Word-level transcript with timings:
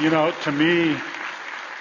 you 0.00 0.10
know, 0.10 0.30
to 0.42 0.52
me, 0.52 0.96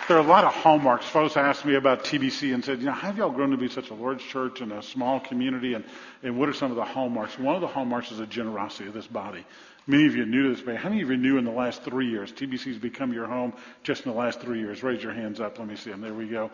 there 0.08 0.17
are 0.17 0.20
a 0.20 0.28
lot 0.28 0.44
of 0.44 0.53
hallmarks. 0.53 1.06
Folks 1.06 1.36
asked 1.36 1.66
me 1.66 1.75
about 1.75 2.03
TBC 2.03 2.53
and 2.53 2.64
said, 2.64 2.80
you 2.80 2.86
know, 2.86 2.92
how 2.92 3.08
have 3.08 3.17
y'all 3.17 3.31
grown 3.31 3.52
to 3.52 3.58
be 3.58 3.67
such 3.67 3.89
a 3.89 3.94
large 3.94 4.23
church 4.23 4.62
and 4.62 4.72
a 4.72 4.81
small 4.81 5.20
community, 5.20 5.73
and, 5.73 5.84
and 6.23 6.39
what 6.39 6.47
are 6.47 6.53
some 6.53 6.72
of 6.72 6.78
the 6.78 6.86
hallmarks? 6.86 7.38
One 7.39 7.56
of 7.56 7.62
the 7.62 7.67
hallmarks 7.67 8.12
is 8.12 8.20
the 8.20 8.28
generosity 8.28 8.88
of 8.88 8.94
this 8.94 9.08
body. 9.08 9.45
Many 9.88 10.08
of 10.08 10.16
you 10.16 10.23
are 10.23 10.28
new 10.28 10.44
to 10.44 10.50
this, 10.50 10.62
but 10.62 10.78
how 10.78 10.89
many 10.89 11.02
of 11.02 11.09
you 11.09 11.17
new 11.17 11.38
in 11.38 11.45
the 11.45 11.52
last 11.52 11.84
three 11.84 12.09
years? 12.09 12.31
TBC's 12.31 12.78
become 12.78 13.14
your 13.14 13.28
home 13.28 13.53
just 13.84 14.06
in 14.06 14.12
the 14.12 14.17
last 14.17 14.40
three 14.40 14.59
years. 14.59 14.84
Raise 14.84 15.03
your 15.03 15.14
hands 15.14 15.40
up. 15.40 15.59
Let 15.59 15.67
me 15.67 15.75
see 15.75 15.92
them. 15.92 16.02
There 16.02 16.14
we 16.14 16.28
go. 16.28 16.52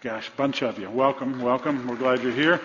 Gosh, 0.00 0.30
bunch 0.36 0.62
of 0.62 0.78
you. 0.78 0.88
Welcome, 0.90 1.40
welcome. 1.40 1.88
We're 1.88 1.96
glad 1.96 2.22
you're 2.22 2.32
here. 2.32 2.60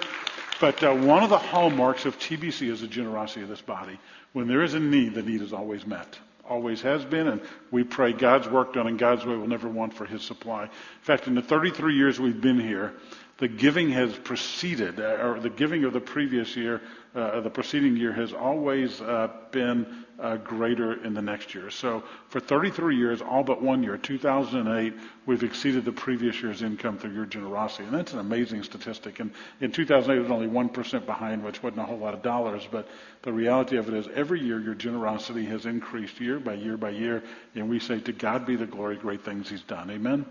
But 0.59 0.83
uh, 0.83 0.93
one 0.93 1.23
of 1.23 1.29
the 1.29 1.37
hallmarks 1.37 2.05
of 2.05 2.17
TBC 2.19 2.69
is 2.69 2.81
the 2.81 2.87
generosity 2.87 3.41
of 3.41 3.49
this 3.49 3.61
body. 3.61 3.99
When 4.33 4.47
there 4.47 4.63
is 4.63 4.75
a 4.75 4.79
need, 4.79 5.15
the 5.15 5.23
need 5.23 5.41
is 5.41 5.53
always 5.53 5.85
met. 5.85 6.19
Always 6.49 6.81
has 6.81 7.05
been, 7.05 7.27
and 7.27 7.41
we 7.71 7.85
pray 7.85 8.11
God's 8.11 8.49
work 8.49 8.73
done 8.73 8.87
in 8.87 8.97
God's 8.97 9.25
way 9.25 9.35
will 9.35 9.47
never 9.47 9.69
want 9.69 9.93
for 9.93 10.05
His 10.05 10.23
supply. 10.23 10.63
In 10.63 10.69
fact, 11.01 11.27
in 11.27 11.35
the 11.35 11.41
33 11.41 11.95
years 11.95 12.19
we've 12.19 12.41
been 12.41 12.59
here, 12.59 12.93
the 13.39 13.47
giving 13.47 13.89
has 13.91 14.13
preceded, 14.15 14.99
uh, 14.99 15.17
or 15.21 15.39
the 15.39 15.49
giving 15.49 15.83
of 15.85 15.93
the 15.93 15.99
previous 15.99 16.55
year, 16.55 16.81
uh, 17.15 17.41
the 17.41 17.49
preceding 17.49 17.97
year 17.97 18.13
has 18.13 18.31
always 18.31 19.01
uh, 19.01 19.27
been 19.51 20.05
uh, 20.19 20.37
greater 20.37 21.03
in 21.03 21.15
the 21.15 21.21
next 21.21 21.55
year. 21.55 21.71
So 21.71 22.03
for 22.29 22.39
33 22.39 22.95
years, 22.95 23.21
all 23.21 23.43
but 23.43 23.61
one 23.61 23.81
year, 23.81 23.97
2008, 23.97 24.93
we've 25.25 25.43
exceeded 25.43 25.83
the 25.83 25.91
previous 25.91 26.41
year's 26.41 26.61
income 26.61 26.99
through 26.99 27.13
your 27.13 27.25
generosity. 27.25 27.85
And 27.85 27.93
that's 27.93 28.13
an 28.13 28.19
amazing 28.19 28.63
statistic. 28.63 29.19
And 29.19 29.31
in 29.59 29.71
2008, 29.71 30.17
it 30.17 30.21
was 30.21 30.31
only 30.31 30.47
1% 30.47 31.05
behind, 31.05 31.43
which 31.43 31.61
wasn't 31.63 31.81
a 31.81 31.85
whole 31.85 31.97
lot 31.97 32.13
of 32.13 32.21
dollars. 32.21 32.67
But 32.71 32.87
the 33.23 33.33
reality 33.33 33.77
of 33.77 33.87
it 33.87 33.95
is 33.95 34.07
every 34.13 34.41
year 34.41 34.59
your 34.59 34.75
generosity 34.75 35.45
has 35.45 35.65
increased 35.65 36.21
year 36.21 36.39
by 36.39 36.53
year 36.53 36.77
by 36.77 36.91
year. 36.91 37.23
And 37.55 37.67
we 37.67 37.79
say 37.79 37.99
to 38.01 38.11
God 38.13 38.45
be 38.45 38.55
the 38.55 38.67
glory, 38.67 38.95
great 38.95 39.25
things 39.25 39.49
he's 39.49 39.63
done. 39.63 39.89
Amen? 39.89 40.25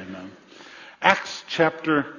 Amen. 0.00 0.30
Acts 1.02 1.44
chapter 1.48 2.14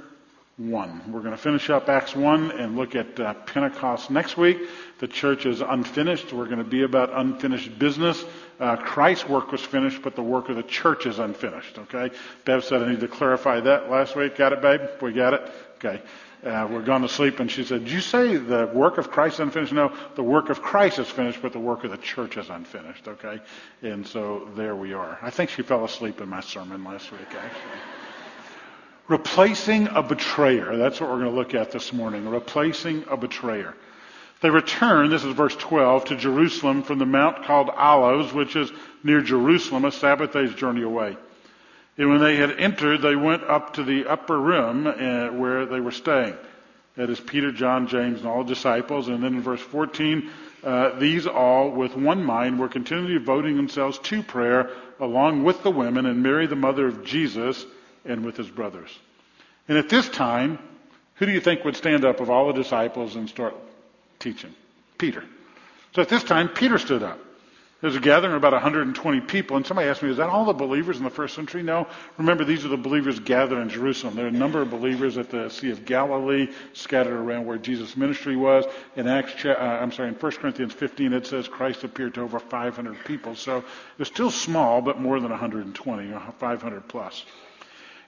1. 0.57 1.11
We're 1.11 1.21
going 1.21 1.31
to 1.31 1.37
finish 1.37 1.69
up 1.69 1.89
Acts 1.89 2.15
1 2.15 2.51
and 2.51 2.75
look 2.75 2.95
at 2.95 3.19
uh, 3.19 3.33
Pentecost 3.33 4.11
next 4.11 4.37
week. 4.37 4.59
The 4.99 5.07
church 5.07 5.45
is 5.45 5.61
unfinished. 5.61 6.33
We're 6.33 6.45
going 6.45 6.59
to 6.59 6.63
be 6.63 6.83
about 6.83 7.11
unfinished 7.13 7.79
business. 7.79 8.23
Uh, 8.59 8.75
Christ's 8.75 9.27
work 9.27 9.51
was 9.51 9.61
finished, 9.61 10.01
but 10.01 10.15
the 10.15 10.21
work 10.21 10.49
of 10.49 10.55
the 10.55 10.63
church 10.63 11.05
is 11.05 11.19
unfinished. 11.19 11.79
Okay? 11.79 12.11
Bev 12.45 12.63
said 12.63 12.83
I 12.83 12.91
need 12.91 12.99
to 12.99 13.07
clarify 13.07 13.59
that 13.61 13.89
last 13.89 14.15
week. 14.15 14.35
Got 14.35 14.53
it, 14.53 14.61
babe? 14.61 14.81
We 15.01 15.13
got 15.13 15.33
it? 15.33 15.51
Okay. 15.77 16.01
Uh, 16.43 16.67
we're 16.71 16.81
gone 16.81 17.01
to 17.01 17.09
sleep, 17.09 17.39
and 17.39 17.51
she 17.51 17.63
said, 17.63 17.83
Did 17.83 17.93
you 17.93 18.01
say 18.01 18.35
the 18.35 18.69
work 18.73 18.97
of 18.97 19.11
Christ 19.11 19.35
is 19.35 19.41
unfinished? 19.41 19.73
No, 19.73 19.95
the 20.15 20.23
work 20.23 20.49
of 20.49 20.61
Christ 20.61 20.97
is 20.97 21.07
finished, 21.07 21.39
but 21.41 21.53
the 21.53 21.59
work 21.59 21.83
of 21.83 21.91
the 21.91 21.97
church 21.97 22.35
is 22.37 22.49
unfinished. 22.49 23.07
Okay? 23.07 23.39
And 23.83 24.05
so 24.05 24.49
there 24.55 24.75
we 24.75 24.93
are. 24.93 25.19
I 25.21 25.29
think 25.29 25.51
she 25.51 25.61
fell 25.61 25.85
asleep 25.85 26.19
in 26.19 26.29
my 26.29 26.41
sermon 26.41 26.83
last 26.83 27.11
week, 27.11 27.21
actually. 27.29 28.00
Replacing 29.11 29.89
a 29.89 30.01
betrayer. 30.01 30.77
That's 30.77 31.01
what 31.01 31.09
we're 31.09 31.19
going 31.19 31.31
to 31.31 31.35
look 31.35 31.53
at 31.53 31.73
this 31.73 31.91
morning. 31.91 32.29
Replacing 32.29 33.03
a 33.09 33.17
betrayer. 33.17 33.73
They 34.39 34.49
returned, 34.49 35.11
this 35.11 35.25
is 35.25 35.33
verse 35.33 35.53
12, 35.57 36.05
to 36.05 36.15
Jerusalem 36.15 36.81
from 36.81 36.97
the 36.97 37.05
mount 37.05 37.43
called 37.43 37.69
Olives, 37.69 38.31
which 38.31 38.55
is 38.55 38.71
near 39.03 39.19
Jerusalem, 39.19 39.83
a 39.83 39.91
Sabbath 39.91 40.31
day's 40.31 40.53
journey 40.53 40.83
away. 40.83 41.17
And 41.97 42.09
when 42.09 42.21
they 42.21 42.37
had 42.37 42.51
entered, 42.51 43.01
they 43.01 43.17
went 43.17 43.43
up 43.43 43.73
to 43.73 43.83
the 43.83 44.07
upper 44.07 44.39
room 44.39 44.87
uh, 44.87 45.27
where 45.37 45.65
they 45.65 45.81
were 45.81 45.91
staying. 45.91 46.37
That 46.95 47.09
is 47.09 47.19
Peter, 47.19 47.51
John, 47.51 47.89
James, 47.89 48.19
and 48.19 48.29
all 48.29 48.45
the 48.45 48.53
disciples. 48.53 49.09
And 49.09 49.21
then 49.21 49.33
in 49.33 49.41
verse 49.41 49.59
14, 49.59 50.29
uh, 50.63 50.97
these 50.99 51.27
all, 51.27 51.69
with 51.69 51.97
one 51.97 52.23
mind, 52.23 52.61
were 52.61 52.69
continually 52.69 53.15
devoting 53.15 53.57
themselves 53.57 53.99
to 53.99 54.23
prayer 54.23 54.69
along 55.01 55.43
with 55.43 55.63
the 55.63 55.71
women 55.71 56.05
and 56.05 56.23
Mary, 56.23 56.47
the 56.47 56.55
mother 56.55 56.87
of 56.87 57.03
Jesus, 57.03 57.65
and 58.05 58.25
with 58.25 58.37
his 58.37 58.49
brothers. 58.49 58.89
And 59.67 59.77
at 59.77 59.89
this 59.89 60.09
time, 60.09 60.59
who 61.15 61.25
do 61.25 61.31
you 61.31 61.39
think 61.39 61.63
would 61.63 61.75
stand 61.75 62.03
up 62.03 62.19
of 62.19 62.29
all 62.29 62.47
the 62.47 62.53
disciples 62.53 63.15
and 63.15 63.29
start 63.29 63.55
teaching? 64.19 64.53
Peter. 64.97 65.23
So 65.95 66.01
at 66.01 66.09
this 66.09 66.23
time, 66.23 66.49
Peter 66.49 66.77
stood 66.77 67.03
up. 67.03 67.19
There 67.81 67.87
was 67.87 67.97
a 67.97 67.99
gathering 67.99 68.33
of 68.33 68.37
about 68.37 68.53
120 68.53 69.21
people, 69.21 69.57
and 69.57 69.65
somebody 69.65 69.89
asked 69.89 70.03
me, 70.03 70.11
is 70.11 70.17
that 70.17 70.29
all 70.29 70.45
the 70.45 70.53
believers 70.53 70.97
in 70.97 71.03
the 71.03 71.09
first 71.09 71.33
century? 71.33 71.63
No. 71.63 71.87
Remember, 72.19 72.45
these 72.45 72.63
are 72.63 72.67
the 72.67 72.77
believers 72.77 73.19
gathered 73.19 73.59
in 73.59 73.69
Jerusalem. 73.69 74.15
There 74.15 74.25
are 74.25 74.29
a 74.29 74.31
number 74.31 74.61
of 74.61 74.69
believers 74.69 75.17
at 75.17 75.31
the 75.31 75.49
Sea 75.49 75.71
of 75.71 75.83
Galilee, 75.83 76.49
scattered 76.73 77.15
around 77.15 77.47
where 77.47 77.57
Jesus' 77.57 77.97
ministry 77.97 78.35
was. 78.35 78.65
In 78.95 79.07
Acts, 79.07 79.43
uh, 79.43 79.53
I'm 79.53 79.91
sorry, 79.91 80.09
in 80.09 80.13
1 80.13 80.31
Corinthians 80.33 80.73
15, 80.73 81.13
it 81.13 81.25
says 81.25 81.47
Christ 81.47 81.83
appeared 81.83 82.13
to 82.13 82.21
over 82.21 82.37
500 82.37 83.03
people. 83.03 83.33
So 83.33 83.63
it's 83.97 84.11
still 84.11 84.29
small, 84.29 84.83
but 84.83 84.99
more 84.99 85.19
than 85.19 85.31
120, 85.31 86.13
500 86.37 86.87
plus. 86.87 87.25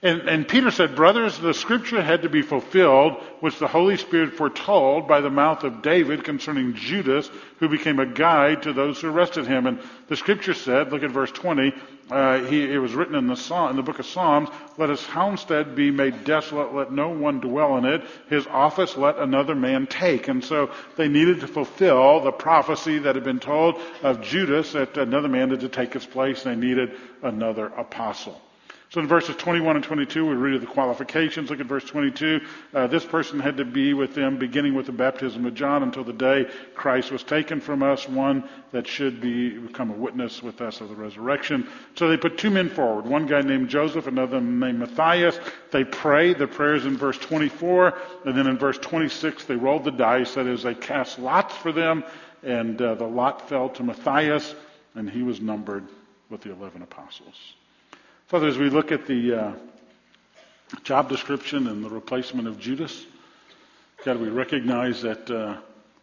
And, 0.04 0.28
and, 0.28 0.46
Peter 0.46 0.70
said, 0.70 0.98
Brothers, 0.98 1.40
the 1.40 1.54
scripture 1.54 2.02
had 2.02 2.24
to 2.24 2.30
be 2.30 2.42
fulfilled, 2.42 3.14
which 3.40 3.58
the 3.58 3.70
Holy 3.70 3.96
Spirit 3.96 4.34
foretold 4.34 5.08
by 5.08 5.22
the 5.22 5.30
mouth 5.30 5.64
of 5.64 5.82
David 5.82 6.26
concerning 6.26 6.74
Judas, 6.74 7.32
who 7.60 7.70
became 7.70 8.00
a 8.00 8.06
guide 8.06 8.64
to 8.64 8.74
those 8.74 9.00
who 9.00 9.10
arrested 9.10 9.48
him. 9.48 9.66
And 9.66 9.80
the 10.10 10.18
scripture 10.18 10.54
said, 10.54 10.92
look 10.92 11.04
at 11.04 11.12
verse 11.12 11.32
20, 11.32 11.74
uh, 12.12 12.40
he, 12.40 12.70
it 12.70 12.80
was 12.80 12.94
written 12.94 13.16
in 13.16 13.28
the, 13.28 13.38
Psalm, 13.38 13.70
in 13.70 13.78
the 13.78 13.82
book 13.82 14.00
of 14.00 14.06
Psalms, 14.06 14.50
Let 14.78 14.90
his 14.90 15.02
homestead 15.06 15.74
be 15.74 15.90
made 15.90 16.26
desolate, 16.26 16.76
let 16.76 16.92
no 16.92 17.08
one 17.08 17.40
dwell 17.40 17.78
in 17.78 17.86
it, 17.86 18.04
his 18.28 18.46
office 18.48 18.98
let 18.98 19.20
another 19.20 19.56
man 19.56 19.88
take. 19.88 20.28
And 20.28 20.44
so 20.44 20.70
they 20.98 21.08
needed 21.08 21.40
to 21.40 21.48
fulfill 21.48 22.20
the 22.20 22.34
prophecy 22.34 23.00
that 23.00 23.16
had 23.16 23.24
been 23.24 23.40
told 23.40 23.80
of 24.02 24.22
Judas 24.22 24.74
that 24.74 24.98
another 24.98 25.30
man 25.30 25.52
had 25.52 25.62
to 25.62 25.70
take 25.70 25.94
his 25.94 26.06
place, 26.06 26.46
and 26.46 26.62
they 26.62 26.68
needed 26.68 26.92
another 27.22 27.68
apostle. 27.68 28.42
So 28.94 29.02
in 29.02 29.08
verses 29.08 29.36
21 29.38 29.78
and 29.78 29.84
22, 29.84 30.24
we 30.24 30.36
read 30.36 30.62
the 30.62 30.68
qualifications. 30.68 31.50
Look 31.50 31.60
at 31.60 31.66
verse 31.66 31.84
22. 31.84 32.42
Uh, 32.76 32.86
this 32.86 33.04
person 33.04 33.40
had 33.40 33.58
to 33.58 33.66
be 33.66 33.96
with 33.96 34.14
them 34.14 34.38
beginning 34.38 34.76
with 34.76 34.86
the 34.86 34.92
baptism 34.92 35.48
of 35.48 35.56
John 35.56 35.82
until 35.82 36.04
the 36.04 36.14
day 36.14 36.48
Christ 36.76 37.12
was 37.12 37.24
taken 37.24 37.60
from 37.60 37.82
us, 37.82 38.08
one 38.08 38.48
that 38.72 38.86
should 38.86 39.20
be, 39.20 39.58
become 39.58 39.90
a 39.90 39.96
witness 39.96 40.44
with 40.44 40.62
us 40.62 40.80
of 40.80 40.90
the 40.90 40.96
resurrection. 40.96 41.68
So 41.96 42.08
they 42.08 42.18
put 42.18 42.38
two 42.38 42.52
men 42.52 42.70
forward, 42.70 43.08
one 43.08 43.26
guy 43.26 43.42
named 43.42 43.68
Joseph, 43.68 44.06
another 44.06 44.40
named 44.40 44.78
Matthias. 44.78 45.40
They 45.72 45.86
pray. 45.86 46.36
The 46.36 46.46
prayers 46.46 46.86
in 46.86 46.96
verse 46.96 47.18
24. 47.18 47.98
And 48.26 48.38
then 48.38 48.46
in 48.46 48.60
verse 48.60 48.78
26, 48.78 49.46
they 49.46 49.56
rolled 49.56 49.86
the 49.86 49.92
dice. 49.92 50.36
That 50.36 50.46
is, 50.46 50.62
they 50.62 50.76
cast 50.76 51.18
lots 51.18 51.56
for 51.56 51.72
them. 51.72 52.04
And 52.44 52.80
uh, 52.80 52.94
the 52.94 53.08
lot 53.08 53.50
fell 53.50 53.70
to 53.70 53.82
Matthias, 53.82 54.54
and 54.94 55.10
he 55.10 55.24
was 55.24 55.42
numbered 55.42 55.88
with 56.30 56.42
the 56.42 56.52
11 56.52 56.84
apostles. 56.84 57.56
Father, 58.34 58.48
as 58.48 58.58
we 58.58 58.72
look 58.72 58.92
at 58.92 59.06
the 59.06 59.32
uh, 59.32 59.54
job 60.84 61.08
description 61.08 61.68
and 61.68 61.86
the 61.86 61.90
replacement 61.92 62.48
of 62.48 62.60
Judas. 62.60 63.06
God, 64.04 64.20
we 64.20 64.30
recognize 64.30 65.04
that 65.04 65.30
uh, 65.30 65.58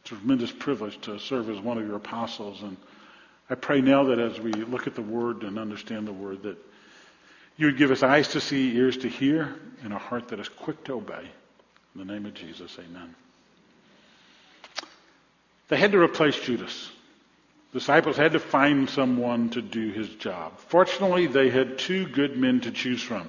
tremendous 0.05 0.53
privilege 0.53 0.97
to 1.01 1.19
serve 1.19 1.51
as 1.51 1.59
one 1.59 1.77
of 1.77 1.85
your 1.85 1.97
apostles. 1.97 2.63
And 2.63 2.77
I 3.51 3.57
pray 3.57 3.81
now 3.81 4.05
that 4.05 4.21
as 4.21 4.39
we 4.39 4.53
look 4.53 4.87
at 4.87 4.95
the 4.95 5.03
word 5.03 5.43
and 5.43 5.59
understand 5.59 6.07
the 6.07 6.13
word, 6.13 6.45
that 6.45 6.57
you 7.57 7.67
would 7.67 7.77
give 7.77 7.91
us 7.91 8.05
eyes 8.05 8.29
to 8.29 8.41
see, 8.41 8.77
ears 8.77 8.97
to 8.99 9.09
hear, 9.09 9.57
and 9.83 9.93
a 9.93 9.99
heart 9.99 10.29
that 10.29 10.39
is 10.39 10.49
quick 10.49 10.85
to 10.85 10.93
obey. 10.93 11.29
In 11.97 12.07
the 12.07 12.13
name 12.13 12.27
of 12.27 12.35
Jesus, 12.35 12.79
amen. 12.79 13.13
They 15.67 15.79
had 15.79 15.91
to 15.91 15.99
replace 15.99 16.39
Judas. 16.39 16.93
Disciples 17.73 18.17
had 18.17 18.33
to 18.33 18.41
find 18.41 18.91
someone 18.91 19.51
to 19.51 19.63
do 19.63 19.91
his 19.91 20.09
job. 20.09 20.59
Fortunately, 20.59 21.27
they 21.27 21.51
had 21.51 21.79
two 21.79 22.07
good 22.07 22.37
men 22.37 22.61
to 22.63 22.73
choose 22.73 23.01
from. 23.03 23.29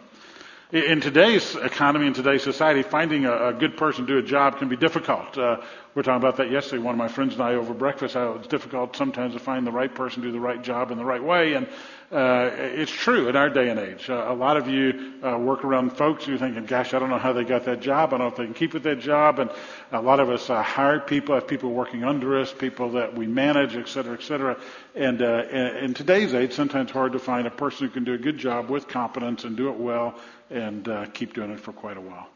In 0.71 1.01
today's 1.01 1.55
economy, 1.55 2.07
in 2.07 2.13
today's 2.13 2.41
society, 2.43 2.81
finding 2.81 3.25
a, 3.25 3.49
a 3.49 3.53
good 3.53 3.77
person 3.77 4.07
to 4.07 4.13
do 4.13 4.17
a 4.19 4.27
job 4.27 4.57
can 4.57 4.69
be 4.69 4.77
difficult. 4.77 5.37
Uh, 5.37 5.57
we 5.93 5.99
were 5.99 6.03
talking 6.03 6.21
about 6.21 6.37
that 6.37 6.49
yesterday. 6.49 6.81
One 6.81 6.95
of 6.95 6.99
my 6.99 7.09
friends 7.09 7.33
and 7.33 7.43
I 7.43 7.55
over 7.55 7.73
breakfast, 7.73 8.13
how 8.13 8.35
it's 8.35 8.47
difficult 8.47 8.95
sometimes 8.95 9.33
to 9.33 9.39
find 9.39 9.67
the 9.67 9.73
right 9.73 9.93
person 9.93 10.21
to 10.21 10.29
do 10.29 10.31
the 10.31 10.39
right 10.39 10.61
job 10.61 10.89
in 10.89 10.97
the 10.97 11.03
right 11.03 11.21
way. 11.21 11.53
And 11.53 11.67
uh, 12.09 12.49
it's 12.53 12.91
true 12.91 13.27
in 13.27 13.35
our 13.35 13.49
day 13.49 13.69
and 13.69 13.77
age. 13.77 14.09
Uh, 14.09 14.25
a 14.27 14.33
lot 14.33 14.55
of 14.55 14.69
you 14.69 15.15
uh, 15.21 15.37
work 15.37 15.65
around 15.65 15.97
folks 15.97 16.23
who 16.23 16.35
are 16.35 16.37
thinking, 16.37 16.65
gosh, 16.65 16.93
I 16.93 16.99
don't 16.99 17.09
know 17.09 17.17
how 17.17 17.33
they 17.33 17.43
got 17.43 17.65
that 17.65 17.81
job. 17.81 18.13
I 18.13 18.17
don't 18.17 18.19
know 18.19 18.27
if 18.27 18.35
they 18.37 18.45
can 18.45 18.53
keep 18.53 18.73
with 18.73 18.83
that 18.83 18.99
job. 18.99 19.39
And 19.39 19.49
a 19.91 20.01
lot 20.01 20.21
of 20.21 20.29
us 20.29 20.49
uh, 20.49 20.63
hire 20.63 21.01
people, 21.01 21.35
have 21.35 21.47
people 21.47 21.71
working 21.71 22.05
under 22.05 22.39
us, 22.39 22.53
people 22.53 22.91
that 22.91 23.13
we 23.13 23.27
manage, 23.27 23.75
et 23.75 23.89
cetera, 23.89 24.13
et 24.13 24.23
cetera. 24.23 24.57
And 24.95 25.21
uh, 25.21 25.43
in 25.51 25.93
today's 25.93 26.33
age, 26.33 26.53
sometimes 26.53 26.89
hard 26.91 27.11
to 27.13 27.19
find 27.19 27.47
a 27.47 27.51
person 27.51 27.87
who 27.87 27.93
can 27.93 28.05
do 28.05 28.13
a 28.13 28.17
good 28.17 28.37
job 28.37 28.69
with 28.69 28.87
competence 28.87 29.43
and 29.43 29.57
do 29.57 29.67
it 29.67 29.75
well 29.75 30.17
and 30.49 30.87
uh, 30.87 31.07
keep 31.07 31.33
doing 31.33 31.51
it 31.51 31.59
for 31.59 31.73
quite 31.73 31.97
a 31.97 32.01
while. 32.01 32.29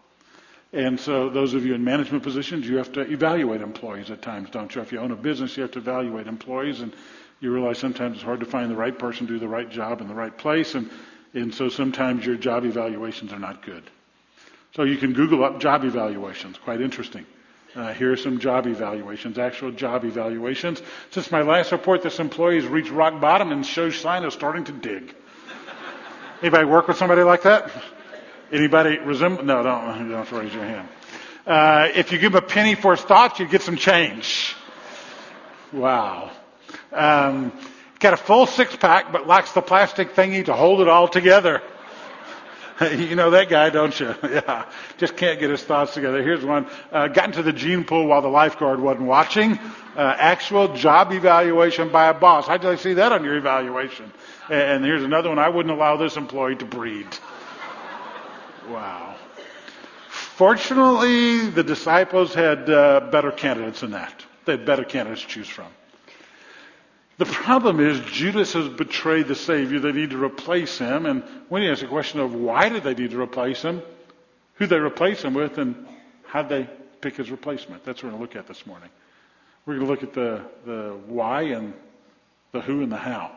And 0.75 0.99
so 0.99 1.29
those 1.29 1.53
of 1.53 1.65
you 1.65 1.73
in 1.73 1.85
management 1.85 2.21
positions, 2.21 2.67
you 2.67 2.75
have 2.77 2.91
to 2.93 3.09
evaluate 3.09 3.61
employees 3.61 4.11
at 4.11 4.21
times, 4.21 4.49
don't 4.49 4.75
you? 4.75 4.81
If 4.81 4.91
you 4.91 4.99
own 4.99 5.11
a 5.11 5.15
business, 5.15 5.55
you 5.55 5.61
have 5.61 5.71
to 5.71 5.79
evaluate 5.79 6.27
employees 6.27 6.81
and 6.81 6.93
you 7.39 7.53
realize 7.53 7.77
sometimes 7.77 8.17
it's 8.17 8.25
hard 8.25 8.41
to 8.41 8.45
find 8.45 8.69
the 8.69 8.75
right 8.75 8.97
person 8.97 9.25
to 9.27 9.33
do 9.33 9.39
the 9.39 9.47
right 9.47 9.69
job 9.69 10.01
in 10.01 10.09
the 10.09 10.13
right 10.13 10.37
place 10.37 10.75
and, 10.75 10.89
and 11.33 11.55
so 11.55 11.69
sometimes 11.69 12.25
your 12.25 12.35
job 12.35 12.65
evaluations 12.65 13.31
are 13.31 13.39
not 13.39 13.65
good. 13.65 13.83
So 14.75 14.83
you 14.83 14.97
can 14.97 15.13
Google 15.13 15.45
up 15.45 15.61
job 15.61 15.85
evaluations, 15.85 16.57
quite 16.57 16.81
interesting. 16.81 17.25
Uh, 17.73 17.93
here 17.93 18.11
are 18.11 18.17
some 18.17 18.39
job 18.39 18.67
evaluations, 18.67 19.37
actual 19.37 19.71
job 19.71 20.03
evaluations. 20.03 20.81
Since 21.11 21.31
my 21.31 21.41
last 21.41 21.71
report, 21.71 22.03
this 22.03 22.19
employee 22.19 22.55
has 22.55 22.65
reached 22.65 22.91
rock 22.91 23.21
bottom 23.21 23.53
and 23.53 23.65
shows 23.65 23.95
signs 23.97 24.25
of 24.25 24.33
starting 24.33 24.65
to 24.65 24.73
dig. 24.73 25.15
Anybody 26.41 26.65
work 26.65 26.89
with 26.89 26.97
somebody 26.97 27.23
like 27.23 27.43
that? 27.43 27.71
Anybody 28.51 28.99
resemble? 28.99 29.43
No, 29.43 29.63
don't, 29.63 30.09
don't 30.09 30.31
raise 30.31 30.53
your 30.53 30.63
hand. 30.63 30.87
Uh, 31.45 31.89
if 31.93 32.11
you 32.11 32.17
give 32.17 32.33
him 32.33 32.43
a 32.43 32.45
penny 32.45 32.75
for 32.75 32.95
his 32.95 33.03
thoughts, 33.03 33.39
you 33.39 33.47
get 33.47 33.61
some 33.61 33.75
change. 33.75 34.55
Wow. 35.71 36.31
Um, 36.91 37.51
got 37.99 38.13
a 38.13 38.17
full 38.17 38.45
six 38.45 38.75
pack, 38.75 39.11
but 39.11 39.27
lacks 39.27 39.51
the 39.51 39.61
plastic 39.61 40.15
thingy 40.15 40.45
to 40.45 40.53
hold 40.53 40.81
it 40.81 40.87
all 40.87 41.07
together. 41.07 41.61
you 42.81 43.15
know 43.15 43.29
that 43.31 43.47
guy, 43.49 43.69
don't 43.69 43.97
you? 43.99 44.13
yeah. 44.23 44.65
Just 44.97 45.15
can't 45.15 45.39
get 45.39 45.49
his 45.49 45.63
thoughts 45.63 45.93
together. 45.93 46.21
Here's 46.21 46.43
one. 46.43 46.67
Uh, 46.91 47.07
got 47.07 47.25
into 47.25 47.41
the 47.41 47.53
gene 47.53 47.83
pool 47.83 48.07
while 48.07 48.21
the 48.21 48.27
lifeguard 48.27 48.79
wasn't 48.79 49.05
watching. 49.05 49.57
Uh, 49.95 50.15
actual 50.17 50.73
job 50.75 51.11
evaluation 51.11 51.89
by 51.89 52.09
a 52.09 52.13
boss. 52.13 52.47
How 52.47 52.57
did 52.57 52.69
I 52.69 52.75
see 52.75 52.93
that 52.95 53.11
on 53.11 53.23
your 53.23 53.37
evaluation? 53.37 54.11
And 54.49 54.83
here's 54.83 55.03
another 55.03 55.29
one. 55.29 55.39
I 55.39 55.49
wouldn't 55.49 55.73
allow 55.73 55.97
this 55.97 56.17
employee 56.17 56.55
to 56.57 56.65
breed. 56.65 57.07
Wow. 58.69 59.15
Fortunately, 60.09 61.49
the 61.49 61.63
disciples 61.63 62.33
had 62.33 62.69
uh, 62.69 63.09
better 63.11 63.31
candidates 63.31 63.81
than 63.81 63.91
that. 63.91 64.25
They 64.45 64.53
had 64.53 64.65
better 64.65 64.83
candidates 64.83 65.21
to 65.21 65.27
choose 65.27 65.47
from. 65.47 65.67
The 67.17 67.25
problem 67.25 67.79
is 67.79 67.99
Judas 68.11 68.53
has 68.53 68.67
betrayed 68.67 69.27
the 69.27 69.35
Savior. 69.35 69.79
They 69.79 69.93
need 69.93 70.09
to 70.09 70.21
replace 70.21 70.77
him. 70.77 71.05
And 71.05 71.23
when 71.47 71.61
he 71.61 71.69
asks 71.69 71.81
the 71.81 71.87
question 71.87 72.19
of 72.19 72.33
why 72.33 72.67
did 72.67 72.83
they 72.83 72.93
need 72.93 73.11
to 73.11 73.21
replace 73.21 73.61
him, 73.61 73.81
who 74.55 74.67
they 74.67 74.77
replace 74.77 75.21
him 75.21 75.33
with, 75.33 75.57
and 75.57 75.87
how 76.25 76.43
they 76.43 76.69
pick 76.99 77.15
his 77.15 77.31
replacement. 77.31 77.85
That's 77.85 78.03
what 78.03 78.11
we're 78.11 78.17
going 78.17 78.27
to 78.27 78.35
look 78.35 78.43
at 78.43 78.47
this 78.47 78.65
morning. 78.65 78.89
We're 79.65 79.75
going 79.75 79.85
to 79.85 79.91
look 79.91 80.03
at 80.03 80.13
the, 80.13 80.41
the 80.65 80.97
why 81.07 81.43
and 81.43 81.73
the 82.51 82.61
who 82.61 82.83
and 82.83 82.91
the 82.91 82.97
how. 82.97 83.31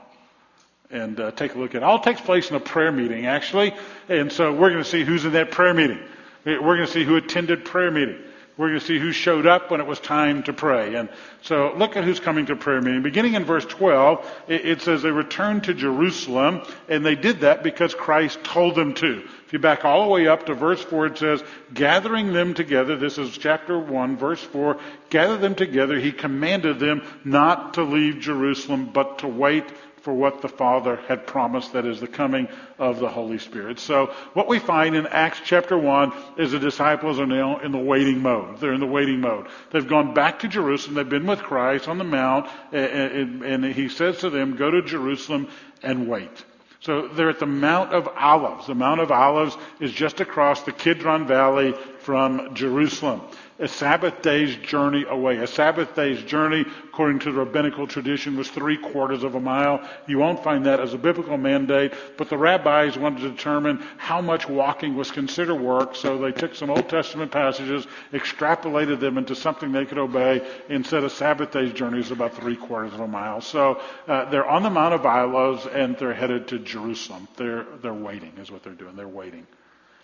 And 0.91 1.21
uh, 1.21 1.31
take 1.33 1.55
a 1.55 1.59
look 1.59 1.75
at 1.75 1.83
it. 1.83 1.83
All 1.83 2.01
takes 2.01 2.21
place 2.21 2.49
in 2.49 2.57
a 2.57 2.61
prayer 2.61 2.91
meeting, 2.91 3.27
actually. 3.27 3.75
And 4.09 4.33
so 4.33 4.53
we're 4.53 4.71
going 4.71 4.83
to 4.83 4.89
see 4.89 5.05
who's 5.05 5.25
in 5.25 5.33
that 5.33 5.51
prayer 5.51 5.75
meeting. 5.75 6.01
We're 6.45 6.77
going 6.77 6.87
to 6.87 6.93
see 6.93 7.05
who 7.05 7.17
attended 7.17 7.65
prayer 7.65 7.91
meeting. 7.91 8.23
We're 8.59 8.71
going 8.71 8.81
to 8.81 8.87
see 8.87 8.99
who 8.99 9.13
showed 9.13 9.47
up 9.47 9.71
when 9.71 9.81
it 9.81 9.87
was 9.87 10.01
time 10.01 10.43
to 10.43 10.53
pray. 10.53 10.97
And 10.97 11.09
so 11.43 11.75
look 11.77 11.97
at 11.97 12.03
who's 12.03 12.19
coming 12.19 12.47
to 12.47 12.57
prayer 12.57 12.81
meeting. 12.81 13.03
Beginning 13.03 13.35
in 13.35 13.45
verse 13.45 13.65
12, 13.65 14.43
it, 14.49 14.83
says 14.83 15.03
they 15.03 15.13
returned 15.13 15.65
to 15.65 15.75
Jerusalem, 15.75 16.63
and 16.89 17.07
they 17.07 17.15
did 17.15 17.41
that 17.41 17.63
because 17.63 17.95
Christ 17.95 18.43
told 18.43 18.75
them 18.75 18.95
to. 18.95 19.23
If 19.47 19.53
you 19.53 19.61
back 19.61 19.85
all 19.85 20.03
the 20.03 20.11
way 20.11 20.27
up 20.27 20.47
to 20.47 20.55
verse 20.55 20.83
4, 20.83 21.07
it 21.07 21.19
says, 21.19 21.45
gathering 21.73 22.33
them 22.33 22.53
together, 22.53 22.97
this 22.97 23.17
is 23.17 23.39
chapter 23.39 23.79
1, 23.79 24.17
verse 24.17 24.43
4, 24.43 24.77
gather 25.09 25.37
them 25.37 25.55
together, 25.55 26.01
he 26.01 26.11
commanded 26.11 26.81
them 26.81 27.03
not 27.25 27.75
to 27.75 27.85
leave 27.85 28.19
Jerusalem, 28.19 28.91
but 28.93 29.21
to 29.21 29.29
wait 29.29 29.65
for 30.09 30.15
what 30.15 30.41
the 30.41 30.49
Father 30.49 30.97
had 31.07 31.27
promised, 31.27 31.75
that 31.75 31.85
is 31.85 32.01
the 32.01 32.09
coming 32.09 32.49
of 32.79 32.99
the 32.99 33.11
Holy 33.11 33.37
Spirit. 33.37 33.79
So 33.79 34.07
what 34.33 34.49
we 34.49 34.59
find 34.59 34.97
in 34.97 35.07
Acts 35.07 35.43
chapter 35.45 35.77
1 35.77 36.15
is 36.39 36.53
the 36.53 36.59
disciples 36.59 37.21
are 37.21 37.27
now 37.27 37.59
in 37.59 37.73
the 37.73 37.79
waiting 37.79 38.23
mode. 38.23 38.59
They're 38.59 38.73
in 38.73 38.81
the 38.81 38.87
waiting 38.87 39.21
mode. 39.21 39.49
They've 39.71 39.87
gone 39.87 40.15
back 40.15 40.39
to 40.39 40.49
Jerusalem. 40.49 40.95
They've 40.95 41.07
been 41.07 41.27
with 41.27 41.41
Christ 41.41 41.89
on 41.89 41.99
the 41.99 42.05
Mount, 42.05 42.49
and, 42.73 43.43
and 43.45 43.63
he 43.67 43.91
says 43.91 44.17
to 44.21 44.31
them, 44.31 44.57
go 44.57 44.71
to 44.71 44.81
Jerusalem 44.81 45.49
and 45.83 46.09
wait. 46.09 46.43
So 46.81 47.09
they're 47.09 47.29
at 47.29 47.39
the 47.39 47.45
Mount 47.45 47.93
of 47.93 48.09
Olives. 48.17 48.67
The 48.67 48.75
Mount 48.75 49.01
of 49.01 49.13
Olives 49.13 49.59
is 49.79 49.93
just 49.93 50.21
across 50.21 50.63
the 50.63 50.73
Kidron 50.73 51.27
Valley 51.27 51.75
from 52.01 52.55
Jerusalem 52.55 53.23
a 53.61 53.67
Sabbath 53.67 54.23
day's 54.23 54.55
journey 54.57 55.05
away. 55.09 55.39
A 55.39 55.47
Sabbath 55.47 55.95
day's 55.97 56.23
journey, 56.23 56.65
according 56.85 57.19
to 57.21 57.33
the 57.33 57.41
rabbinical 57.41 57.89
tradition, 57.89 58.37
was 58.37 58.49
three 58.49 58.77
quarters 58.77 59.25
of 59.25 59.35
a 59.35 59.41
mile. 59.41 59.87
You 60.07 60.19
won't 60.19 60.45
find 60.45 60.67
that 60.67 60.79
as 60.79 60.95
a 60.95 60.99
biblical 60.99 61.37
mandate, 61.37 61.93
but 62.17 62.31
the 62.31 62.39
rabbis 62.39 62.97
wanted 62.97 63.23
to 63.23 63.31
determine 63.31 63.83
how 63.97 64.21
much 64.21 64.49
walking 64.49 64.95
was 64.95 65.11
considered 65.11 65.57
work, 65.57 65.97
so 65.97 66.19
they 66.19 66.31
took 66.31 66.55
some 66.55 66.71
Old 66.71 66.89
Testament 66.89 67.33
passages, 67.33 67.87
extrapolated 68.13 69.01
them 69.01 69.19
into 69.19 69.35
something 69.35 69.73
they 69.73 69.87
could 69.87 69.99
obey, 69.99 70.47
and 70.69 70.87
said 70.87 71.03
a 71.03 71.11
Sabbath 71.11 71.51
day's 71.51 71.73
journey 71.73 71.99
is 71.99 72.13
about 72.13 72.37
three 72.37 72.57
quarters 72.57 72.95
of 72.95 73.01
a 73.01 73.09
mile. 73.09 73.41
So 73.41 73.81
uh, 74.07 74.27
they're 74.27 74.49
on 74.49 74.63
the 74.63 74.71
Mount 74.71 74.95
of 74.95 75.05
Olives 75.05 75.67
and 75.67 75.97
they're 75.97 76.15
headed 76.15 76.49
to 76.49 76.61
Jerusalem. 76.61 77.27
They're, 77.37 77.67
they're 77.83 77.93
waiting, 77.93 78.33
is 78.41 78.53
what 78.53 78.63
they're 78.63 78.73
doing. 78.73 78.95
They're 78.95 79.09
waiting. 79.09 79.47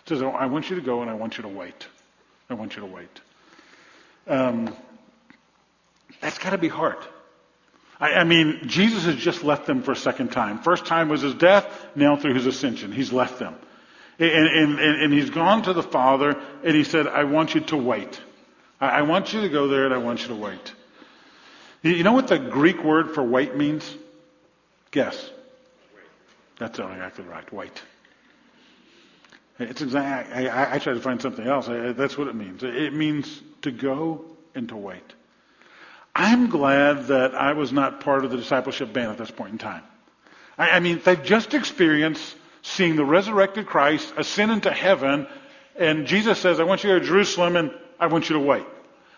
Says, 0.07 0.21
I 0.21 0.45
want 0.45 0.69
you 0.69 0.75
to 0.75 0.81
go 0.81 1.01
and 1.01 1.09
I 1.09 1.15
want 1.15 1.37
you 1.37 1.43
to 1.43 1.49
wait. 1.49 1.87
I 2.49 2.53
want 2.53 2.75
you 2.75 2.81
to 2.81 2.87
wait. 2.87 3.21
Um, 4.27 4.75
that's 6.21 6.37
got 6.37 6.51
to 6.51 6.57
be 6.57 6.67
hard. 6.67 6.97
I, 7.99 8.13
I, 8.13 8.23
mean, 8.23 8.61
Jesus 8.67 9.05
has 9.05 9.15
just 9.15 9.43
left 9.43 9.65
them 9.65 9.81
for 9.81 9.91
a 9.91 9.95
second 9.95 10.31
time. 10.31 10.59
First 10.59 10.85
time 10.85 11.09
was 11.09 11.21
his 11.21 11.33
death, 11.33 11.87
now 11.95 12.15
through 12.15 12.33
his 12.33 12.45
ascension. 12.45 12.91
He's 12.91 13.11
left 13.11 13.39
them. 13.39 13.55
And, 14.19 14.31
and, 14.31 14.79
and, 14.79 15.01
and 15.03 15.13
he's 15.13 15.29
gone 15.29 15.63
to 15.63 15.73
the 15.73 15.83
Father, 15.83 16.39
and 16.63 16.75
he 16.75 16.83
said, 16.83 17.07
I 17.07 17.23
want 17.23 17.55
you 17.55 17.61
to 17.61 17.77
wait. 17.77 18.21
I, 18.79 18.89
I 18.89 19.01
want 19.03 19.33
you 19.33 19.41
to 19.41 19.49
go 19.49 19.67
there, 19.67 19.85
and 19.85 19.93
I 19.93 19.97
want 19.97 20.21
you 20.21 20.27
to 20.29 20.35
wait. 20.35 20.73
You 21.83 22.03
know 22.03 22.13
what 22.13 22.27
the 22.27 22.39
Greek 22.39 22.83
word 22.83 23.13
for 23.13 23.23
wait 23.23 23.55
means? 23.55 23.95
Guess. 24.91 25.29
That's 26.57 26.79
exactly 26.79 27.25
right. 27.25 27.51
Wait. 27.51 27.81
It's 29.57 29.81
exact. 29.81 30.33
I, 30.33 30.47
I, 30.47 30.75
I 30.75 30.79
tried 30.79 30.95
to 30.95 30.99
find 30.99 31.21
something 31.21 31.45
else. 31.45 31.69
I, 31.69 31.93
that's 31.93 32.17
what 32.17 32.27
it 32.27 32.35
means. 32.35 32.63
It 32.63 32.93
means 32.93 33.41
to 33.61 33.71
go 33.71 34.25
and 34.53 34.67
to 34.69 34.75
wait. 34.75 35.13
I'm 36.13 36.49
glad 36.49 37.07
that 37.07 37.35
I 37.35 37.53
was 37.53 37.71
not 37.71 38.01
part 38.01 38.25
of 38.25 38.31
the 38.31 38.37
discipleship 38.37 38.93
band 38.93 39.11
at 39.11 39.17
this 39.17 39.31
point 39.31 39.51
in 39.53 39.57
time. 39.57 39.83
I, 40.57 40.71
I 40.71 40.79
mean, 40.79 41.01
they've 41.03 41.23
just 41.23 41.53
experienced 41.53 42.35
seeing 42.61 42.95
the 42.95 43.05
resurrected 43.05 43.65
Christ 43.65 44.13
ascend 44.17 44.51
into 44.51 44.71
heaven, 44.71 45.27
and 45.75 46.05
Jesus 46.05 46.39
says, 46.39 46.59
"I 46.59 46.63
want 46.63 46.83
you 46.83 46.93
to 46.93 46.95
go 46.95 46.99
to 46.99 47.05
Jerusalem, 47.05 47.55
and 47.55 47.71
I 47.99 48.07
want 48.07 48.29
you 48.29 48.35
to 48.35 48.41
wait. 48.41 48.65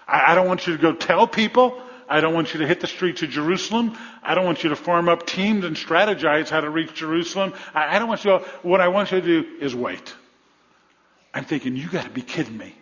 I, 0.07 0.33
I 0.33 0.35
don't 0.35 0.47
want 0.47 0.67
you 0.67 0.75
to 0.75 0.81
go 0.81 0.93
tell 0.93 1.27
people." 1.27 1.81
I 2.09 2.21
don't 2.21 2.33
want 2.33 2.53
you 2.53 2.61
to 2.61 2.67
hit 2.67 2.79
the 2.79 2.87
streets 2.87 3.21
of 3.23 3.31
Jerusalem. 3.31 3.97
I 4.23 4.33
don't 4.33 4.45
want 4.45 4.63
you 4.63 4.69
to 4.69 4.77
form 4.77 5.09
up 5.09 5.27
teams 5.27 5.65
and 5.65 5.75
strategize 5.75 6.49
how 6.49 6.61
to 6.61 6.69
reach 6.69 6.93
Jerusalem. 6.93 7.53
I, 7.73 7.97
I 7.97 7.99
don't 7.99 8.07
want 8.07 8.23
you 8.23 8.31
to, 8.31 8.45
what 8.61 8.79
I 8.79 8.87
want 8.87 9.11
you 9.11 9.19
to 9.19 9.27
do 9.27 9.57
is 9.59 9.75
wait. 9.75 10.13
I'm 11.37 11.45
thinking, 11.45 11.75
you 11.75 11.87
got 11.89 12.05
to 12.05 12.09
be 12.09 12.21
kidding 12.21 12.57
me. 12.57 12.73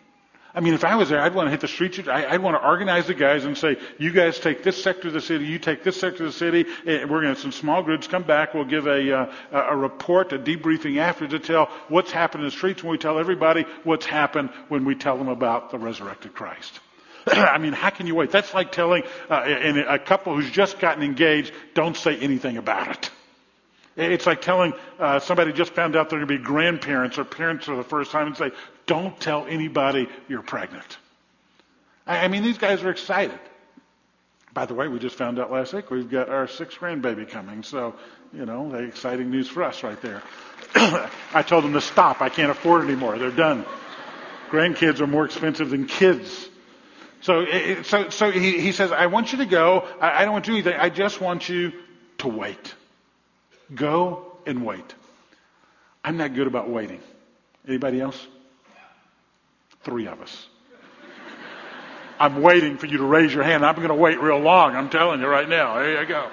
I 0.53 0.61
mean, 0.61 0.73
if 0.73 0.85
I 0.85 0.95
was 0.95 1.09
there, 1.09 1.19
I'd 1.19 1.35
want 1.35 1.47
to 1.47 1.51
hit 1.51 1.59
the 1.59 1.67
streets. 1.67 1.99
I'd 2.07 2.41
want 2.41 2.55
to 2.55 2.65
organize 2.65 3.07
the 3.07 3.13
guys 3.13 3.43
and 3.43 3.57
say, 3.57 3.75
you 3.97 4.11
guys 4.11 4.39
take 4.39 4.63
this 4.63 4.81
sector 4.81 5.09
of 5.09 5.13
the 5.13 5.19
city, 5.19 5.45
you 5.45 5.59
take 5.59 5.83
this 5.83 5.99
sector 5.99 6.23
of 6.23 6.31
the 6.31 6.37
city. 6.37 6.65
We're 6.85 7.05
going 7.07 7.23
to, 7.23 7.27
have 7.27 7.39
some 7.39 7.51
small 7.51 7.83
groups 7.83 8.07
come 8.07 8.23
back. 8.23 8.53
We'll 8.53 8.63
give 8.63 8.87
a, 8.87 9.13
uh, 9.13 9.33
a 9.51 9.75
report, 9.75 10.31
a 10.31 10.39
debriefing 10.39 10.97
after 10.97 11.27
to 11.27 11.39
tell 11.39 11.65
what's 11.89 12.11
happened 12.11 12.45
in 12.45 12.47
the 12.47 12.55
streets 12.55 12.81
when 12.81 12.91
we 12.91 12.97
tell 12.97 13.19
everybody 13.19 13.65
what's 13.83 14.05
happened 14.05 14.49
when 14.69 14.85
we 14.85 14.95
tell 14.95 15.17
them 15.17 15.27
about 15.27 15.71
the 15.71 15.77
resurrected 15.77 16.33
Christ. 16.33 16.79
I 17.27 17.57
mean, 17.57 17.73
how 17.73 17.89
can 17.89 18.07
you 18.07 18.15
wait? 18.15 18.31
That's 18.31 18.53
like 18.53 18.71
telling 18.71 19.03
uh, 19.29 19.83
a 19.89 19.99
couple 19.99 20.33
who's 20.33 20.49
just 20.49 20.79
gotten 20.79 21.03
engaged, 21.03 21.51
don't 21.73 21.97
say 21.97 22.17
anything 22.17 22.55
about 22.55 22.87
it. 22.87 23.11
It's 23.97 24.25
like 24.25 24.41
telling 24.41 24.73
uh, 24.99 25.19
somebody 25.19 25.53
just 25.53 25.73
found 25.73 25.95
out 25.95 26.09
they're 26.09 26.19
going 26.19 26.27
to 26.27 26.37
be 26.37 26.43
grandparents 26.43 27.17
or 27.17 27.23
parents 27.23 27.65
for 27.65 27.77
the 27.77 27.83
first 27.83 28.11
time 28.11 28.27
and 28.27 28.35
say, 28.35 28.51
don't 28.87 29.17
tell 29.19 29.45
anybody 29.45 30.09
you're 30.27 30.41
pregnant. 30.41 30.97
I, 32.05 32.25
I 32.25 32.27
mean, 32.27 32.43
these 32.43 32.57
guys 32.57 32.83
are 32.83 32.89
excited. 32.89 33.39
By 34.53 34.65
the 34.65 34.73
way, 34.73 34.87
we 34.87 34.99
just 34.99 35.15
found 35.15 35.39
out 35.39 35.51
last 35.51 35.73
week 35.73 35.91
we've 35.91 36.09
got 36.09 36.29
our 36.29 36.47
sixth 36.47 36.77
grandbaby 36.79 37.29
coming. 37.29 37.63
So, 37.63 37.95
you 38.33 38.45
know, 38.45 38.73
exciting 38.73 39.29
news 39.29 39.47
for 39.47 39.63
us 39.63 39.83
right 39.83 40.01
there. 40.01 40.21
I 40.75 41.41
told 41.41 41.63
them 41.63 41.73
to 41.73 41.81
stop. 41.81 42.21
I 42.21 42.29
can't 42.29 42.51
afford 42.51 42.83
anymore. 42.83 43.17
They're 43.17 43.31
done. 43.31 43.65
Grandkids 44.49 44.99
are 44.99 45.07
more 45.07 45.25
expensive 45.25 45.69
than 45.69 45.87
kids. 45.87 46.49
So, 47.21 47.45
so, 47.83 48.09
so 48.09 48.29
he, 48.31 48.59
he 48.59 48.71
says, 48.71 48.91
I 48.91 49.07
want 49.07 49.31
you 49.31 49.39
to 49.39 49.45
go. 49.45 49.87
I, 49.99 50.21
I 50.21 50.25
don't 50.25 50.33
want 50.33 50.45
to 50.45 50.51
do 50.51 50.55
anything. 50.55 50.79
I 50.79 50.89
just 50.89 51.19
want 51.19 51.49
you 51.49 51.71
to 52.19 52.27
wait. 52.27 52.75
Go 53.73 54.37
and 54.45 54.65
wait. 54.65 54.93
I'm 56.03 56.17
not 56.17 56.35
good 56.35 56.47
about 56.47 56.69
waiting. 56.69 56.99
Anybody 57.67 57.99
else? 57.99 58.27
Three 59.83 60.07
of 60.07 60.21
us. 60.21 60.47
I'm 62.19 62.41
waiting 62.41 62.77
for 62.77 62.85
you 62.85 62.99
to 62.99 63.03
raise 63.03 63.33
your 63.33 63.43
hand. 63.43 63.65
I'm 63.65 63.75
going 63.75 63.89
to 63.89 63.95
wait 63.95 64.21
real 64.21 64.39
long. 64.39 64.75
I'm 64.75 64.89
telling 64.89 65.19
you 65.19 65.27
right 65.27 65.49
now. 65.49 65.79
There 65.79 66.01
you 66.01 66.07
go. 66.07 66.29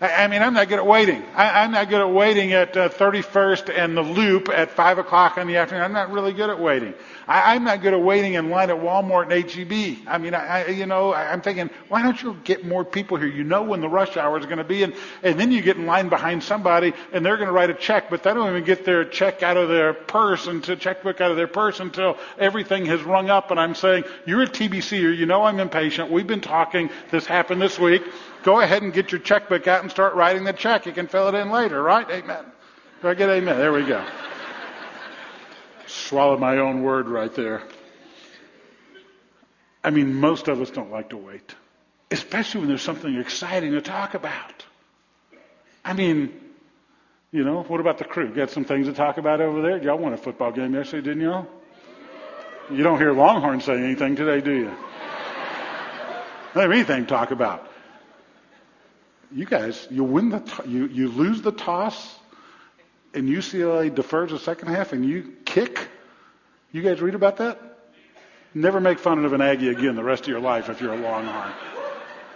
I, 0.00 0.24
I 0.24 0.28
mean, 0.28 0.42
I'm 0.42 0.54
not 0.54 0.68
good 0.68 0.78
at 0.78 0.86
waiting. 0.86 1.22
I, 1.34 1.64
am 1.64 1.72
not 1.72 1.88
good 1.88 2.00
at 2.00 2.10
waiting 2.10 2.52
at 2.52 2.76
uh, 2.76 2.88
31st 2.88 3.76
and 3.76 3.96
the 3.96 4.02
loop 4.02 4.48
at 4.48 4.70
5 4.70 4.98
o'clock 4.98 5.36
in 5.36 5.46
the 5.46 5.56
afternoon. 5.56 5.84
I'm 5.84 5.92
not 5.92 6.10
really 6.10 6.32
good 6.32 6.48
at 6.48 6.58
waiting. 6.58 6.94
I, 7.28 7.54
am 7.54 7.64
not 7.64 7.82
good 7.82 7.92
at 7.92 8.00
waiting 8.00 8.34
in 8.34 8.50
line 8.50 8.70
at 8.70 8.76
Walmart 8.76 9.30
and 9.30 9.50
HEB. 9.50 10.08
I 10.08 10.18
mean, 10.18 10.34
I, 10.34 10.64
I, 10.64 10.66
you 10.68 10.86
know, 10.86 11.12
I'm 11.12 11.42
thinking, 11.42 11.70
why 11.88 12.02
don't 12.02 12.20
you 12.22 12.36
get 12.44 12.64
more 12.64 12.84
people 12.84 13.18
here? 13.18 13.28
You 13.28 13.44
know 13.44 13.62
when 13.62 13.80
the 13.80 13.88
rush 13.88 14.16
hour 14.16 14.38
is 14.38 14.46
going 14.46 14.58
to 14.58 14.64
be, 14.64 14.82
and, 14.82 14.94
and 15.22 15.38
then 15.38 15.52
you 15.52 15.60
get 15.60 15.76
in 15.76 15.86
line 15.86 16.08
behind 16.08 16.42
somebody, 16.42 16.94
and 17.12 17.24
they're 17.24 17.36
going 17.36 17.48
to 17.48 17.52
write 17.52 17.70
a 17.70 17.74
check, 17.74 18.08
but 18.08 18.22
they 18.22 18.32
don't 18.32 18.48
even 18.48 18.64
get 18.64 18.84
their 18.84 19.04
check 19.04 19.42
out 19.42 19.56
of 19.56 19.68
their 19.68 19.92
purse 19.92 20.46
and 20.46 20.64
to 20.64 20.76
checkbook 20.76 21.20
out 21.20 21.30
of 21.30 21.36
their 21.36 21.46
purse 21.46 21.78
until 21.78 22.16
everything 22.38 22.86
has 22.86 23.02
rung 23.02 23.28
up. 23.28 23.50
And 23.50 23.60
I'm 23.60 23.74
saying, 23.74 24.04
you're 24.24 24.42
a 24.42 24.46
TBCer. 24.46 25.16
You 25.16 25.26
know 25.26 25.44
I'm 25.44 25.60
impatient. 25.60 26.10
We've 26.10 26.26
been 26.26 26.40
talking. 26.40 26.90
This 27.10 27.26
happened 27.26 27.60
this 27.60 27.78
week. 27.78 28.02
Go 28.42 28.60
ahead 28.60 28.82
and 28.82 28.92
get 28.92 29.12
your 29.12 29.20
checkbook 29.20 29.68
out 29.68 29.82
and 29.82 29.90
start 29.90 30.14
writing 30.14 30.44
the 30.44 30.52
check. 30.52 30.86
You 30.86 30.92
can 30.92 31.06
fill 31.06 31.28
it 31.28 31.34
in 31.34 31.50
later, 31.50 31.82
right? 31.82 32.08
Amen. 32.10 32.44
Do 33.02 33.08
I 33.08 33.14
get 33.14 33.28
amen? 33.28 33.58
There 33.58 33.72
we 33.72 33.84
go. 33.84 34.04
Swallow 35.86 36.38
my 36.38 36.58
own 36.58 36.82
word 36.82 37.08
right 37.08 37.34
there. 37.34 37.62
I 39.82 39.90
mean, 39.90 40.14
most 40.14 40.48
of 40.48 40.60
us 40.60 40.70
don't 40.70 40.90
like 40.90 41.10
to 41.10 41.16
wait, 41.16 41.54
especially 42.10 42.60
when 42.60 42.68
there's 42.68 42.82
something 42.82 43.18
exciting 43.18 43.72
to 43.72 43.80
talk 43.80 44.14
about. 44.14 44.64
I 45.84 45.94
mean, 45.94 46.38
you 47.32 47.44
know, 47.44 47.62
what 47.62 47.80
about 47.80 47.98
the 47.98 48.04
crew? 48.04 48.32
Got 48.34 48.50
some 48.50 48.64
things 48.64 48.86
to 48.86 48.92
talk 48.92 49.16
about 49.16 49.40
over 49.40 49.62
there? 49.62 49.78
Y'all 49.82 49.96
won 49.98 50.12
a 50.12 50.18
football 50.18 50.52
game 50.52 50.74
yesterday, 50.74 51.08
didn't 51.08 51.22
y'all? 51.22 51.46
You 52.70 52.82
don't 52.82 52.98
hear 52.98 53.12
Longhorn 53.12 53.60
say 53.60 53.82
anything 53.82 54.16
today, 54.16 54.40
do 54.40 54.52
you? 54.52 54.72
Don't 56.54 56.62
have 56.62 56.72
anything 56.72 57.04
to 57.04 57.08
talk 57.08 57.30
about 57.30 57.69
you 59.32 59.44
guys, 59.44 59.86
you 59.90 60.04
win 60.04 60.30
the, 60.30 60.62
you, 60.66 60.86
you 60.86 61.08
lose 61.08 61.42
the 61.42 61.52
toss, 61.52 62.18
and 63.14 63.28
UCLA 63.28 63.94
defers 63.94 64.30
the 64.30 64.38
second 64.38 64.68
half, 64.68 64.92
and 64.92 65.04
you 65.04 65.34
kick. 65.44 65.88
You 66.72 66.82
guys 66.82 67.00
read 67.00 67.14
about 67.14 67.38
that? 67.38 67.58
Never 68.54 68.80
make 68.80 68.98
fun 68.98 69.24
of 69.24 69.32
an 69.32 69.40
Aggie 69.40 69.68
again 69.68 69.94
the 69.94 70.02
rest 70.02 70.22
of 70.22 70.28
your 70.28 70.40
life 70.40 70.68
if 70.68 70.80
you're 70.80 70.92
a 70.92 70.96
Longhorn. 70.96 71.52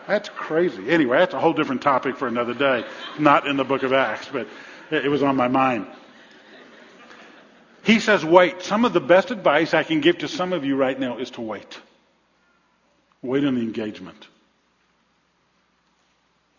That's 0.07 0.29
crazy. 0.29 0.91
Anyway, 0.91 1.19
that's 1.19 1.35
a 1.35 1.41
whole 1.41 1.53
different 1.55 1.83
topic 1.83 2.17
for 2.17 2.29
another 2.29 2.55
day. 2.55 2.85
Not 3.19 3.47
in 3.47 3.57
the 3.57 3.65
book 3.65 3.83
of 3.83 3.93
Acts, 3.93 4.29
but 4.33 4.47
it 4.91 5.11
was 5.11 5.23
on 5.23 5.35
my 5.35 5.49
mind. 5.49 5.87
He 7.85 8.01
says, 8.01 8.25
wait. 8.25 8.63
Some 8.63 8.85
of 8.85 8.93
the 8.93 9.01
best 9.01 9.31
advice 9.31 9.75
I 9.75 9.83
can 9.83 10.01
give 10.01 10.19
to 10.19 10.29
some 10.29 10.53
of 10.53 10.65
you 10.65 10.77
right 10.77 10.99
now 10.99 11.19
is 11.19 11.31
to 11.33 11.41
wait. 11.41 11.79
Wait 13.23 13.45
on 13.45 13.55
the 13.55 13.63
engagement. 13.63 14.29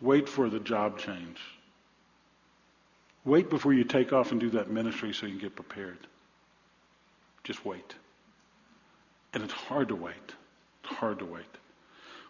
Wait 0.05 0.29
for 0.29 0.51
the 0.51 0.59
job 0.59 0.99
change. 0.99 1.39
Wait 3.25 3.49
before 3.49 3.73
you 3.73 3.83
take 3.83 4.13
off 4.13 4.31
and 4.31 4.39
do 4.39 4.51
that 4.51 4.69
ministry 4.69 5.11
so 5.11 5.25
you 5.25 5.31
can 5.31 5.41
get 5.41 5.55
prepared. 5.55 5.97
Just 7.43 7.65
wait. 7.65 7.95
And 9.33 9.41
it's 9.41 9.51
hard 9.51 9.87
to 9.87 9.95
wait. 9.95 10.35
It's 10.83 10.93
hard 10.93 11.17
to 11.19 11.25
wait. 11.25 11.45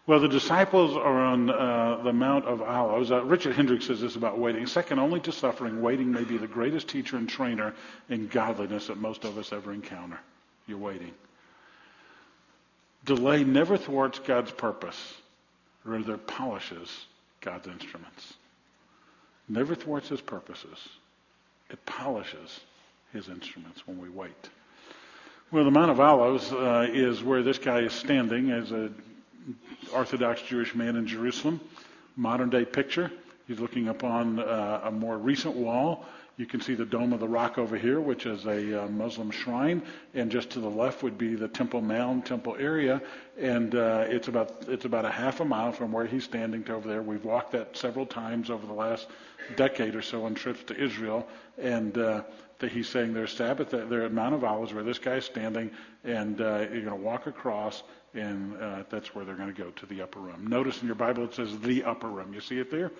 Well, 0.06 0.20
the 0.20 0.28
disciples 0.28 0.96
are 0.96 1.20
on 1.20 1.50
uh, 1.50 2.00
the 2.02 2.14
Mount 2.14 2.46
of 2.46 2.62
Olives. 2.62 3.12
Uh, 3.12 3.22
Richard 3.24 3.54
Hendricks 3.54 3.88
says 3.88 4.00
this 4.00 4.16
about 4.16 4.38
waiting. 4.38 4.66
Second 4.66 4.98
only 4.98 5.20
to 5.20 5.32
suffering, 5.32 5.82
waiting 5.82 6.10
may 6.10 6.24
be 6.24 6.38
the 6.38 6.46
greatest 6.46 6.88
teacher 6.88 7.18
and 7.18 7.28
trainer 7.28 7.74
in 8.08 8.28
godliness 8.28 8.86
that 8.86 8.96
most 8.96 9.24
of 9.24 9.36
us 9.36 9.52
ever 9.52 9.70
encounter. 9.70 10.18
You're 10.66 10.78
waiting. 10.78 11.12
Delay 13.04 13.44
never 13.44 13.76
thwarts 13.76 14.18
God's 14.20 14.50
purpose, 14.50 15.14
rather 15.84 16.16
polishes 16.16 16.90
God's 17.40 17.68
instruments. 17.68 18.34
Never 19.48 19.74
thwarts 19.74 20.08
his 20.08 20.20
purposes. 20.20 20.88
It 21.70 21.84
polishes 21.86 22.60
his 23.12 23.28
instruments 23.28 23.86
when 23.86 23.98
we 24.00 24.08
wait. 24.08 24.50
Well, 25.52 25.64
the 25.64 25.70
Mount 25.70 25.90
of 25.90 26.00
Olives 26.00 26.52
uh, 26.52 26.88
is 26.90 27.22
where 27.22 27.42
this 27.42 27.58
guy 27.58 27.80
is 27.80 27.92
standing 27.92 28.50
as 28.50 28.72
an 28.72 28.94
Orthodox 29.92 30.42
Jewish 30.42 30.74
man 30.74 30.96
in 30.96 31.06
Jerusalem. 31.06 31.60
Modern 32.16 32.50
day 32.50 32.64
picture. 32.64 33.12
He's 33.46 33.60
looking 33.60 33.88
upon 33.88 34.40
uh, 34.40 34.80
a 34.84 34.90
more 34.90 35.16
recent 35.16 35.54
wall 35.54 36.04
you 36.36 36.44
can 36.44 36.60
see 36.60 36.74
the 36.74 36.84
Dome 36.84 37.14
of 37.14 37.20
the 37.20 37.28
Rock 37.28 37.56
over 37.56 37.76
here, 37.76 37.98
which 37.98 38.26
is 38.26 38.44
a 38.44 38.84
uh, 38.84 38.88
Muslim 38.88 39.30
shrine, 39.30 39.82
and 40.12 40.30
just 40.30 40.50
to 40.50 40.60
the 40.60 40.68
left 40.68 41.02
would 41.02 41.16
be 41.16 41.34
the 41.34 41.48
Temple 41.48 41.80
Mount, 41.80 42.26
Temple 42.26 42.56
area, 42.58 43.00
and 43.38 43.74
uh, 43.74 44.04
it's 44.06 44.28
about 44.28 44.64
it's 44.68 44.84
about 44.84 45.06
a 45.06 45.10
half 45.10 45.40
a 45.40 45.44
mile 45.44 45.72
from 45.72 45.92
where 45.92 46.04
he's 46.04 46.24
standing 46.24 46.62
to 46.64 46.74
over 46.74 46.88
there. 46.88 47.00
We've 47.00 47.24
walked 47.24 47.52
that 47.52 47.76
several 47.76 48.04
times 48.04 48.50
over 48.50 48.66
the 48.66 48.74
last 48.74 49.08
decade 49.56 49.94
or 49.94 50.02
so 50.02 50.26
on 50.26 50.34
trips 50.34 50.62
to 50.64 50.76
Israel, 50.76 51.26
and 51.56 51.96
uh, 51.96 52.22
that 52.58 52.70
he's 52.70 52.88
saying 52.88 53.14
there's 53.14 53.32
Sabbath, 53.32 53.70
there 53.70 54.04
are 54.04 54.10
Mount 54.10 54.34
of 54.34 54.44
Olives 54.44 54.74
where 54.74 54.84
this 54.84 54.98
guy's 54.98 55.24
standing, 55.24 55.70
and 56.04 56.40
uh, 56.40 56.66
you're 56.70 56.82
going 56.82 56.86
to 56.86 56.94
walk 56.96 57.26
across, 57.26 57.82
and 58.14 58.56
uh, 58.60 58.82
that's 58.90 59.14
where 59.14 59.24
they're 59.24 59.36
going 59.36 59.54
to 59.54 59.62
go 59.62 59.70
to 59.70 59.86
the 59.86 60.02
upper 60.02 60.20
room. 60.20 60.46
Notice 60.46 60.80
in 60.80 60.86
your 60.86 60.96
Bible 60.96 61.24
it 61.24 61.34
says 61.34 61.58
the 61.60 61.84
upper 61.84 62.08
room. 62.08 62.34
You 62.34 62.40
see 62.40 62.58
it 62.58 62.70
there? 62.70 62.92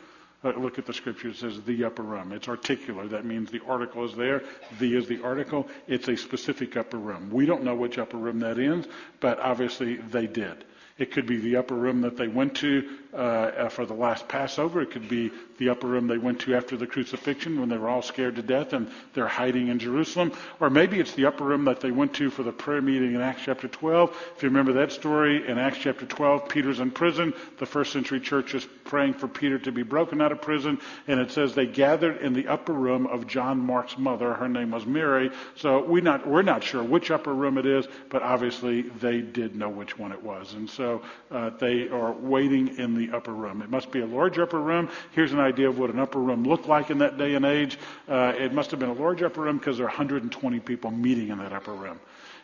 Uh, 0.45 0.50
look 0.50 0.78
at 0.78 0.87
the 0.87 0.93
scripture. 0.93 1.28
It 1.28 1.37
says 1.37 1.61
the 1.62 1.85
upper 1.85 2.02
room. 2.02 2.33
It's 2.33 2.49
articular. 2.49 3.09
That 3.09 3.25
means 3.25 3.50
the 3.50 3.62
article 3.66 4.05
is 4.05 4.14
there. 4.14 4.43
The 4.78 4.97
is 4.97 5.07
the 5.09 5.23
article. 5.23 5.66
It's 5.88 6.09
a 6.09 6.16
specific 6.16 6.76
upper 6.76 6.99
room. 6.99 7.31
We 7.31 7.47
don't 7.47 7.64
know 7.64 7.75
which 7.75 7.99
upper 7.99 8.19
room 8.19 8.40
that 8.40 8.59
is, 8.59 8.87
but 9.21 9.40
obviously 9.40 9.97
they 9.97 10.26
did. 10.26 10.64
It 10.99 11.12
could 11.12 11.26
be 11.26 11.37
the 11.38 11.57
upper 11.57 11.75
room 11.75 12.02
that 12.02 12.16
they 12.16 12.28
went 12.28 12.57
to 12.57 12.88
uh, 13.16 13.68
for 13.68 13.87
the 13.87 13.94
last 13.94 14.28
Passover. 14.28 14.82
It 14.82 14.90
could 14.90 15.08
be 15.08 15.30
the 15.58 15.70
upper 15.70 15.87
room 15.87 16.06
they 16.06 16.18
went 16.18 16.40
to 16.40 16.54
after 16.54 16.76
the 16.76 16.87
crucifixion 16.87 17.58
when 17.58 17.68
they 17.68 17.78
were 17.78 17.88
all 17.88 18.02
scared 18.02 18.37
to 18.37 18.42
death 18.42 18.73
and 18.73 18.90
they're 19.14 19.26
hiding 19.26 19.68
in 19.68 19.78
Jerusalem. 19.78 20.32
Or 20.61 20.70
maybe 20.70 21.00
it's 21.00 21.12
the 21.12 21.26
upper 21.26 21.44
room 21.44 21.64
that 21.64 21.80
they 21.80 21.90
went 21.90 22.14
to 22.14 22.30
for 22.30 22.42
the 22.42 22.52
prayer 22.52 22.82
meeting 22.82 23.14
in 23.14 23.20
Acts 23.20 23.42
chapter 23.44 23.68
12. 23.68 24.11
If 24.37 24.42
you 24.42 24.49
remember 24.49 24.75
that 24.75 24.92
story, 24.92 25.49
in 25.49 25.58
Acts 25.58 25.78
chapter 25.78 26.06
12, 26.06 26.49
Peter's 26.49 26.80
in 26.80 26.90
prison. 26.90 27.32
The 27.58 27.66
first 27.66 27.92
century 27.92 28.20
church 28.20 28.54
is 28.54 28.66
praying 28.85 29.14
for 29.14 29.28
Peter 29.28 29.58
to 29.61 29.73
be 29.73 29.82
broken 29.82 30.20
out 30.20 30.32
of 30.32 30.42
prison. 30.42 30.78
And 31.08 31.18
it 31.20 31.30
says 31.30 31.54
they 31.54 31.66
gathered 31.66 32.18
in 32.18 32.35
the 32.35 32.49
upper 32.49 32.73
room 32.73 33.06
of 33.06 33.26
John 33.26 33.58
Mark's 33.58 33.96
mother. 33.96 34.35
Her 34.35 34.49
name 34.49 34.70
was 34.70 34.85
Mary. 34.87 35.30
So 35.56 35.82
we 35.82 36.00
not, 36.00 36.26
we're 36.26 36.42
not 36.42 36.62
sure 36.62 36.82
which 36.82 37.11
upper 37.11 37.32
room 37.32 37.58
it 37.58 37.66
is, 37.66 37.87
but 38.11 38.23
obviously 38.23 38.82
they 38.82 39.20
did 39.20 39.56
know 39.56 39.68
which 39.68 39.99
one 39.99 40.12
it 40.12 40.23
was. 40.23 40.52
And 40.54 40.68
so 40.68 41.02
uh, 41.30 41.50
they 41.50 41.88
are 41.88 42.12
waiting 42.12 42.78
in 42.78 42.94
the 42.94 43.05
upper 43.10 43.32
room. 43.32 43.62
It 43.62 43.70
must 43.70 43.90
be 43.90 44.00
a 44.00 44.06
large 44.06 44.38
upper 44.38 44.60
room. 44.60 44.88
Here's 45.12 45.32
an 45.32 45.40
idea 45.40 45.68
of 45.68 45.78
what 45.78 45.90
an 45.90 45.98
upper 45.98 46.18
room 46.18 46.44
looked 46.44 46.68
like 46.68 46.90
in 46.90 46.98
that 46.98 47.18
day 47.18 47.34
and 47.34 47.44
age. 47.44 47.78
Uh, 48.08 48.32
it 48.36 48.52
must 48.52 48.70
have 48.70 48.80
been 48.80 48.90
a 48.90 48.94
large 48.94 49.22
upper 49.22 49.42
room 49.42 49.58
because 49.58 49.78
there 49.78 49.86
are 49.86 49.90
120 49.90 50.60
people 50.60 50.90
meeting 50.90 51.28
in 51.28 51.38
that 51.38 51.52
upper 51.52 51.72
room. 51.72 51.98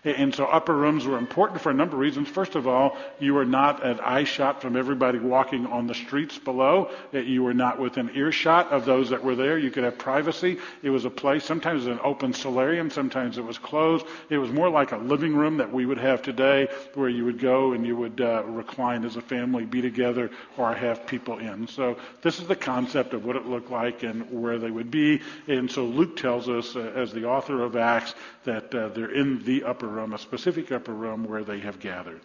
And 0.05 0.35
so 0.35 0.47
upper 0.47 0.77
rooms 0.77 1.07
were 1.07 1.17
important 1.17 1.61
for 1.61 1.71
a 1.71 1.75
number 1.75 1.95
of 1.95 2.01
reasons. 2.01 2.29
First 2.29 2.57
of 2.57 2.67
all, 2.67 2.97
you 3.21 3.35
were 3.35 3.45
not 3.45 3.85
at 3.85 4.05
eye 4.05 4.25
shot 4.25 4.61
from 4.61 4.77
everybody 4.77 5.21
walking 5.21 5.65
on 5.67 5.87
the 5.87 5.95
streets 5.95 6.39
below. 6.39 6.91
You 7.13 7.45
were 7.45 7.55
not 7.55 7.79
within 7.79 8.11
earshot 8.17 8.73
of 8.73 8.85
those 8.85 9.11
that 9.11 9.23
were 9.23 9.37
there. 9.37 9.57
You 9.59 9.71
could 9.71 9.85
have 9.85 9.99
privacy. 9.99 10.59
It 10.83 10.91
was 10.91 11.05
a 11.05 11.11
place, 11.11 11.45
sometimes 11.45 11.87
an 11.87 12.01
open 12.03 12.33
solarium, 12.33 12.91
sometimes 12.91 13.39
it 13.39 13.45
was 13.45 13.59
closed. 13.59 14.05
It 14.29 14.39
was 14.39 14.51
more 14.51 14.69
like 14.69 14.91
a 14.91 14.97
living 14.97 15.37
room 15.37 15.59
that 15.59 15.73
we 15.73 15.87
would 15.87 15.99
have 15.99 16.21
today 16.21 16.67
where 16.95 17.09
you 17.09 17.25
would 17.25 17.39
go 17.39 17.73
and 17.73 17.87
you 17.87 17.95
would 17.95 18.21
uh, 18.21 18.43
recline 18.45 19.05
as 19.05 19.15
a 19.15 19.23
family, 19.23 19.67
be 19.67 19.83
together, 19.83 20.31
or 20.57 20.75
have 20.75 21.07
people 21.07 21.39
in. 21.39 21.69
So 21.69 21.97
this 22.23 22.41
is 22.41 22.49
the 22.49 22.57
concept 22.57 23.15
of 23.15 23.25
what 23.25 23.37
it 23.37 23.47
looked 23.47 23.71
like 23.71 24.03
and 24.03 24.29
where 24.33 24.59
they 24.59 24.71
would 24.71 24.91
be. 24.91 25.21
And 25.47 25.71
so 25.71 25.85
Luke 25.85 26.17
tells 26.17 26.49
us, 26.49 26.75
uh, 26.75 26.93
as 26.97 27.13
the 27.13 27.27
author 27.27 27.63
of 27.63 27.77
Acts, 27.77 28.17
that 28.45 28.75
uh, 28.75 28.89
they're 28.89 29.15
in 29.15 29.45
the 29.45 29.63
upper 29.63 29.92
room, 29.93 30.13
a 30.13 30.19
specific 30.19 30.73
upper 30.73 30.93
room 30.93 31.25
where 31.25 31.45
they 31.45 31.61
have 31.61 31.79
gathered. 31.79 32.21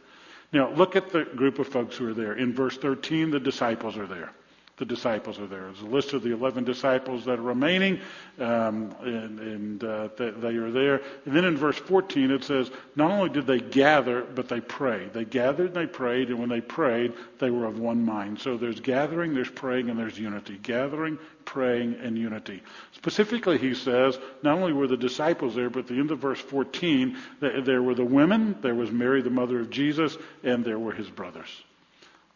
Now, 0.53 0.71
look 0.71 0.95
at 0.95 1.09
the 1.09 1.25
group 1.25 1.59
of 1.59 1.67
folks 1.67 1.97
who 1.97 2.09
are 2.09 2.13
there. 2.13 2.33
In 2.33 2.53
verse 2.53 2.77
13, 2.77 3.31
the 3.31 3.39
disciples 3.39 3.97
are 3.97 4.07
there 4.07 4.31
the 4.77 4.85
disciples 4.85 5.39
are 5.39 5.47
there. 5.47 5.63
There's 5.63 5.81
a 5.81 5.85
list 5.85 6.13
of 6.13 6.21
the 6.21 6.31
11 6.31 6.63
disciples 6.63 7.25
that 7.25 7.39
are 7.39 7.41
remaining, 7.41 7.99
um, 8.39 8.95
and, 9.01 9.39
and 9.39 9.83
uh, 9.83 10.09
they 10.15 10.55
are 10.55 10.69
there. 10.69 11.01
And 11.25 11.35
then 11.35 11.45
in 11.45 11.57
verse 11.57 11.77
14 11.77 12.29
it 12.29 12.43
says, 12.43 12.69
not 12.95 13.09
only 13.09 13.29
did 13.29 13.47
they 13.47 13.59
gather, 13.59 14.21
but 14.21 14.49
they 14.49 14.61
prayed. 14.61 15.13
They 15.13 15.25
gathered 15.25 15.67
and 15.67 15.75
they 15.75 15.87
prayed, 15.87 16.29
and 16.29 16.39
when 16.39 16.49
they 16.49 16.61
prayed, 16.61 17.13
they 17.39 17.49
were 17.49 17.65
of 17.65 17.79
one 17.79 18.05
mind. 18.05 18.39
So 18.39 18.55
there's 18.55 18.79
gathering, 18.79 19.33
there's 19.33 19.49
praying, 19.49 19.89
and 19.89 19.97
there's 19.97 20.19
unity. 20.19 20.59
Gathering, 20.61 21.17
praying, 21.43 21.95
and 21.95 22.15
unity. 22.15 22.61
Specifically, 22.91 23.57
he 23.57 23.73
says, 23.73 24.19
not 24.43 24.59
only 24.59 24.73
were 24.73 24.87
the 24.87 24.95
disciples 24.97 25.55
there, 25.55 25.71
but 25.71 25.79
at 25.79 25.87
the 25.87 25.95
end 25.95 26.11
of 26.11 26.19
verse 26.19 26.39
14, 26.39 27.17
there 27.39 27.81
were 27.81 27.95
the 27.95 28.05
women, 28.05 28.57
there 28.61 28.75
was 28.75 28.91
Mary, 28.91 29.23
the 29.23 29.31
mother 29.31 29.59
of 29.59 29.71
Jesus, 29.71 30.17
and 30.43 30.63
there 30.63 30.77
were 30.77 30.91
his 30.91 31.09
brothers. 31.09 31.49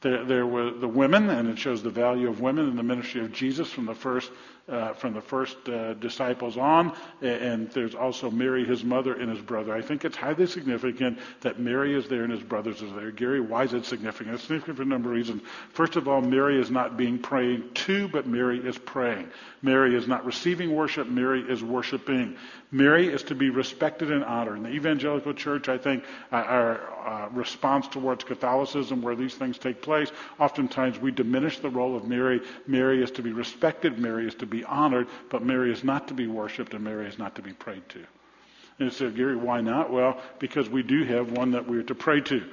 There, 0.01 0.25
there, 0.25 0.47
were 0.47 0.71
the 0.71 0.87
women, 0.87 1.29
and 1.29 1.47
it 1.47 1.59
shows 1.59 1.83
the 1.83 1.91
value 1.91 2.27
of 2.27 2.41
women 2.41 2.67
in 2.67 2.75
the 2.75 2.83
ministry 2.83 3.21
of 3.21 3.31
Jesus 3.31 3.71
from 3.71 3.85
the 3.85 3.93
first 3.93 4.31
uh, 4.69 4.93
from 4.93 5.13
the 5.13 5.21
first 5.21 5.57
uh, 5.67 5.93
disciples 5.95 6.55
on, 6.55 6.95
and 7.21 7.69
there's 7.71 7.95
also 7.95 8.29
Mary, 8.31 8.63
his 8.63 8.83
mother, 8.83 9.15
and 9.15 9.29
his 9.29 9.41
brother. 9.41 9.73
I 9.73 9.81
think 9.81 10.05
it's 10.05 10.15
highly 10.15 10.45
significant 10.45 11.19
that 11.41 11.59
Mary 11.59 11.93
is 11.93 12.07
there 12.07 12.23
and 12.23 12.31
his 12.31 12.43
brothers 12.43 12.81
are 12.81 12.93
there. 12.93 13.11
Gary, 13.11 13.41
why 13.41 13.63
is 13.63 13.73
it 13.73 13.85
significant? 13.85 14.35
It's 14.35 14.43
significant 14.43 14.77
for 14.77 14.83
a 14.83 14.85
number 14.85 15.09
of 15.09 15.15
reasons. 15.15 15.41
First 15.73 15.95
of 15.95 16.07
all, 16.07 16.21
Mary 16.21 16.59
is 16.59 16.71
not 16.71 16.95
being 16.95 17.17
prayed 17.19 17.75
to, 17.75 18.07
but 18.07 18.27
Mary 18.27 18.59
is 18.59 18.77
praying. 18.77 19.29
Mary 19.61 19.95
is 19.95 20.07
not 20.07 20.25
receiving 20.25 20.73
worship, 20.73 21.07
Mary 21.07 21.41
is 21.41 21.63
worshiping. 21.63 22.37
Mary 22.71 23.07
is 23.07 23.23
to 23.23 23.35
be 23.35 23.49
respected 23.49 24.11
and 24.11 24.23
honored. 24.23 24.57
In 24.57 24.63
the 24.63 24.69
evangelical 24.69 25.33
church, 25.33 25.67
I 25.67 25.77
think 25.77 26.05
uh, 26.31 26.37
our 26.37 26.79
uh, 27.05 27.29
response 27.29 27.87
towards 27.89 28.23
Catholicism, 28.23 29.01
where 29.01 29.15
these 29.15 29.35
things 29.35 29.57
take 29.57 29.81
place, 29.81 30.09
oftentimes 30.39 30.97
we 30.97 31.11
diminish 31.11 31.59
the 31.59 31.69
role 31.69 31.97
of 31.97 32.07
Mary. 32.07 32.41
Mary 32.67 33.03
is 33.03 33.11
to 33.11 33.21
be 33.21 33.33
respected, 33.33 33.99
Mary 33.99 34.25
is 34.25 34.35
to 34.35 34.45
be 34.45 34.63
honored, 34.63 35.07
but 35.29 35.43
Mary 35.43 35.71
is 35.71 35.83
not 35.83 36.07
to 36.07 36.13
be 36.13 36.27
worshiped 36.27 36.73
and 36.73 36.83
Mary 36.83 37.07
is 37.07 37.19
not 37.19 37.35
to 37.35 37.41
be 37.41 37.51
prayed 37.51 37.87
to. 37.89 38.05
And 38.79 38.91
said, 38.91 39.15
Gary, 39.15 39.35
why 39.35 39.61
not? 39.61 39.91
Well, 39.91 40.19
because 40.39 40.69
we 40.69 40.81
do 40.81 41.03
have 41.03 41.31
one 41.31 41.51
that 41.51 41.67
we're 41.67 41.83
to 41.83 41.93
pray 41.93 42.21
to. 42.21 42.43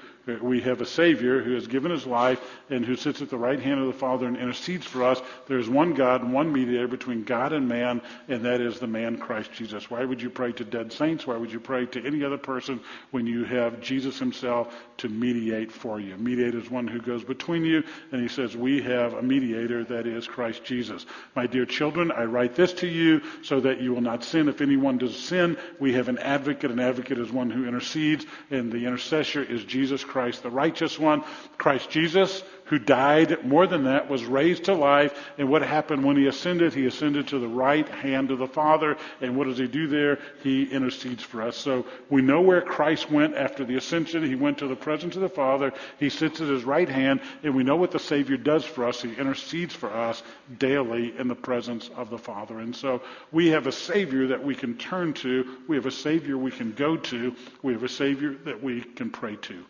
We 0.42 0.60
have 0.60 0.82
a 0.82 0.86
Savior 0.86 1.42
who 1.42 1.54
has 1.54 1.66
given 1.66 1.90
his 1.90 2.06
life 2.06 2.38
and 2.68 2.84
who 2.84 2.96
sits 2.96 3.22
at 3.22 3.30
the 3.30 3.38
right 3.38 3.58
hand 3.58 3.80
of 3.80 3.86
the 3.86 3.94
Father 3.94 4.26
and 4.26 4.36
intercedes 4.36 4.84
for 4.84 5.02
us. 5.04 5.22
There 5.46 5.58
is 5.58 5.70
one 5.70 5.94
God 5.94 6.22
and 6.22 6.34
one 6.34 6.52
mediator 6.52 6.86
between 6.86 7.24
God 7.24 7.54
and 7.54 7.66
man, 7.66 8.02
and 8.28 8.44
that 8.44 8.60
is 8.60 8.78
the 8.78 8.86
man 8.86 9.16
Christ 9.16 9.52
Jesus. 9.52 9.90
Why 9.90 10.04
would 10.04 10.20
you 10.20 10.28
pray 10.28 10.52
to 10.52 10.64
dead 10.64 10.92
saints? 10.92 11.26
Why 11.26 11.36
would 11.38 11.50
you 11.50 11.60
pray 11.60 11.86
to 11.86 12.06
any 12.06 12.24
other 12.24 12.36
person 12.36 12.80
when 13.10 13.26
you 13.26 13.44
have 13.44 13.80
Jesus 13.80 14.18
himself 14.18 14.74
to 14.98 15.08
mediate 15.08 15.72
for 15.72 15.98
you? 15.98 16.14
Mediator 16.18 16.58
is 16.58 16.70
one 16.70 16.86
who 16.86 17.00
goes 17.00 17.24
between 17.24 17.64
you, 17.64 17.82
and 18.12 18.20
he 18.20 18.28
says, 18.28 18.54
We 18.54 18.82
have 18.82 19.14
a 19.14 19.22
mediator, 19.22 19.82
that 19.84 20.06
is 20.06 20.26
Christ 20.26 20.62
Jesus. 20.62 21.06
My 21.34 21.46
dear 21.46 21.64
children, 21.64 22.12
I 22.12 22.24
write 22.24 22.54
this 22.54 22.74
to 22.74 22.86
you 22.86 23.22
so 23.42 23.60
that 23.60 23.80
you 23.80 23.94
will 23.94 24.02
not 24.02 24.24
sin. 24.24 24.50
If 24.50 24.60
anyone 24.60 24.98
does 24.98 25.18
sin, 25.18 25.56
we 25.78 25.94
have 25.94 26.08
an 26.08 26.18
advocate. 26.18 26.70
An 26.70 26.80
advocate 26.80 27.18
is 27.18 27.32
one 27.32 27.50
who 27.50 27.66
intercedes, 27.66 28.26
and 28.50 28.70
the 28.70 28.84
intercessor 28.84 29.42
is 29.42 29.64
Jesus 29.64 30.04
Christ 30.04 30.17
Christ, 30.18 30.42
the 30.42 30.50
righteous 30.50 30.98
one, 30.98 31.22
Christ 31.58 31.90
Jesus, 31.90 32.42
who 32.64 32.80
died, 32.80 33.44
more 33.44 33.68
than 33.68 33.84
that, 33.84 34.10
was 34.10 34.24
raised 34.24 34.64
to 34.64 34.74
life. 34.74 35.30
And 35.38 35.48
what 35.48 35.62
happened 35.62 36.04
when 36.04 36.16
he 36.16 36.26
ascended? 36.26 36.74
He 36.74 36.86
ascended 36.86 37.28
to 37.28 37.38
the 37.38 37.46
right 37.46 37.88
hand 37.88 38.32
of 38.32 38.40
the 38.40 38.48
Father. 38.48 38.96
And 39.20 39.36
what 39.36 39.46
does 39.46 39.58
he 39.58 39.68
do 39.68 39.86
there? 39.86 40.18
He 40.42 40.64
intercedes 40.64 41.22
for 41.22 41.40
us. 41.40 41.56
So 41.56 41.86
we 42.10 42.20
know 42.20 42.40
where 42.40 42.60
Christ 42.60 43.12
went 43.12 43.36
after 43.36 43.64
the 43.64 43.76
ascension. 43.76 44.24
He 44.24 44.34
went 44.34 44.58
to 44.58 44.66
the 44.66 44.74
presence 44.74 45.14
of 45.14 45.22
the 45.22 45.28
Father. 45.28 45.72
He 46.00 46.10
sits 46.10 46.40
at 46.40 46.48
his 46.48 46.64
right 46.64 46.88
hand. 46.88 47.20
And 47.44 47.54
we 47.54 47.62
know 47.62 47.76
what 47.76 47.92
the 47.92 48.00
Savior 48.00 48.36
does 48.36 48.64
for 48.64 48.86
us. 48.86 49.00
He 49.00 49.14
intercedes 49.14 49.72
for 49.72 49.90
us 49.90 50.24
daily 50.58 51.16
in 51.16 51.28
the 51.28 51.36
presence 51.36 51.90
of 51.96 52.10
the 52.10 52.18
Father. 52.18 52.58
And 52.58 52.74
so 52.74 53.02
we 53.30 53.50
have 53.50 53.68
a 53.68 53.72
Savior 53.72 54.26
that 54.26 54.44
we 54.44 54.56
can 54.56 54.76
turn 54.76 55.14
to. 55.14 55.58
We 55.68 55.76
have 55.76 55.86
a 55.86 55.92
Savior 55.92 56.36
we 56.36 56.50
can 56.50 56.72
go 56.72 56.96
to. 56.96 57.36
We 57.62 57.72
have 57.72 57.84
a 57.84 57.88
Savior 57.88 58.34
that 58.44 58.60
we 58.60 58.82
can 58.82 59.10
pray 59.10 59.36
to. 59.36 59.64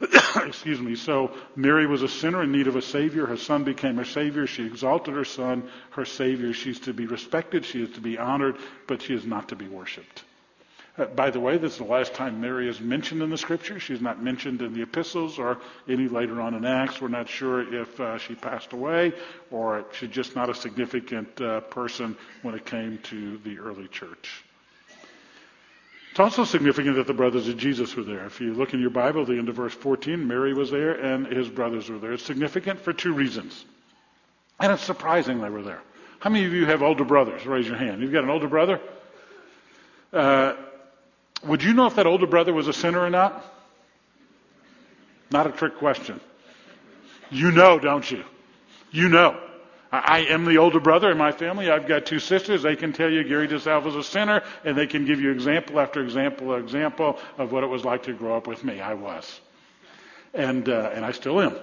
Excuse 0.46 0.80
me. 0.80 0.94
So 0.96 1.32
Mary 1.56 1.86
was 1.86 2.02
a 2.02 2.08
sinner 2.08 2.42
in 2.42 2.52
need 2.52 2.66
of 2.66 2.76
a 2.76 2.82
Savior. 2.82 3.26
Her 3.26 3.36
son 3.36 3.64
became 3.64 3.96
her 3.96 4.04
Savior. 4.04 4.46
She 4.46 4.64
exalted 4.64 5.14
her 5.14 5.24
son, 5.24 5.68
her 5.90 6.04
Savior. 6.04 6.52
She's 6.52 6.80
to 6.80 6.94
be 6.94 7.06
respected. 7.06 7.64
She 7.64 7.82
is 7.82 7.90
to 7.92 8.00
be 8.00 8.18
honored, 8.18 8.56
but 8.86 9.02
she 9.02 9.14
is 9.14 9.26
not 9.26 9.48
to 9.48 9.56
be 9.56 9.68
worshiped. 9.68 10.24
Uh, 10.96 11.04
by 11.06 11.30
the 11.30 11.38
way, 11.38 11.58
this 11.58 11.72
is 11.72 11.78
the 11.78 11.84
last 11.84 12.14
time 12.14 12.40
Mary 12.40 12.68
is 12.68 12.80
mentioned 12.80 13.22
in 13.22 13.30
the 13.30 13.38
Scriptures. 13.38 13.82
She's 13.82 14.00
not 14.00 14.22
mentioned 14.22 14.62
in 14.62 14.74
the 14.74 14.82
epistles 14.82 15.38
or 15.38 15.58
any 15.88 16.08
later 16.08 16.40
on 16.40 16.54
in 16.54 16.64
Acts. 16.64 17.00
We're 17.00 17.08
not 17.08 17.28
sure 17.28 17.82
if 17.82 18.00
uh, 18.00 18.18
she 18.18 18.34
passed 18.34 18.72
away 18.72 19.12
or 19.50 19.84
she's 19.92 20.10
just 20.10 20.34
not 20.34 20.50
a 20.50 20.54
significant 20.54 21.40
uh, 21.40 21.60
person 21.60 22.16
when 22.42 22.54
it 22.54 22.64
came 22.64 22.98
to 23.04 23.38
the 23.38 23.58
early 23.58 23.88
church. 23.88 24.44
It's 26.10 26.18
also 26.18 26.44
significant 26.44 26.96
that 26.96 27.06
the 27.06 27.14
brothers 27.14 27.46
of 27.46 27.56
Jesus 27.56 27.94
were 27.94 28.02
there. 28.02 28.26
If 28.26 28.40
you 28.40 28.52
look 28.52 28.74
in 28.74 28.80
your 28.80 28.90
Bible, 28.90 29.24
the 29.24 29.38
end 29.38 29.48
of 29.48 29.54
verse 29.54 29.74
14, 29.74 30.26
Mary 30.26 30.52
was 30.52 30.70
there 30.70 30.92
and 30.92 31.26
his 31.26 31.48
brothers 31.48 31.88
were 31.88 31.98
there. 31.98 32.12
It's 32.12 32.24
significant 32.24 32.80
for 32.80 32.92
two 32.92 33.12
reasons. 33.12 33.64
And 34.58 34.72
it's 34.72 34.82
surprising 34.82 35.40
they 35.40 35.50
were 35.50 35.62
there. 35.62 35.80
How 36.18 36.30
many 36.30 36.44
of 36.46 36.52
you 36.52 36.66
have 36.66 36.82
older 36.82 37.04
brothers? 37.04 37.46
Raise 37.46 37.66
your 37.66 37.76
hand. 37.76 38.02
You've 38.02 38.12
got 38.12 38.24
an 38.24 38.30
older 38.30 38.48
brother? 38.48 38.80
Uh, 40.12 40.54
would 41.44 41.62
you 41.62 41.72
know 41.72 41.86
if 41.86 41.94
that 41.94 42.06
older 42.06 42.26
brother 42.26 42.52
was 42.52 42.66
a 42.66 42.72
sinner 42.72 43.00
or 43.00 43.10
not? 43.10 43.44
Not 45.30 45.46
a 45.46 45.52
trick 45.52 45.78
question. 45.78 46.20
You 47.30 47.52
know, 47.52 47.78
don't 47.78 48.08
you? 48.10 48.24
You 48.90 49.08
know. 49.08 49.40
I 49.92 50.20
am 50.28 50.44
the 50.44 50.58
older 50.58 50.78
brother 50.78 51.10
in 51.10 51.18
my 51.18 51.32
family. 51.32 51.68
I've 51.68 51.88
got 51.88 52.06
two 52.06 52.20
sisters. 52.20 52.62
They 52.62 52.76
can 52.76 52.92
tell 52.92 53.10
you 53.10 53.24
Gary 53.24 53.48
DeSalvo 53.48 53.84
was 53.84 53.96
a 53.96 54.04
sinner, 54.04 54.42
and 54.64 54.78
they 54.78 54.86
can 54.86 55.04
give 55.04 55.20
you 55.20 55.32
example 55.32 55.80
after 55.80 56.00
example 56.00 56.52
after 56.52 56.62
example 56.62 57.18
of 57.38 57.50
what 57.50 57.64
it 57.64 57.66
was 57.66 57.84
like 57.84 58.04
to 58.04 58.12
grow 58.12 58.36
up 58.36 58.46
with 58.46 58.62
me. 58.62 58.80
I 58.80 58.94
was. 58.94 59.40
And, 60.32 60.68
uh, 60.68 60.90
and 60.94 61.04
I 61.04 61.10
still 61.10 61.40
am. 61.40 61.58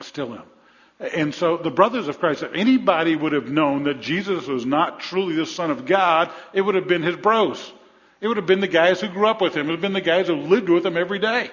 Still 0.00 0.34
am. 0.34 0.44
And 1.14 1.34
so 1.34 1.58
the 1.58 1.70
brothers 1.70 2.08
of 2.08 2.18
Christ, 2.18 2.42
if 2.42 2.52
anybody 2.54 3.16
would 3.16 3.32
have 3.32 3.50
known 3.50 3.84
that 3.84 4.00
Jesus 4.00 4.46
was 4.46 4.64
not 4.64 5.00
truly 5.00 5.34
the 5.34 5.46
Son 5.46 5.70
of 5.70 5.84
God, 5.84 6.30
it 6.54 6.62
would 6.62 6.74
have 6.74 6.88
been 6.88 7.02
his 7.02 7.16
bros. 7.16 7.72
It 8.20 8.28
would 8.28 8.36
have 8.36 8.46
been 8.46 8.60
the 8.60 8.68
guys 8.68 9.00
who 9.00 9.08
grew 9.08 9.26
up 9.26 9.40
with 9.40 9.54
him. 9.54 9.66
It 9.66 9.70
would 9.70 9.76
have 9.76 9.80
been 9.82 9.92
the 9.92 10.00
guys 10.00 10.26
who 10.26 10.36
lived 10.36 10.68
with 10.68 10.84
him 10.84 10.96
every 10.96 11.18
day. 11.18 11.50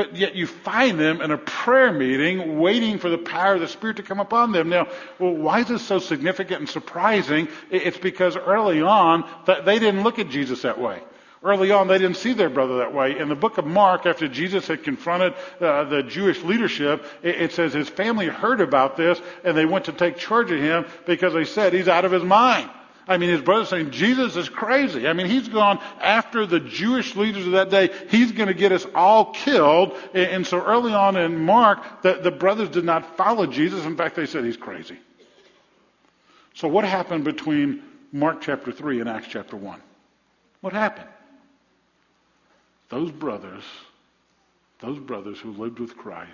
But 0.00 0.16
yet 0.16 0.34
you 0.34 0.46
find 0.46 0.98
them 0.98 1.20
in 1.20 1.30
a 1.30 1.36
prayer 1.36 1.92
meeting 1.92 2.58
waiting 2.58 2.98
for 2.98 3.10
the 3.10 3.18
power 3.18 3.56
of 3.56 3.60
the 3.60 3.68
Spirit 3.68 3.98
to 3.98 4.02
come 4.02 4.18
upon 4.18 4.50
them. 4.50 4.70
Now, 4.70 4.88
well, 5.18 5.34
why 5.34 5.60
is 5.60 5.68
this 5.68 5.82
so 5.82 5.98
significant 5.98 6.60
and 6.60 6.68
surprising? 6.70 7.48
It's 7.70 7.98
because 7.98 8.34
early 8.34 8.80
on, 8.80 9.28
they 9.46 9.78
didn't 9.78 10.02
look 10.02 10.18
at 10.18 10.30
Jesus 10.30 10.62
that 10.62 10.80
way. 10.80 11.02
Early 11.42 11.70
on, 11.70 11.86
they 11.86 11.98
didn't 11.98 12.16
see 12.16 12.32
their 12.32 12.48
brother 12.48 12.78
that 12.78 12.94
way. 12.94 13.18
In 13.18 13.28
the 13.28 13.34
book 13.34 13.58
of 13.58 13.66
Mark, 13.66 14.06
after 14.06 14.26
Jesus 14.26 14.66
had 14.68 14.84
confronted 14.84 15.34
uh, 15.60 15.84
the 15.84 16.02
Jewish 16.02 16.42
leadership, 16.42 17.04
it, 17.22 17.34
it 17.42 17.52
says 17.52 17.74
his 17.74 17.90
family 17.90 18.26
heard 18.26 18.62
about 18.62 18.96
this 18.96 19.20
and 19.44 19.54
they 19.54 19.66
went 19.66 19.84
to 19.84 19.92
take 19.92 20.16
charge 20.16 20.50
of 20.50 20.58
him 20.58 20.86
because 21.04 21.34
they 21.34 21.44
said 21.44 21.74
he's 21.74 21.88
out 21.88 22.06
of 22.06 22.12
his 22.12 22.24
mind. 22.24 22.70
I 23.10 23.18
mean, 23.18 23.30
his 23.30 23.42
brother's 23.42 23.68
saying, 23.68 23.90
Jesus 23.90 24.36
is 24.36 24.48
crazy. 24.48 25.08
I 25.08 25.14
mean, 25.14 25.26
he's 25.26 25.48
gone 25.48 25.80
after 26.00 26.46
the 26.46 26.60
Jewish 26.60 27.16
leaders 27.16 27.44
of 27.44 27.52
that 27.52 27.68
day. 27.68 27.90
He's 28.08 28.30
going 28.30 28.46
to 28.46 28.54
get 28.54 28.70
us 28.70 28.86
all 28.94 29.32
killed. 29.32 29.98
And 30.14 30.46
so 30.46 30.64
early 30.64 30.94
on 30.94 31.16
in 31.16 31.36
Mark, 31.36 32.02
the, 32.02 32.20
the 32.22 32.30
brothers 32.30 32.68
did 32.68 32.84
not 32.84 33.16
follow 33.16 33.46
Jesus. 33.46 33.84
In 33.84 33.96
fact, 33.96 34.14
they 34.14 34.26
said 34.26 34.44
he's 34.44 34.56
crazy. 34.56 34.96
So 36.54 36.68
what 36.68 36.84
happened 36.84 37.24
between 37.24 37.82
Mark 38.12 38.42
chapter 38.42 38.70
3 38.70 39.00
and 39.00 39.08
Acts 39.08 39.26
chapter 39.28 39.56
1? 39.56 39.80
What 40.60 40.72
happened? 40.72 41.08
Those 42.90 43.10
brothers, 43.10 43.64
those 44.78 45.00
brothers 45.00 45.40
who 45.40 45.50
lived 45.50 45.80
with 45.80 45.96
Christ, 45.96 46.30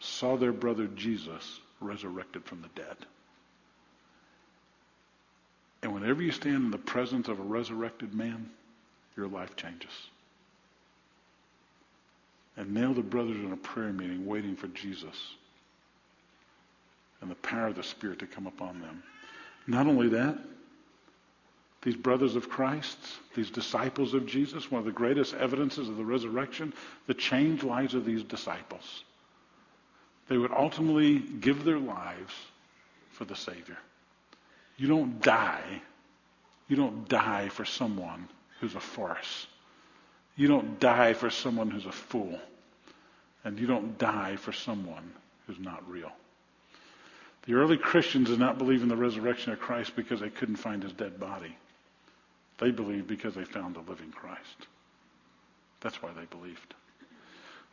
saw 0.00 0.36
their 0.36 0.52
brother 0.52 0.88
Jesus 0.88 1.60
resurrected 1.80 2.44
from 2.44 2.60
the 2.60 2.68
dead. 2.74 2.96
And 5.84 5.92
whenever 5.92 6.22
you 6.22 6.32
stand 6.32 6.56
in 6.56 6.70
the 6.70 6.78
presence 6.78 7.28
of 7.28 7.38
a 7.38 7.42
resurrected 7.42 8.14
man, 8.14 8.48
your 9.18 9.28
life 9.28 9.54
changes. 9.54 9.90
And 12.56 12.72
now 12.72 12.94
the 12.94 13.02
brothers 13.02 13.36
in 13.36 13.52
a 13.52 13.56
prayer 13.56 13.92
meeting 13.92 14.24
waiting 14.24 14.56
for 14.56 14.66
Jesus 14.68 15.34
and 17.20 17.30
the 17.30 17.34
power 17.36 17.66
of 17.66 17.76
the 17.76 17.82
Spirit 17.82 18.20
to 18.20 18.26
come 18.26 18.46
upon 18.46 18.80
them. 18.80 19.02
Not 19.66 19.86
only 19.86 20.08
that, 20.08 20.38
these 21.82 21.96
brothers 21.96 22.34
of 22.34 22.48
Christ, 22.48 22.96
these 23.34 23.50
disciples 23.50 24.14
of 24.14 24.24
Jesus, 24.24 24.70
one 24.70 24.78
of 24.78 24.86
the 24.86 24.90
greatest 24.92 25.34
evidences 25.34 25.90
of 25.90 25.98
the 25.98 26.04
resurrection, 26.04 26.72
the 27.06 27.14
changed 27.14 27.62
lives 27.62 27.92
of 27.92 28.06
these 28.06 28.22
disciples. 28.22 29.04
They 30.28 30.38
would 30.38 30.52
ultimately 30.52 31.18
give 31.18 31.62
their 31.62 31.78
lives 31.78 32.32
for 33.10 33.26
the 33.26 33.36
Savior. 33.36 33.76
You 34.76 34.88
don't 34.88 35.20
die. 35.20 35.82
You 36.68 36.76
don't 36.76 37.08
die 37.08 37.48
for 37.48 37.64
someone 37.64 38.28
who's 38.60 38.74
a 38.74 38.80
farce. 38.80 39.46
You 40.36 40.48
don't 40.48 40.80
die 40.80 41.12
for 41.12 41.30
someone 41.30 41.70
who's 41.70 41.86
a 41.86 41.92
fool. 41.92 42.38
And 43.44 43.58
you 43.58 43.66
don't 43.66 43.98
die 43.98 44.36
for 44.36 44.52
someone 44.52 45.12
who's 45.46 45.58
not 45.58 45.88
real. 45.88 46.10
The 47.46 47.54
early 47.54 47.76
Christians 47.76 48.30
did 48.30 48.38
not 48.38 48.56
believe 48.56 48.82
in 48.82 48.88
the 48.88 48.96
resurrection 48.96 49.52
of 49.52 49.60
Christ 49.60 49.94
because 49.94 50.20
they 50.20 50.30
couldn't 50.30 50.56
find 50.56 50.82
his 50.82 50.92
dead 50.92 51.20
body. 51.20 51.54
They 52.58 52.70
believed 52.70 53.06
because 53.06 53.34
they 53.34 53.44
found 53.44 53.74
the 53.74 53.80
living 53.80 54.10
Christ. 54.12 54.66
That's 55.80 56.02
why 56.02 56.10
they 56.12 56.24
believed. 56.24 56.74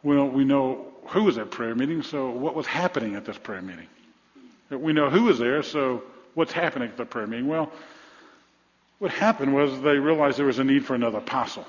Well, 0.03 0.27
we 0.27 0.43
know 0.43 0.87
who 1.07 1.23
was 1.23 1.37
at 1.37 1.51
prayer 1.51 1.75
meeting, 1.75 2.03
so 2.03 2.29
what 2.29 2.55
was 2.55 2.65
happening 2.65 3.15
at 3.15 3.23
this 3.23 3.37
prayer 3.37 3.61
meeting? 3.61 3.87
We 4.69 4.93
know 4.93 5.09
who 5.09 5.23
was 5.23 5.39
there, 5.39 5.63
so 5.63 6.03
what's 6.33 6.51
happening 6.51 6.89
at 6.89 6.97
the 6.97 7.05
prayer 7.05 7.27
meeting? 7.27 7.47
Well, 7.47 7.71
what 8.99 9.11
happened 9.11 9.53
was 9.53 9.81
they 9.81 9.97
realized 9.97 10.37
there 10.37 10.45
was 10.45 10.59
a 10.59 10.63
need 10.63 10.85
for 10.85 10.95
another 10.95 11.17
apostle. 11.17 11.65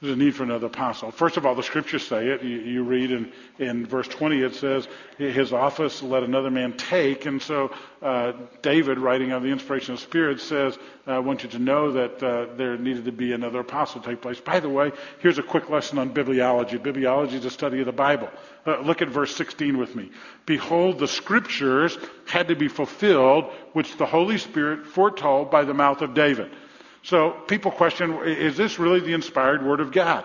There's 0.00 0.14
a 0.14 0.16
need 0.16 0.36
for 0.36 0.44
another 0.44 0.68
apostle. 0.68 1.10
First 1.10 1.38
of 1.38 1.44
all, 1.44 1.56
the 1.56 1.62
scriptures 1.64 2.06
say 2.06 2.28
it. 2.28 2.44
You, 2.44 2.58
you, 2.60 2.82
read 2.84 3.10
in, 3.10 3.32
in 3.58 3.84
verse 3.84 4.06
20, 4.06 4.42
it 4.42 4.54
says, 4.54 4.86
His 5.16 5.52
office 5.52 6.04
let 6.04 6.22
another 6.22 6.52
man 6.52 6.76
take. 6.76 7.26
And 7.26 7.42
so 7.42 7.72
uh, 8.00 8.32
David, 8.62 9.00
writing 9.00 9.32
on 9.32 9.42
the 9.42 9.48
inspiration 9.48 9.94
of 9.94 9.98
the 9.98 10.06
Spirit, 10.06 10.38
says, 10.38 10.78
I 11.04 11.18
want 11.18 11.42
you 11.42 11.48
to 11.48 11.58
know 11.58 11.90
that 11.90 12.22
uh, 12.22 12.54
there 12.54 12.78
needed 12.78 13.06
to 13.06 13.12
be 13.12 13.32
another 13.32 13.58
apostle 13.58 14.00
take 14.00 14.20
place. 14.20 14.38
By 14.38 14.60
the 14.60 14.68
way, 14.68 14.92
here's 15.18 15.38
a 15.38 15.42
quick 15.42 15.68
lesson 15.68 15.98
on 15.98 16.14
bibliology. 16.14 16.78
Bibliology 16.78 17.32
is 17.32 17.44
a 17.44 17.50
study 17.50 17.80
of 17.80 17.86
the 17.86 17.92
Bible. 17.92 18.30
Uh, 18.64 18.78
look 18.82 19.02
at 19.02 19.08
verse 19.08 19.34
16 19.34 19.78
with 19.78 19.96
me. 19.96 20.12
Behold, 20.46 21.00
the 21.00 21.08
scriptures 21.08 21.98
had 22.24 22.46
to 22.48 22.54
be 22.54 22.68
fulfilled, 22.68 23.46
which 23.72 23.96
the 23.96 24.06
Holy 24.06 24.38
Spirit 24.38 24.86
foretold 24.86 25.50
by 25.50 25.64
the 25.64 25.74
mouth 25.74 26.02
of 26.02 26.14
David. 26.14 26.52
So 27.02 27.30
people 27.30 27.70
question, 27.70 28.18
is 28.24 28.56
this 28.56 28.78
really 28.78 29.00
the 29.00 29.14
inspired 29.14 29.64
Word 29.64 29.80
of 29.80 29.92
God? 29.92 30.24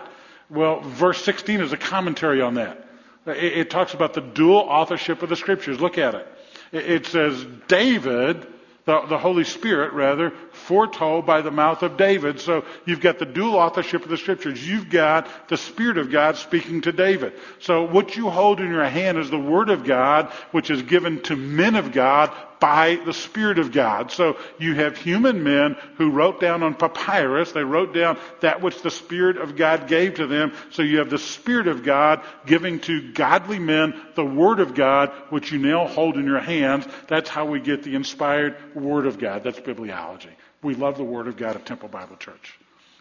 Well, 0.50 0.80
verse 0.80 1.22
16 1.24 1.60
is 1.60 1.72
a 1.72 1.76
commentary 1.76 2.42
on 2.42 2.54
that. 2.54 2.86
It, 3.26 3.58
it 3.58 3.70
talks 3.70 3.94
about 3.94 4.14
the 4.14 4.20
dual 4.20 4.58
authorship 4.58 5.22
of 5.22 5.28
the 5.28 5.36
Scriptures. 5.36 5.80
Look 5.80 5.98
at 5.98 6.14
it. 6.14 6.28
It, 6.72 6.90
it 6.90 7.06
says, 7.06 7.46
David, 7.68 8.46
the, 8.84 9.00
the, 9.06 9.16
Holy 9.16 9.44
Spirit, 9.44 9.94
rather, 9.94 10.30
foretold 10.52 11.24
by 11.24 11.40
the 11.40 11.50
mouth 11.50 11.82
of 11.82 11.96
David. 11.96 12.40
So 12.40 12.64
you've 12.84 13.00
got 13.00 13.18
the 13.18 13.24
dual 13.24 13.54
authorship 13.54 14.02
of 14.02 14.10
the 14.10 14.18
Scriptures. 14.18 14.66
You've 14.66 14.90
got 14.90 15.48
the 15.48 15.56
Spirit 15.56 15.96
of 15.96 16.10
God 16.10 16.36
speaking 16.36 16.82
to 16.82 16.92
David. 16.92 17.32
So 17.60 17.84
what 17.84 18.16
you 18.16 18.28
hold 18.28 18.60
in 18.60 18.68
your 18.68 18.84
hand 18.84 19.16
is 19.16 19.30
the 19.30 19.38
Word 19.38 19.70
of 19.70 19.84
God, 19.84 20.30
which 20.50 20.70
is 20.70 20.82
given 20.82 21.22
to 21.22 21.36
men 21.36 21.76
of 21.76 21.92
God 21.92 22.30
by 22.60 22.96
the 22.96 23.12
Spirit 23.12 23.58
of 23.58 23.72
God. 23.72 24.10
So 24.10 24.36
you 24.58 24.74
have 24.74 24.96
human 24.96 25.42
men 25.42 25.76
who 25.96 26.10
wrote 26.10 26.40
down 26.40 26.62
on 26.62 26.74
papyrus, 26.74 27.52
they 27.52 27.64
wrote 27.64 27.94
down 27.94 28.18
that 28.40 28.62
which 28.62 28.82
the 28.82 28.90
Spirit 28.90 29.36
of 29.36 29.56
God 29.56 29.86
gave 29.86 30.14
to 30.14 30.26
them. 30.26 30.52
So 30.70 30.82
you 30.82 30.98
have 30.98 31.10
the 31.10 31.18
Spirit 31.18 31.68
of 31.68 31.82
God 31.82 32.22
giving 32.46 32.80
to 32.80 33.12
godly 33.12 33.58
men 33.58 34.00
the 34.14 34.24
Word 34.24 34.60
of 34.60 34.74
God, 34.74 35.10
which 35.30 35.52
you 35.52 35.58
now 35.58 35.86
hold 35.86 36.16
in 36.16 36.24
your 36.24 36.40
hands. 36.40 36.86
That's 37.08 37.28
how 37.28 37.46
we 37.46 37.60
get 37.60 37.82
the 37.82 37.94
inspired 37.94 38.56
Word 38.74 39.06
of 39.06 39.18
God. 39.18 39.44
That's 39.44 39.60
bibliology. 39.60 40.30
We 40.62 40.74
love 40.74 40.96
the 40.96 41.04
Word 41.04 41.28
of 41.28 41.36
God 41.36 41.56
at 41.56 41.66
Temple 41.66 41.88
Bible 41.88 42.16
Church. 42.16 42.58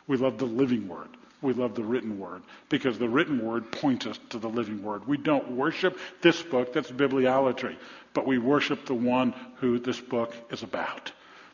We 0.08 0.18
love 0.18 0.38
the 0.38 0.46
living 0.46 0.88
Word. 0.88 1.10
We 1.44 1.54
love 1.54 1.76
the 1.76 1.84
written 1.84 2.18
word 2.18 2.42
because 2.70 2.98
the 2.98 3.10
written 3.10 3.46
word 3.46 3.72
points 3.72 4.08
us 4.08 4.20
to 4.30 4.40
the 4.40 4.50
living 4.50 4.82
word. 4.82 5.08
We 5.08 5.18
don't 5.18 5.52
worship 5.52 6.00
this 6.22 6.42
book, 6.42 6.74
that's 6.74 6.90
bibliolatry 6.90 7.76
but 8.14 8.28
we 8.28 8.38
worship 8.38 8.86
the 8.86 8.94
one 8.94 9.34
who 9.58 9.80
this 9.80 10.00
book 10.00 10.36
is 10.52 10.64
about. 10.64 11.12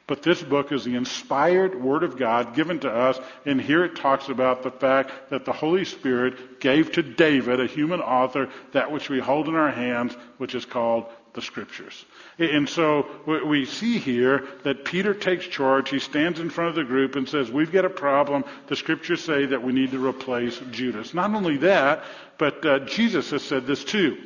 But 0.08 0.23
this 0.23 0.41
book 0.41 0.71
is 0.71 0.84
the 0.84 0.95
inspired 0.95 1.80
Word 1.80 2.02
of 2.02 2.17
God 2.17 2.56
given 2.56 2.80
to 2.80 2.89
us, 2.89 3.19
and 3.45 3.62
here 3.62 3.86
it 3.86 3.95
talks 3.95 4.28
about 4.28 4.63
the 4.63 4.71
fact 4.71 5.30
that 5.30 5.45
the 5.45 5.54
Holy 5.54 5.86
Spirit 5.86 6.60
gave 6.60 6.91
to 6.93 7.04
David, 7.04 7.60
a 7.60 7.67
human 7.67 8.02
author, 8.02 8.49
that 8.71 8.91
which 8.91 9.08
we 9.08 9.19
hold 9.19 9.47
in 9.47 9.56
our 9.56 9.71
hands, 9.71 10.15
which 10.39 10.56
is 10.56 10.65
called 10.65 11.06
the 11.33 11.41
Scriptures. 11.41 12.05
And 12.37 12.67
so 12.67 13.07
we 13.45 13.65
see 13.65 13.97
here 13.99 14.47
that 14.63 14.85
Peter 14.85 15.13
takes 15.13 15.45
charge. 15.45 15.89
He 15.89 15.99
stands 15.99 16.39
in 16.39 16.49
front 16.49 16.69
of 16.69 16.75
the 16.75 16.83
group 16.83 17.15
and 17.15 17.27
says, 17.27 17.51
We've 17.51 17.71
got 17.71 17.85
a 17.85 17.89
problem. 17.89 18.43
The 18.67 18.75
Scriptures 18.75 19.23
say 19.23 19.45
that 19.45 19.63
we 19.63 19.73
need 19.73 19.91
to 19.91 20.05
replace 20.05 20.59
Judas. 20.71 21.13
Not 21.13 21.33
only 21.33 21.57
that, 21.57 22.03
but 22.37 22.65
uh, 22.65 22.79
Jesus 22.79 23.31
has 23.31 23.43
said 23.43 23.67
this 23.67 23.83
too. 23.83 24.17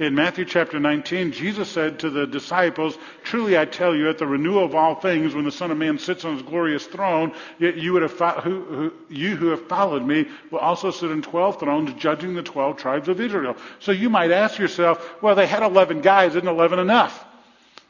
In 0.00 0.14
Matthew 0.14 0.46
chapter 0.46 0.80
19, 0.80 1.32
Jesus 1.32 1.68
said 1.68 1.98
to 1.98 2.08
the 2.08 2.26
disciples, 2.26 2.96
Truly 3.22 3.58
I 3.58 3.66
tell 3.66 3.94
you, 3.94 4.08
at 4.08 4.16
the 4.16 4.26
renewal 4.26 4.64
of 4.64 4.74
all 4.74 4.94
things, 4.94 5.34
when 5.34 5.44
the 5.44 5.52
Son 5.52 5.70
of 5.70 5.76
Man 5.76 5.98
sits 5.98 6.24
on 6.24 6.32
his 6.32 6.42
glorious 6.42 6.86
throne, 6.86 7.34
you, 7.58 7.92
would 7.92 8.00
have 8.00 8.14
fo- 8.14 8.40
who, 8.40 8.64
who, 8.64 8.92
you 9.10 9.36
who 9.36 9.48
have 9.48 9.68
followed 9.68 10.02
me 10.02 10.26
will 10.50 10.60
also 10.60 10.90
sit 10.90 11.10
on 11.10 11.20
12 11.20 11.60
thrones, 11.60 11.92
judging 12.00 12.32
the 12.32 12.42
12 12.42 12.78
tribes 12.78 13.08
of 13.08 13.20
Israel. 13.20 13.58
So 13.78 13.92
you 13.92 14.08
might 14.08 14.30
ask 14.30 14.58
yourself, 14.58 15.22
well, 15.22 15.34
they 15.34 15.46
had 15.46 15.62
11 15.62 16.00
guys, 16.00 16.34
isn't 16.34 16.48
11 16.48 16.78
enough? 16.78 17.26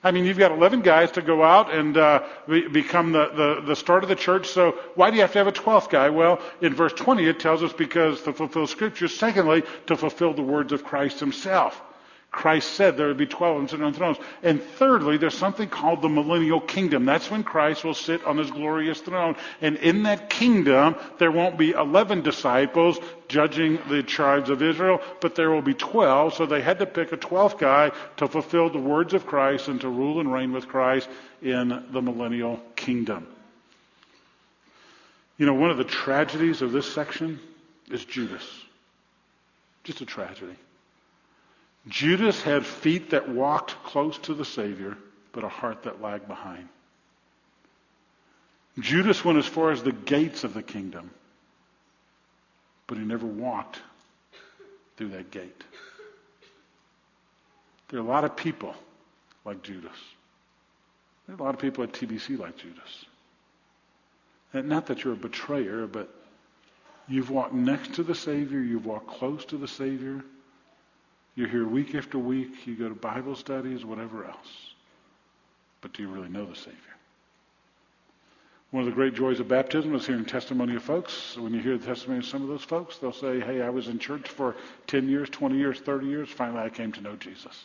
I 0.02 0.10
mean, 0.10 0.24
you've 0.24 0.36
got 0.36 0.50
11 0.50 0.80
guys 0.80 1.12
to 1.12 1.22
go 1.22 1.44
out 1.44 1.72
and 1.72 1.96
uh, 1.96 2.24
become 2.48 3.12
the, 3.12 3.28
the, 3.28 3.66
the 3.66 3.76
start 3.76 4.02
of 4.02 4.08
the 4.08 4.16
church, 4.16 4.48
so 4.48 4.72
why 4.96 5.10
do 5.10 5.14
you 5.14 5.22
have 5.22 5.32
to 5.34 5.38
have 5.38 5.46
a 5.46 5.52
12th 5.52 5.90
guy? 5.90 6.10
Well, 6.10 6.40
in 6.60 6.74
verse 6.74 6.92
20 6.92 7.24
it 7.28 7.38
tells 7.38 7.62
us 7.62 7.72
because 7.72 8.20
to 8.22 8.32
fulfill 8.32 8.66
Scripture. 8.66 9.06
Secondly, 9.06 9.62
to 9.86 9.96
fulfill 9.96 10.34
the 10.34 10.42
words 10.42 10.72
of 10.72 10.82
Christ 10.82 11.20
himself. 11.20 11.80
Christ 12.30 12.74
said 12.74 12.96
there 12.96 13.08
would 13.08 13.16
be 13.16 13.26
12 13.26 13.58
and 13.58 13.70
sit 13.70 13.82
on 13.82 13.92
thrones. 13.92 14.16
And 14.42 14.62
thirdly, 14.62 15.16
there's 15.16 15.36
something 15.36 15.68
called 15.68 16.00
the 16.00 16.08
millennial 16.08 16.60
kingdom. 16.60 17.04
That's 17.04 17.28
when 17.28 17.42
Christ 17.42 17.82
will 17.82 17.94
sit 17.94 18.24
on 18.24 18.38
his 18.38 18.52
glorious 18.52 19.00
throne. 19.00 19.34
And 19.60 19.76
in 19.78 20.04
that 20.04 20.30
kingdom, 20.30 20.94
there 21.18 21.32
won't 21.32 21.58
be 21.58 21.72
11 21.72 22.22
disciples 22.22 23.00
judging 23.26 23.80
the 23.88 24.04
tribes 24.04 24.48
of 24.48 24.62
Israel, 24.62 25.00
but 25.20 25.34
there 25.34 25.50
will 25.50 25.62
be 25.62 25.74
12. 25.74 26.34
So 26.34 26.46
they 26.46 26.60
had 26.60 26.78
to 26.78 26.86
pick 26.86 27.10
a 27.10 27.16
12th 27.16 27.58
guy 27.58 27.90
to 28.18 28.28
fulfill 28.28 28.70
the 28.70 28.78
words 28.78 29.12
of 29.12 29.26
Christ 29.26 29.66
and 29.66 29.80
to 29.80 29.88
rule 29.88 30.20
and 30.20 30.32
reign 30.32 30.52
with 30.52 30.68
Christ 30.68 31.08
in 31.42 31.84
the 31.90 32.00
millennial 32.00 32.62
kingdom. 32.76 33.26
You 35.36 35.46
know, 35.46 35.54
one 35.54 35.70
of 35.70 35.78
the 35.78 35.84
tragedies 35.84 36.62
of 36.62 36.70
this 36.70 36.92
section 36.92 37.40
is 37.90 38.04
Judas. 38.04 38.44
Just 39.82 40.00
a 40.00 40.06
tragedy. 40.06 40.54
Judas 41.88 42.42
had 42.42 42.66
feet 42.66 43.10
that 43.10 43.28
walked 43.28 43.82
close 43.84 44.18
to 44.18 44.34
the 44.34 44.44
Savior, 44.44 44.96
but 45.32 45.44
a 45.44 45.48
heart 45.48 45.84
that 45.84 46.02
lagged 46.02 46.28
behind. 46.28 46.68
Judas 48.78 49.24
went 49.24 49.38
as 49.38 49.46
far 49.46 49.70
as 49.70 49.82
the 49.82 49.92
gates 49.92 50.44
of 50.44 50.54
the 50.54 50.62
kingdom, 50.62 51.10
but 52.86 52.98
he 52.98 53.04
never 53.04 53.26
walked 53.26 53.80
through 54.96 55.08
that 55.08 55.30
gate. 55.30 55.64
There 57.88 57.98
are 57.98 58.02
a 58.02 58.06
lot 58.06 58.24
of 58.24 58.36
people 58.36 58.74
like 59.44 59.62
Judas. 59.62 59.96
There 61.26 61.36
are 61.36 61.40
a 61.40 61.42
lot 61.42 61.54
of 61.54 61.60
people 61.60 61.84
at 61.84 61.92
TBC 61.92 62.38
like 62.38 62.56
Judas. 62.56 63.04
And 64.52 64.68
not 64.68 64.86
that 64.86 65.02
you're 65.02 65.14
a 65.14 65.16
betrayer, 65.16 65.86
but 65.86 66.12
you've 67.08 67.30
walked 67.30 67.54
next 67.54 67.94
to 67.94 68.02
the 68.02 68.14
Savior, 68.14 68.60
you've 68.60 68.86
walked 68.86 69.08
close 69.08 69.44
to 69.46 69.56
the 69.56 69.68
Savior, 69.68 70.22
you're 71.40 71.48
here 71.48 71.66
week 71.66 71.94
after 71.94 72.18
week. 72.18 72.66
You 72.66 72.76
go 72.76 72.88
to 72.88 72.94
Bible 72.94 73.34
studies, 73.34 73.84
whatever 73.84 74.26
else. 74.26 74.74
But 75.80 75.94
do 75.94 76.02
you 76.02 76.08
really 76.10 76.28
know 76.28 76.44
the 76.44 76.54
Savior? 76.54 76.76
One 78.70 78.82
of 78.82 78.86
the 78.86 78.94
great 78.94 79.14
joys 79.14 79.40
of 79.40 79.48
baptism 79.48 79.94
is 79.94 80.06
hearing 80.06 80.26
testimony 80.26 80.76
of 80.76 80.82
folks. 80.82 81.36
When 81.36 81.54
you 81.54 81.60
hear 81.60 81.78
the 81.78 81.86
testimony 81.86 82.20
of 82.20 82.26
some 82.26 82.42
of 82.42 82.48
those 82.48 82.62
folks, 82.62 82.98
they'll 82.98 83.12
say, 83.12 83.40
Hey, 83.40 83.62
I 83.62 83.70
was 83.70 83.88
in 83.88 83.98
church 83.98 84.28
for 84.28 84.54
10 84.86 85.08
years, 85.08 85.30
20 85.30 85.56
years, 85.56 85.80
30 85.80 86.06
years. 86.06 86.28
Finally, 86.28 86.60
I 86.60 86.68
came 86.68 86.92
to 86.92 87.00
know 87.00 87.16
Jesus. 87.16 87.64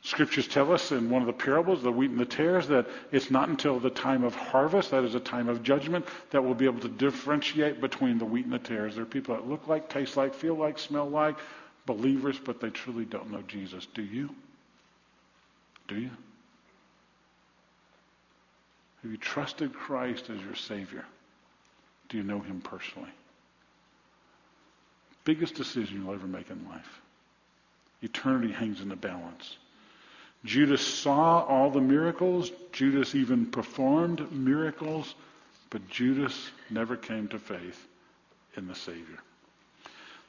Scriptures 0.00 0.48
tell 0.48 0.72
us 0.72 0.90
in 0.92 1.10
one 1.10 1.22
of 1.22 1.26
the 1.26 1.32
parables, 1.32 1.82
the 1.82 1.92
wheat 1.92 2.10
and 2.10 2.18
the 2.18 2.24
tares, 2.24 2.68
that 2.68 2.86
it's 3.12 3.30
not 3.30 3.48
until 3.48 3.78
the 3.78 3.90
time 3.90 4.24
of 4.24 4.34
harvest, 4.34 4.92
that 4.92 5.04
is 5.04 5.14
a 5.14 5.20
time 5.20 5.48
of 5.48 5.62
judgment, 5.62 6.06
that 6.30 6.42
we'll 6.42 6.54
be 6.54 6.64
able 6.64 6.80
to 6.80 6.88
differentiate 6.88 7.80
between 7.80 8.16
the 8.16 8.24
wheat 8.24 8.44
and 8.44 8.54
the 8.54 8.58
tares. 8.60 8.94
There 8.94 9.02
are 9.02 9.06
people 9.06 9.34
that 9.34 9.48
look 9.48 9.66
like, 9.66 9.88
taste 9.88 10.16
like, 10.16 10.34
feel 10.34 10.54
like, 10.54 10.78
smell 10.78 11.08
like, 11.10 11.36
believers, 11.88 12.38
but 12.38 12.60
they 12.60 12.68
truly 12.68 13.06
don't 13.06 13.30
know 13.30 13.40
Jesus. 13.48 13.86
Do 13.94 14.02
you? 14.02 14.28
Do 15.88 15.96
you? 15.98 16.10
Have 19.02 19.10
you 19.10 19.16
trusted 19.16 19.72
Christ 19.72 20.28
as 20.28 20.38
your 20.42 20.54
Savior? 20.54 21.06
Do 22.10 22.18
you 22.18 22.22
know 22.24 22.40
him 22.40 22.60
personally? 22.60 23.08
Biggest 25.24 25.54
decision 25.54 26.02
you'll 26.02 26.12
ever 26.12 26.26
make 26.26 26.50
in 26.50 26.68
life. 26.68 27.00
Eternity 28.02 28.52
hangs 28.52 28.82
in 28.82 28.90
the 28.90 28.96
balance. 28.96 29.56
Judas 30.44 30.86
saw 30.86 31.42
all 31.42 31.70
the 31.70 31.80
miracles. 31.80 32.52
Judas 32.72 33.14
even 33.14 33.46
performed 33.46 34.30
miracles. 34.30 35.14
But 35.70 35.88
Judas 35.88 36.50
never 36.68 36.96
came 36.96 37.28
to 37.28 37.38
faith 37.38 37.86
in 38.58 38.68
the 38.68 38.74
Savior. 38.74 39.18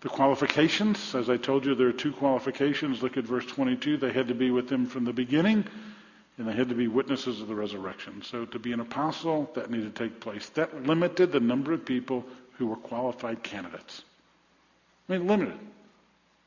The 0.02 0.10
qualifications, 0.10 1.14
as 1.14 1.30
I 1.30 1.36
told 1.38 1.66
you, 1.66 1.76
there 1.76 1.90
are 1.90 1.94
two 1.94 2.14
qualifications. 2.14 3.04
Look 3.04 3.18
at 3.18 3.26
verse 3.26 3.46
22. 3.46 3.98
They 3.98 4.14
had 4.14 4.30
to 4.30 4.36
be 4.36 4.50
with 4.50 4.72
him 4.72 4.86
from 4.86 5.04
the 5.04 5.12
beginning, 5.12 5.66
and 6.38 6.48
they 6.48 6.54
had 6.54 6.70
to 6.70 6.76
be 6.76 6.88
witnesses 6.88 7.42
of 7.42 7.50
the 7.50 7.56
resurrection. 7.56 8.22
So 8.24 8.46
to 8.46 8.60
be 8.60 8.72
an 8.72 8.80
apostle, 8.80 9.52
that 9.56 9.70
needed 9.70 9.94
to 9.94 10.04
take 10.04 10.22
place. 10.22 10.48
That 10.50 10.84
limited 10.84 11.34
the 11.34 11.42
number 11.42 11.74
of 11.74 11.86
people 11.86 12.26
who 12.54 12.68
were 12.68 12.78
qualified 12.78 13.44
candidates. 13.44 14.04
I 15.10 15.14
mean, 15.14 15.28
limited. 15.28 15.60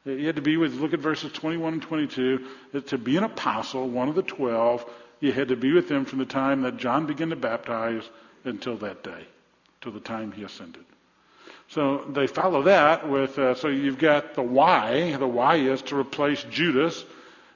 You 0.05 0.27
had 0.27 0.37
to 0.37 0.43
be 0.43 0.57
with, 0.57 0.75
look 0.75 0.95
at 0.95 1.01
verses 1.01 1.31
21 1.33 1.75
and 1.75 1.83
22. 1.83 2.47
To 2.87 2.99
be 2.99 3.17
an 3.19 3.25
apostle, 3.25 3.89
one 3.89 4.09
of 4.09 4.15
the 4.15 4.23
twelve, 4.23 4.85
you 5.21 5.31
had 5.31 5.49
to 5.49 5.57
be 5.57 5.73
with 5.73 5.89
them 5.89 6.07
from 6.07 6.19
the 6.19 6.25
time 6.25 6.63
that 6.63 6.79
John 6.79 7.07
began 7.07 7.31
to 7.31 7.37
baptize 7.37 8.03
until 8.45 8.77
that 8.79 9.05
day, 9.05 9.27
till 9.81 9.93
the 9.93 10.01
time 10.01 10.33
he 10.33 10.43
ascended. 10.43 10.85
So 11.73 12.05
they 12.07 12.27
follow 12.27 12.65
that 12.65 13.09
with, 13.09 13.39
uh, 13.39 13.55
so 13.55 13.69
you've 13.69 13.97
got 13.97 14.35
the 14.35 14.43
why. 14.43 15.17
The 15.17 15.27
why 15.27 15.57
is 15.57 15.81
to 15.83 15.97
replace 15.97 16.43
Judas. 16.45 17.03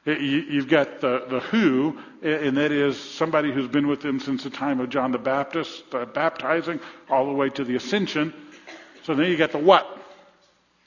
You've 0.07 0.69
got 0.69 1.01
the, 1.01 1.27
the 1.29 1.41
who, 1.41 1.99
and 2.23 2.57
that 2.57 2.73
is 2.73 2.99
somebody 2.99 3.53
who's 3.53 3.69
been 3.69 3.89
with 3.89 4.01
them 4.01 4.19
since 4.19 4.45
the 4.45 4.49
time 4.49 4.81
of 4.81 4.89
John 4.89 5.13
the 5.13 5.19
Baptist, 5.19 5.83
uh, 5.93 6.07
baptizing, 6.07 6.81
all 7.11 7.27
the 7.27 7.33
way 7.33 7.51
to 7.51 7.65
the 7.65 7.77
ascension. 7.77 8.33
So 9.03 9.15
then 9.15 9.31
you 9.31 9.37
got 9.37 9.53
the 9.53 9.59
what, 9.59 9.87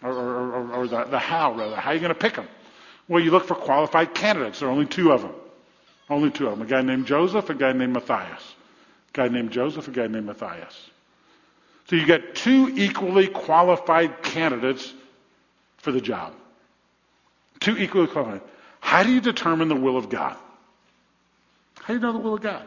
or, 0.01 0.11
or, 0.11 0.73
or 0.73 0.87
the, 0.87 1.03
the 1.03 1.19
how, 1.19 1.53
rather. 1.53 1.75
How 1.75 1.91
are 1.91 1.93
you 1.93 1.99
going 1.99 2.13
to 2.13 2.19
pick 2.19 2.33
them? 2.35 2.47
Well, 3.07 3.23
you 3.23 3.29
look 3.29 3.45
for 3.45 3.55
qualified 3.55 4.15
candidates. 4.15 4.59
There 4.59 4.69
are 4.69 4.71
only 4.71 4.87
two 4.87 5.11
of 5.11 5.21
them. 5.21 5.35
Only 6.09 6.31
two 6.31 6.47
of 6.47 6.57
them. 6.57 6.65
A 6.65 6.69
guy 6.69 6.81
named 6.81 7.05
Joseph, 7.05 7.47
a 7.51 7.53
guy 7.53 7.73
named 7.73 7.93
Matthias. 7.93 8.55
A 9.13 9.17
guy 9.17 9.27
named 9.27 9.51
Joseph, 9.51 9.87
a 9.87 9.91
guy 9.91 10.07
named 10.07 10.25
Matthias. 10.25 10.89
So 11.89 11.95
you 11.95 12.05
get 12.05 12.35
two 12.35 12.71
equally 12.75 13.27
qualified 13.27 14.21
candidates 14.21 14.93
for 15.77 15.91
the 15.91 15.99
job. 15.99 16.33
Two 17.59 17.77
equally 17.77 18.05
qualified. 18.05 18.41
How 18.79 19.01
do 19.01 19.11
you 19.11 19.19
determine 19.19 19.69
the 19.69 19.75
will 19.75 19.97
of 19.97 20.07
God? 20.07 20.37
How 21.81 21.87
do 21.87 21.93
you 21.95 21.99
know 21.99 22.13
the 22.13 22.19
will 22.19 22.35
of 22.35 22.41
God? 22.41 22.63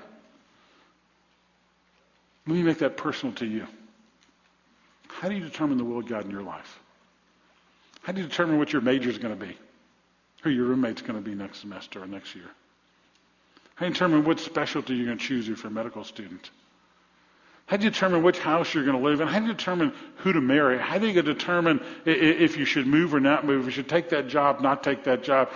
Let 2.48 2.56
me 2.56 2.62
make 2.64 2.78
that 2.78 2.96
personal 2.96 3.32
to 3.36 3.46
you. 3.46 3.68
How 5.06 5.28
do 5.28 5.36
you 5.36 5.44
determine 5.44 5.78
the 5.78 5.84
will 5.84 6.00
of 6.00 6.06
God 6.06 6.24
in 6.24 6.30
your 6.32 6.42
life? 6.42 6.80
How 8.02 8.12
do 8.12 8.20
you 8.20 8.26
determine 8.26 8.58
what 8.58 8.72
your 8.72 8.82
major 8.82 9.08
is 9.08 9.18
going 9.18 9.38
to 9.38 9.46
be? 9.46 9.56
Who 10.42 10.50
your 10.50 10.64
roommate's 10.64 11.02
going 11.02 11.22
to 11.22 11.24
be 11.24 11.36
next 11.36 11.60
semester 11.60 12.02
or 12.02 12.08
next 12.08 12.34
year? 12.34 12.50
How 13.76 13.86
do 13.86 13.90
you 13.90 13.92
determine 13.92 14.24
what 14.24 14.40
specialty 14.40 14.94
you're 14.94 15.06
going 15.06 15.18
to 15.18 15.24
choose 15.24 15.48
if 15.48 15.62
you're 15.62 15.70
a 15.70 15.74
medical 15.74 16.02
student? 16.02 16.50
How 17.72 17.78
do 17.78 17.84
you 17.84 17.90
determine 17.90 18.22
which 18.22 18.38
house 18.38 18.74
you're 18.74 18.84
going 18.84 18.98
to 18.98 19.02
live 19.02 19.22
in? 19.22 19.28
How 19.28 19.38
do 19.38 19.46
you 19.46 19.54
determine 19.54 19.94
who 20.16 20.34
to 20.34 20.42
marry? 20.42 20.78
How 20.78 20.98
do 20.98 21.08
you 21.08 21.22
determine 21.22 21.80
if 22.04 22.58
you 22.58 22.66
should 22.66 22.86
move 22.86 23.14
or 23.14 23.20
not 23.20 23.46
move, 23.46 23.60
if 23.60 23.64
you 23.64 23.72
should 23.72 23.88
take 23.88 24.10
that 24.10 24.28
job, 24.28 24.60
not 24.60 24.82
take 24.82 25.04
that 25.04 25.22
job? 25.22 25.48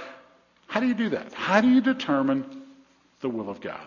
How 0.66 0.80
do 0.80 0.86
you 0.86 0.94
do 0.94 1.10
that? 1.10 1.34
How 1.34 1.60
do 1.60 1.68
you 1.68 1.82
determine 1.82 2.62
the 3.20 3.28
will 3.28 3.50
of 3.50 3.60
God? 3.60 3.82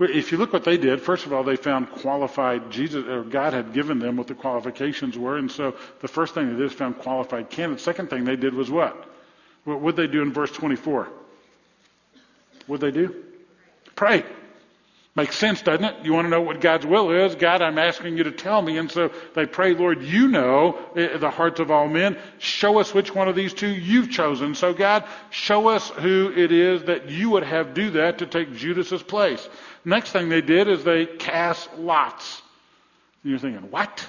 If 0.00 0.32
you 0.32 0.38
look 0.38 0.54
what 0.54 0.64
they 0.64 0.78
did, 0.78 1.02
first 1.02 1.26
of 1.26 1.34
all, 1.34 1.44
they 1.44 1.56
found 1.56 1.90
qualified 1.90 2.70
Jesus 2.70 3.04
or 3.04 3.24
God 3.24 3.52
had 3.52 3.74
given 3.74 3.98
them 3.98 4.16
what 4.16 4.26
the 4.26 4.34
qualifications 4.34 5.18
were, 5.18 5.36
and 5.36 5.52
so 5.52 5.74
the 6.00 6.08
first 6.08 6.32
thing 6.32 6.46
they 6.46 6.56
did 6.56 6.64
is 6.64 6.72
found 6.72 6.96
qualified 6.96 7.50
candidates. 7.50 7.84
Second 7.84 8.08
thing 8.08 8.24
they 8.24 8.36
did 8.36 8.54
was 8.54 8.70
what? 8.70 9.06
What 9.64 9.82
would 9.82 9.96
they 9.96 10.06
do 10.06 10.22
in 10.22 10.32
verse 10.32 10.50
24? 10.50 11.02
What 11.02 11.10
would 12.68 12.80
they 12.80 12.90
do? 12.90 13.22
Pray. 13.94 14.24
Makes 15.16 15.38
sense, 15.38 15.62
doesn't 15.62 15.82
it? 15.82 16.04
You 16.04 16.12
want 16.12 16.26
to 16.26 16.28
know 16.28 16.42
what 16.42 16.60
God's 16.60 16.84
will 16.84 17.10
is? 17.10 17.34
God, 17.36 17.62
I'm 17.62 17.78
asking 17.78 18.18
you 18.18 18.24
to 18.24 18.32
tell 18.32 18.60
me. 18.60 18.76
And 18.76 18.90
so 18.90 19.10
they 19.34 19.46
pray, 19.46 19.72
Lord, 19.72 20.02
you 20.02 20.28
know 20.28 20.78
eh, 20.94 21.16
the 21.16 21.30
hearts 21.30 21.58
of 21.58 21.70
all 21.70 21.88
men. 21.88 22.18
Show 22.38 22.78
us 22.78 22.92
which 22.92 23.14
one 23.14 23.26
of 23.26 23.34
these 23.34 23.54
two 23.54 23.66
you've 23.66 24.10
chosen. 24.10 24.54
So 24.54 24.74
God, 24.74 25.04
show 25.30 25.68
us 25.68 25.88
who 25.88 26.30
it 26.36 26.52
is 26.52 26.82
that 26.84 27.08
you 27.08 27.30
would 27.30 27.44
have 27.44 27.72
do 27.72 27.92
that 27.92 28.18
to 28.18 28.26
take 28.26 28.54
Judas's 28.56 29.02
place. 29.02 29.48
Next 29.86 30.10
thing 30.10 30.28
they 30.28 30.42
did 30.42 30.68
is 30.68 30.84
they 30.84 31.06
cast 31.06 31.72
lots. 31.78 32.42
And 33.22 33.30
you're 33.30 33.40
thinking, 33.40 33.70
what? 33.70 34.06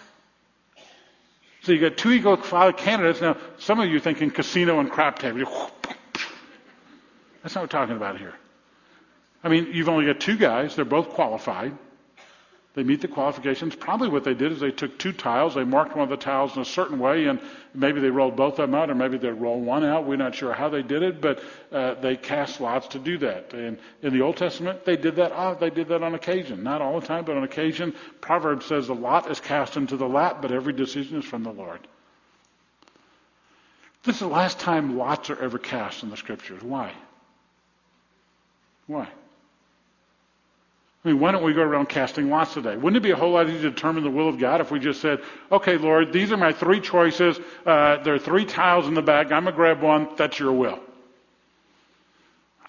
So 1.61 1.71
you 1.71 1.79
got 1.79 1.95
two 1.95 2.11
equal 2.11 2.35
candidates. 2.35 3.21
Now, 3.21 3.37
some 3.59 3.79
of 3.79 3.89
you 3.89 4.01
thinking 4.01 4.29
casino 4.29 4.81
and 4.81 4.91
crap 4.91 5.19
table. 5.19 5.39
That's 7.43 7.55
not 7.55 7.61
what 7.61 7.61
we're 7.61 7.67
talking 7.67 7.95
about 7.95 8.17
here. 8.17 8.33
I 9.47 9.49
mean, 9.49 9.69
you've 9.71 9.87
only 9.87 10.05
got 10.05 10.19
two 10.19 10.35
guys. 10.35 10.75
They're 10.75 10.83
both 10.83 11.11
qualified. 11.11 11.71
They 12.73 12.83
meet 12.83 12.99
the 12.99 13.07
qualifications. 13.07 13.77
Probably 13.77 14.09
what 14.09 14.25
they 14.25 14.33
did 14.33 14.51
is 14.51 14.59
they 14.59 14.71
took 14.71 14.99
two 14.99 15.13
tiles. 15.13 15.55
They 15.55 15.63
marked 15.63 15.95
one 15.95 16.03
of 16.03 16.09
the 16.09 16.17
tiles 16.17 16.57
in 16.57 16.61
a 16.61 16.65
certain 16.65 16.99
way, 16.99 17.27
and 17.27 17.39
maybe 17.73 18.01
they 18.01 18.09
rolled 18.09 18.35
both 18.35 18.59
of 18.59 18.69
them 18.69 18.75
out, 18.75 18.89
or 18.89 18.95
maybe 18.95 19.17
they 19.17 19.29
rolled 19.29 19.65
one 19.65 19.85
out. 19.85 20.05
We're 20.05 20.17
not 20.17 20.35
sure 20.35 20.53
how 20.53 20.67
they 20.67 20.81
did 20.81 21.01
it, 21.01 21.21
but 21.21 21.41
uh, 21.71 21.93
they 21.93 22.17
cast 22.17 22.59
lots 22.59 22.89
to 22.89 22.99
do 22.99 23.19
that. 23.19 23.53
And 23.53 23.79
in 24.01 24.11
the 24.11 24.21
Old 24.21 24.35
Testament, 24.35 24.83
they 24.83 24.97
did 24.97 25.15
that. 25.15 25.31
Oh, 25.33 25.55
they 25.57 25.69
did 25.69 25.87
that 25.87 26.03
on 26.03 26.13
occasion, 26.13 26.61
not 26.61 26.81
all 26.81 26.99
the 26.99 27.07
time, 27.07 27.23
but 27.23 27.37
on 27.37 27.45
occasion. 27.45 27.95
Proverbs 28.19 28.65
says 28.65 28.89
a 28.89 28.93
lot 28.93 29.31
is 29.31 29.39
cast 29.39 29.77
into 29.77 29.95
the 29.95 30.09
lap, 30.09 30.41
but 30.41 30.51
every 30.51 30.73
decision 30.73 31.19
is 31.19 31.25
from 31.25 31.43
the 31.43 31.53
Lord. 31.53 31.79
This 34.03 34.15
is 34.15 34.19
the 34.19 34.27
last 34.27 34.59
time 34.59 34.97
lots 34.97 35.29
are 35.29 35.41
ever 35.41 35.57
cast 35.57 36.03
in 36.03 36.09
the 36.09 36.17
Scriptures. 36.17 36.61
Why? 36.61 36.91
Why? 38.87 39.07
I 41.07 41.11
mean, 41.11 41.21
why 41.21 41.31
don't 41.31 41.43
we 41.43 41.53
go 41.53 41.61
around 41.61 41.87
casting 41.87 42.29
lots 42.29 42.53
today? 42.53 42.75
Wouldn't 42.75 42.97
it 42.97 42.99
be 42.99 43.11
a 43.11 43.15
whole 43.15 43.31
lot 43.31 43.47
easier 43.47 43.61
to 43.61 43.69
determine 43.69 44.03
the 44.03 44.09
will 44.09 44.27
of 44.27 44.37
God 44.37 44.59
if 44.59 44.71
we 44.71 44.79
just 44.79 44.99
said, 44.99 45.21
okay, 45.49 45.77
Lord, 45.77 46.11
these 46.11 46.33
are 46.33 46.37
my 46.37 46.51
three 46.51 46.81
choices. 46.81 47.39
Uh, 47.65 48.03
there 48.03 48.13
are 48.13 48.19
three 48.19 48.43
tiles 48.43 48.87
in 48.87 48.93
the 48.93 49.01
bag. 49.01 49.31
I'm 49.31 49.43
going 49.43 49.53
to 49.53 49.55
grab 49.55 49.81
one. 49.81 50.09
That's 50.17 50.37
your 50.37 50.51
will. 50.51 50.81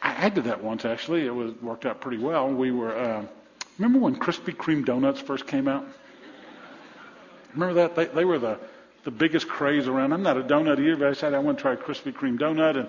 I, 0.01 0.27
I, 0.27 0.29
did 0.29 0.45
that 0.45 0.63
once, 0.63 0.85
actually. 0.85 1.27
It 1.27 1.35
was, 1.35 1.53
worked 1.61 1.85
out 1.85 2.01
pretty 2.01 2.19
well. 2.19 2.49
We 2.49 2.71
were, 2.71 2.97
uh, 2.97 3.25
remember 3.77 3.99
when 3.99 4.15
Krispy 4.15 4.55
Kreme 4.55 4.85
donuts 4.85 5.19
first 5.19 5.49
came 5.49 5.67
out? 5.67 5.85
Remember 7.55 7.75
that? 7.75 7.97
They, 7.97 8.05
they 8.05 8.25
were 8.25 8.39
the, 8.39 8.61
the 9.03 9.11
biggest 9.11 9.49
craze 9.49 9.89
around. 9.89 10.13
I'm 10.13 10.23
not 10.23 10.37
a 10.37 10.45
donut 10.45 10.79
eater, 10.79 10.97
but 10.97 11.09
I 11.09 11.13
said 11.15 11.35
I 11.35 11.41
want 11.41 11.59
to 11.59 11.63
try 11.63 11.73
a 11.73 11.77
Krispy 11.77 12.13
Kreme 12.13 12.39
donut. 12.39 12.79
And 12.79 12.89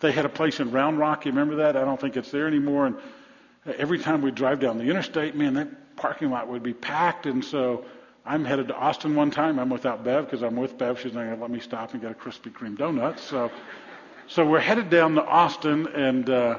they 0.00 0.12
had 0.12 0.24
a 0.24 0.30
place 0.30 0.60
in 0.60 0.70
Round 0.70 0.98
Rock. 0.98 1.26
You 1.26 1.32
remember 1.32 1.56
that? 1.56 1.76
I 1.76 1.82
don't 1.84 2.00
think 2.00 2.16
it's 2.16 2.30
there 2.30 2.46
anymore. 2.46 2.86
And 2.86 2.96
every 3.66 3.98
time 3.98 4.22
we 4.22 4.30
drive 4.30 4.60
down 4.60 4.78
the 4.78 4.84
interstate, 4.84 5.34
man, 5.34 5.54
that 5.54 5.96
parking 5.96 6.30
lot 6.30 6.48
would 6.48 6.62
be 6.62 6.72
packed. 6.72 7.26
And 7.26 7.44
so 7.44 7.84
I'm 8.24 8.44
headed 8.44 8.68
to 8.68 8.74
Austin 8.74 9.14
one 9.14 9.30
time. 9.30 9.58
I'm 9.58 9.70
without 9.70 10.04
Bev 10.04 10.24
because 10.24 10.42
I'm 10.42 10.56
with 10.56 10.78
Bev. 10.78 11.00
She's 11.00 11.12
not 11.12 11.24
going 11.24 11.36
to 11.36 11.40
let 11.40 11.50
me 11.50 11.60
stop 11.60 11.92
and 11.92 12.02
get 12.02 12.10
a 12.10 12.14
Krispy 12.14 12.52
Kreme 12.52 12.76
donut. 12.76 13.18
So, 13.18 13.50
so 14.26 14.46
we're 14.46 14.60
headed 14.60 14.90
down 14.90 15.14
to 15.14 15.24
Austin. 15.24 15.86
And 15.88 16.28
uh, 16.28 16.58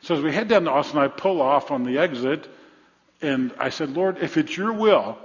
so 0.00 0.16
as 0.16 0.22
we 0.22 0.32
head 0.32 0.48
down 0.48 0.64
to 0.64 0.70
Austin, 0.70 0.98
I 0.98 1.08
pull 1.08 1.40
off 1.40 1.70
on 1.70 1.84
the 1.84 1.98
exit. 1.98 2.48
And 3.20 3.52
I 3.58 3.70
said, 3.70 3.90
Lord, 3.90 4.18
if 4.18 4.36
it's 4.36 4.56
your 4.56 4.72
will, 4.72 5.18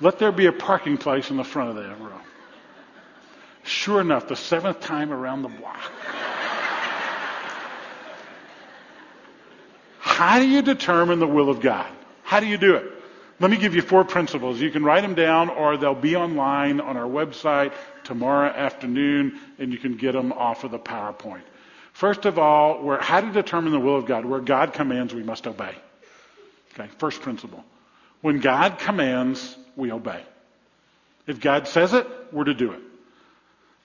let 0.00 0.18
there 0.18 0.32
be 0.32 0.46
a 0.46 0.52
parking 0.52 0.98
place 0.98 1.30
in 1.30 1.36
the 1.36 1.44
front 1.44 1.70
of 1.70 1.76
that 1.76 2.00
room. 2.00 2.20
Sure 3.64 4.00
enough, 4.00 4.26
the 4.26 4.36
seventh 4.36 4.80
time 4.80 5.12
around 5.12 5.42
the 5.42 5.48
block. 5.48 5.92
How 10.22 10.38
do 10.38 10.46
you 10.46 10.62
determine 10.62 11.18
the 11.18 11.26
will 11.26 11.50
of 11.50 11.58
God? 11.58 11.90
How 12.22 12.38
do 12.38 12.46
you 12.46 12.56
do 12.56 12.76
it? 12.76 12.84
Let 13.40 13.50
me 13.50 13.56
give 13.56 13.74
you 13.74 13.82
four 13.82 14.04
principles. 14.04 14.60
You 14.60 14.70
can 14.70 14.84
write 14.84 15.00
them 15.00 15.16
down 15.16 15.48
or 15.48 15.76
they'll 15.76 15.96
be 15.96 16.14
online 16.14 16.80
on 16.80 16.96
our 16.96 17.08
website 17.08 17.72
tomorrow 18.04 18.48
afternoon 18.48 19.40
and 19.58 19.72
you 19.72 19.78
can 19.78 19.96
get 19.96 20.12
them 20.12 20.30
off 20.30 20.62
of 20.62 20.70
the 20.70 20.78
PowerPoint. 20.78 21.42
First 21.92 22.24
of 22.24 22.38
all, 22.38 22.84
where, 22.84 23.00
how 23.00 23.20
to 23.20 23.32
determine 23.32 23.72
the 23.72 23.80
will 23.80 23.96
of 23.96 24.06
God? 24.06 24.24
Where 24.24 24.38
God 24.38 24.74
commands, 24.74 25.12
we 25.12 25.24
must 25.24 25.48
obey. 25.48 25.74
Okay, 26.74 26.88
first 26.98 27.20
principle. 27.20 27.64
When 28.20 28.38
God 28.38 28.78
commands, 28.78 29.56
we 29.74 29.90
obey. 29.90 30.22
If 31.26 31.40
God 31.40 31.66
says 31.66 31.94
it, 31.94 32.06
we're 32.30 32.44
to 32.44 32.54
do 32.54 32.70
it. 32.70 32.80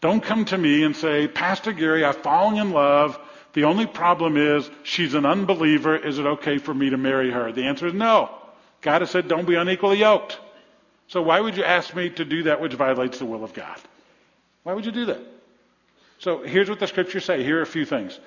Don't 0.02 0.22
come 0.22 0.46
to 0.46 0.58
me 0.58 0.84
and 0.84 0.96
say, 0.96 1.28
Pastor 1.28 1.72
Gary, 1.72 2.06
I've 2.06 2.18
fallen 2.18 2.60
in 2.60 2.70
love 2.70 3.20
the 3.54 3.64
only 3.64 3.86
problem 3.86 4.38
is 4.38 4.70
she's 4.84 5.14
an 5.14 5.26
unbeliever. 5.26 5.96
Is 5.96 6.20
it 6.20 6.26
okay 6.26 6.58
for 6.58 6.74
me 6.74 6.90
to 6.92 6.98
marry 6.98 7.32
her? 7.32 7.52
The 7.52 7.64
answer 7.64 7.88
is 7.88 7.94
no. 7.94 8.30
God 8.82 9.02
has 9.02 9.10
said, 9.10 9.28
don't 9.28 9.48
be 9.48 9.56
unequally 9.56 10.00
yoked. 10.00 10.40
So 11.08 11.22
why 11.22 11.40
would 11.40 11.58
you 11.58 11.64
ask 11.64 11.96
me 11.96 12.10
to 12.12 12.26
do 12.26 12.44
that 12.44 12.62
which 12.62 12.74
violates 12.74 13.20
the 13.20 13.26
will 13.26 13.44
of 13.44 13.54
God? 13.54 13.80
Why 14.64 14.74
would 14.74 14.86
you 14.86 14.92
do 14.92 15.06
that? 15.06 15.22
So 16.20 16.44
here's 16.44 16.70
what 16.70 16.80
the 16.80 16.88
scriptures 16.88 17.26
say. 17.26 17.44
Here 17.44 17.60
are 17.60 17.64
a 17.64 17.66
few 17.66 17.86
things. 17.86 18.20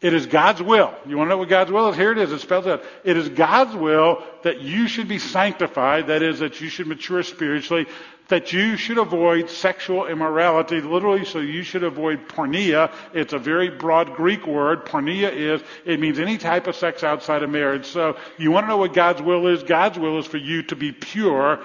It 0.00 0.12
is 0.12 0.26
God's 0.26 0.60
will. 0.60 0.94
You 1.06 1.16
want 1.16 1.28
to 1.28 1.30
know 1.30 1.38
what 1.38 1.48
God's 1.48 1.72
will 1.72 1.88
is? 1.88 1.96
Here 1.96 2.12
it 2.12 2.18
is. 2.18 2.30
It 2.30 2.40
spells 2.40 2.66
out. 2.66 2.84
It 3.02 3.16
is 3.16 3.30
God's 3.30 3.74
will 3.74 4.22
that 4.42 4.60
you 4.60 4.88
should 4.88 5.08
be 5.08 5.18
sanctified. 5.18 6.08
That 6.08 6.22
is, 6.22 6.40
that 6.40 6.60
you 6.60 6.68
should 6.68 6.86
mature 6.86 7.22
spiritually. 7.22 7.86
That 8.28 8.52
you 8.52 8.76
should 8.76 8.98
avoid 8.98 9.50
sexual 9.50 10.06
immorality. 10.06 10.80
Literally, 10.80 11.24
so 11.24 11.38
you 11.38 11.62
should 11.62 11.84
avoid 11.84 12.28
porneia. 12.28 12.92
It's 13.14 13.32
a 13.32 13.38
very 13.38 13.70
broad 13.70 14.14
Greek 14.14 14.46
word. 14.46 14.84
Porneia 14.84 15.32
is, 15.32 15.62
it 15.84 16.00
means 16.00 16.18
any 16.18 16.36
type 16.36 16.66
of 16.66 16.74
sex 16.74 17.04
outside 17.04 17.44
of 17.44 17.50
marriage. 17.50 17.86
So 17.86 18.16
you 18.36 18.50
want 18.50 18.64
to 18.64 18.68
know 18.68 18.78
what 18.78 18.94
God's 18.94 19.22
will 19.22 19.46
is? 19.46 19.62
God's 19.62 19.98
will 19.98 20.18
is 20.18 20.26
for 20.26 20.38
you 20.38 20.64
to 20.64 20.76
be 20.76 20.90
pure 20.90 21.60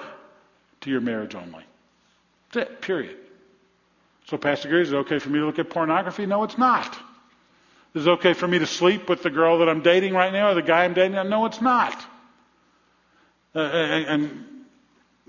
to 0.81 0.89
your 0.89 1.01
marriage 1.01 1.33
only. 1.33 1.63
That's 2.51 2.69
it. 2.69 2.81
Period. 2.81 3.17
So 4.27 4.37
Pastor 4.37 4.69
Gary, 4.69 4.83
is 4.83 4.91
it 4.91 4.95
okay 4.97 5.19
for 5.19 5.29
me 5.29 5.39
to 5.39 5.45
look 5.45 5.59
at 5.59 5.69
pornography? 5.69 6.25
No, 6.25 6.43
it's 6.43 6.57
not. 6.57 6.97
Is 7.93 8.07
it 8.07 8.09
okay 8.11 8.33
for 8.33 8.47
me 8.47 8.59
to 8.59 8.65
sleep 8.65 9.09
with 9.09 9.23
the 9.23 9.29
girl 9.29 9.59
that 9.59 9.67
I'm 9.67 9.81
dating 9.81 10.13
right 10.13 10.31
now 10.31 10.51
or 10.51 10.53
the 10.53 10.61
guy 10.61 10.85
I'm 10.85 10.93
dating? 10.93 11.13
No, 11.29 11.45
it's 11.45 11.61
not. 11.61 11.93
Uh, 13.53 13.59
and, 13.59 14.05
and, 14.05 14.45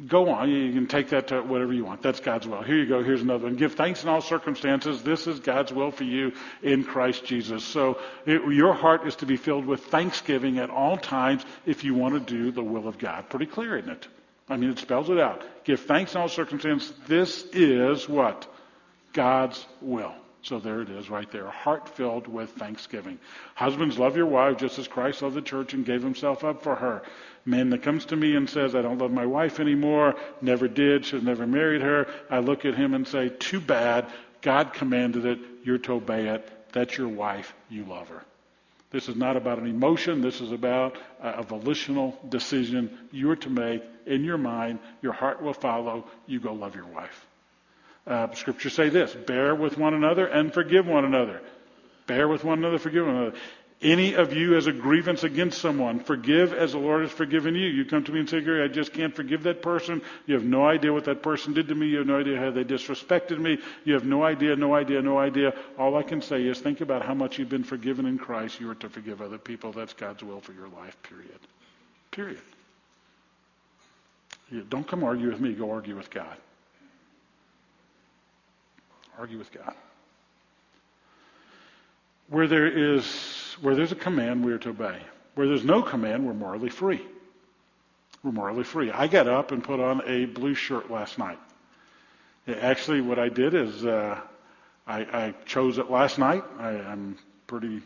go 0.06 0.30
on. 0.30 0.50
You 0.50 0.72
can 0.72 0.86
take 0.86 1.10
that 1.10 1.28
to 1.28 1.42
whatever 1.42 1.72
you 1.72 1.84
want. 1.84 2.02
That's 2.02 2.20
God's 2.20 2.46
will. 2.46 2.62
Here 2.62 2.76
you 2.76 2.86
go. 2.86 3.02
Here's 3.02 3.22
another 3.22 3.44
one. 3.44 3.56
Give 3.56 3.72
thanks 3.72 4.02
in 4.02 4.08
all 4.08 4.20
circumstances. 4.20 5.02
This 5.02 5.26
is 5.26 5.40
God's 5.40 5.72
will 5.72 5.90
for 5.90 6.04
you 6.04 6.32
in 6.62 6.84
Christ 6.84 7.24
Jesus. 7.24 7.64
So 7.64 7.98
it, 8.26 8.42
your 8.52 8.72
heart 8.72 9.06
is 9.06 9.16
to 9.16 9.26
be 9.26 9.36
filled 9.36 9.66
with 9.66 9.84
thanksgiving 9.84 10.58
at 10.58 10.70
all 10.70 10.96
times 10.96 11.44
if 11.66 11.84
you 11.84 11.94
want 11.94 12.14
to 12.14 12.34
do 12.34 12.50
the 12.50 12.62
will 12.62 12.88
of 12.88 12.98
God. 12.98 13.28
Pretty 13.28 13.46
clear, 13.46 13.78
isn't 13.78 13.90
it? 13.90 14.08
I 14.48 14.56
mean, 14.56 14.70
it 14.70 14.78
spells 14.78 15.08
it 15.08 15.18
out. 15.18 15.42
Give 15.64 15.80
thanks 15.80 16.14
in 16.14 16.20
all 16.20 16.28
circumstances. 16.28 16.92
This 17.06 17.44
is 17.52 18.08
what? 18.08 18.46
God's 19.12 19.64
will. 19.80 20.14
So 20.42 20.58
there 20.58 20.82
it 20.82 20.90
is 20.90 21.08
right 21.08 21.30
there. 21.30 21.46
Heart 21.46 21.88
filled 21.88 22.26
with 22.26 22.50
thanksgiving. 22.50 23.20
Husbands, 23.54 23.96
love 23.96 24.16
your 24.16 24.26
wife 24.26 24.56
just 24.56 24.78
as 24.78 24.88
Christ 24.88 25.22
loved 25.22 25.36
the 25.36 25.42
church 25.42 25.72
and 25.72 25.86
gave 25.86 26.02
himself 26.02 26.42
up 26.42 26.62
for 26.62 26.74
her. 26.74 27.02
Man 27.44 27.70
that 27.70 27.82
comes 27.82 28.06
to 28.06 28.16
me 28.16 28.34
and 28.34 28.50
says, 28.50 28.74
I 28.74 28.82
don't 28.82 28.98
love 28.98 29.12
my 29.12 29.26
wife 29.26 29.60
anymore, 29.60 30.16
never 30.40 30.66
did, 30.66 31.06
should 31.06 31.20
have 31.20 31.24
never 31.24 31.46
married 31.46 31.82
her, 31.82 32.08
I 32.28 32.40
look 32.40 32.64
at 32.64 32.74
him 32.74 32.92
and 32.94 33.06
say, 33.06 33.28
too 33.28 33.60
bad. 33.60 34.06
God 34.40 34.72
commanded 34.72 35.24
it. 35.24 35.38
You're 35.62 35.78
to 35.78 35.92
obey 35.94 36.28
it. 36.28 36.72
That's 36.72 36.98
your 36.98 37.08
wife. 37.08 37.54
You 37.70 37.84
love 37.84 38.08
her. 38.08 38.24
This 38.90 39.08
is 39.08 39.14
not 39.14 39.36
about 39.36 39.58
an 39.58 39.66
emotion. 39.66 40.20
This 40.20 40.40
is 40.40 40.50
about 40.50 40.98
a 41.20 41.42
volitional 41.42 42.18
decision 42.28 42.98
you're 43.12 43.36
to 43.36 43.48
make 43.48 43.82
in 44.06 44.24
your 44.24 44.38
mind. 44.38 44.80
Your 45.00 45.12
heart 45.12 45.40
will 45.40 45.54
follow. 45.54 46.04
You 46.26 46.40
go 46.40 46.52
love 46.52 46.74
your 46.74 46.86
wife. 46.86 47.26
Uh, 48.06 48.32
scriptures 48.34 48.74
say 48.74 48.88
this 48.88 49.14
bear 49.14 49.54
with 49.54 49.78
one 49.78 49.94
another 49.94 50.26
and 50.26 50.52
forgive 50.52 50.86
one 50.86 51.04
another. 51.04 51.40
Bear 52.06 52.26
with 52.26 52.42
one 52.42 52.58
another, 52.58 52.78
forgive 52.78 53.06
one 53.06 53.16
another. 53.16 53.36
Any 53.80 54.14
of 54.14 54.32
you 54.32 54.52
has 54.52 54.68
a 54.68 54.72
grievance 54.72 55.24
against 55.24 55.60
someone, 55.60 55.98
forgive 55.98 56.52
as 56.52 56.70
the 56.70 56.78
Lord 56.78 57.02
has 57.02 57.10
forgiven 57.10 57.56
you. 57.56 57.66
You 57.66 57.84
come 57.84 58.04
to 58.04 58.12
me 58.12 58.20
and 58.20 58.30
say, 58.30 58.40
Gary, 58.40 58.62
I 58.62 58.68
just 58.68 58.92
can't 58.92 59.14
forgive 59.14 59.42
that 59.42 59.60
person. 59.60 60.02
You 60.26 60.34
have 60.34 60.44
no 60.44 60.64
idea 60.64 60.92
what 60.92 61.06
that 61.06 61.20
person 61.20 61.52
did 61.52 61.66
to 61.66 61.74
me. 61.74 61.88
You 61.88 61.98
have 61.98 62.06
no 62.06 62.20
idea 62.20 62.38
how 62.38 62.52
they 62.52 62.62
disrespected 62.62 63.40
me. 63.40 63.58
You 63.84 63.94
have 63.94 64.04
no 64.04 64.22
idea, 64.22 64.54
no 64.54 64.72
idea, 64.72 65.02
no 65.02 65.18
idea. 65.18 65.52
All 65.78 65.96
I 65.96 66.04
can 66.04 66.22
say 66.22 66.46
is 66.46 66.60
think 66.60 66.80
about 66.80 67.04
how 67.04 67.14
much 67.14 67.40
you've 67.40 67.48
been 67.48 67.64
forgiven 67.64 68.06
in 68.06 68.18
Christ. 68.18 68.60
You 68.60 68.70
are 68.70 68.76
to 68.76 68.88
forgive 68.88 69.20
other 69.20 69.38
people. 69.38 69.72
That's 69.72 69.94
God's 69.94 70.22
will 70.22 70.40
for 70.40 70.52
your 70.52 70.68
life, 70.68 70.96
period. 71.02 71.40
Period. 72.12 72.38
don't 74.68 74.86
come 74.86 75.02
argue 75.02 75.28
with 75.28 75.40
me. 75.40 75.54
Go 75.54 75.72
argue 75.72 75.96
with 75.96 76.10
God. 76.10 76.36
Argue 79.18 79.38
with 79.38 79.52
God. 79.52 79.74
Where 82.28 82.46
there 82.46 82.66
is, 82.66 83.56
where 83.60 83.74
there's 83.74 83.92
a 83.92 83.96
command, 83.96 84.44
we 84.44 84.52
are 84.52 84.58
to 84.58 84.70
obey. 84.70 84.98
Where 85.34 85.46
there's 85.46 85.64
no 85.64 85.82
command, 85.82 86.26
we're 86.26 86.34
morally 86.34 86.70
free. 86.70 87.02
We're 88.22 88.32
morally 88.32 88.64
free. 88.64 88.90
I 88.90 89.06
got 89.06 89.28
up 89.28 89.52
and 89.52 89.62
put 89.62 89.80
on 89.80 90.02
a 90.06 90.26
blue 90.26 90.54
shirt 90.54 90.90
last 90.90 91.18
night. 91.18 91.38
Actually, 92.48 93.00
what 93.00 93.18
I 93.18 93.28
did 93.28 93.54
is 93.54 93.84
uh, 93.84 94.18
I, 94.86 95.00
I 95.00 95.34
chose 95.46 95.78
it 95.78 95.90
last 95.90 96.18
night. 96.18 96.42
I, 96.58 96.70
I'm 96.70 97.18
pretty 97.46 97.82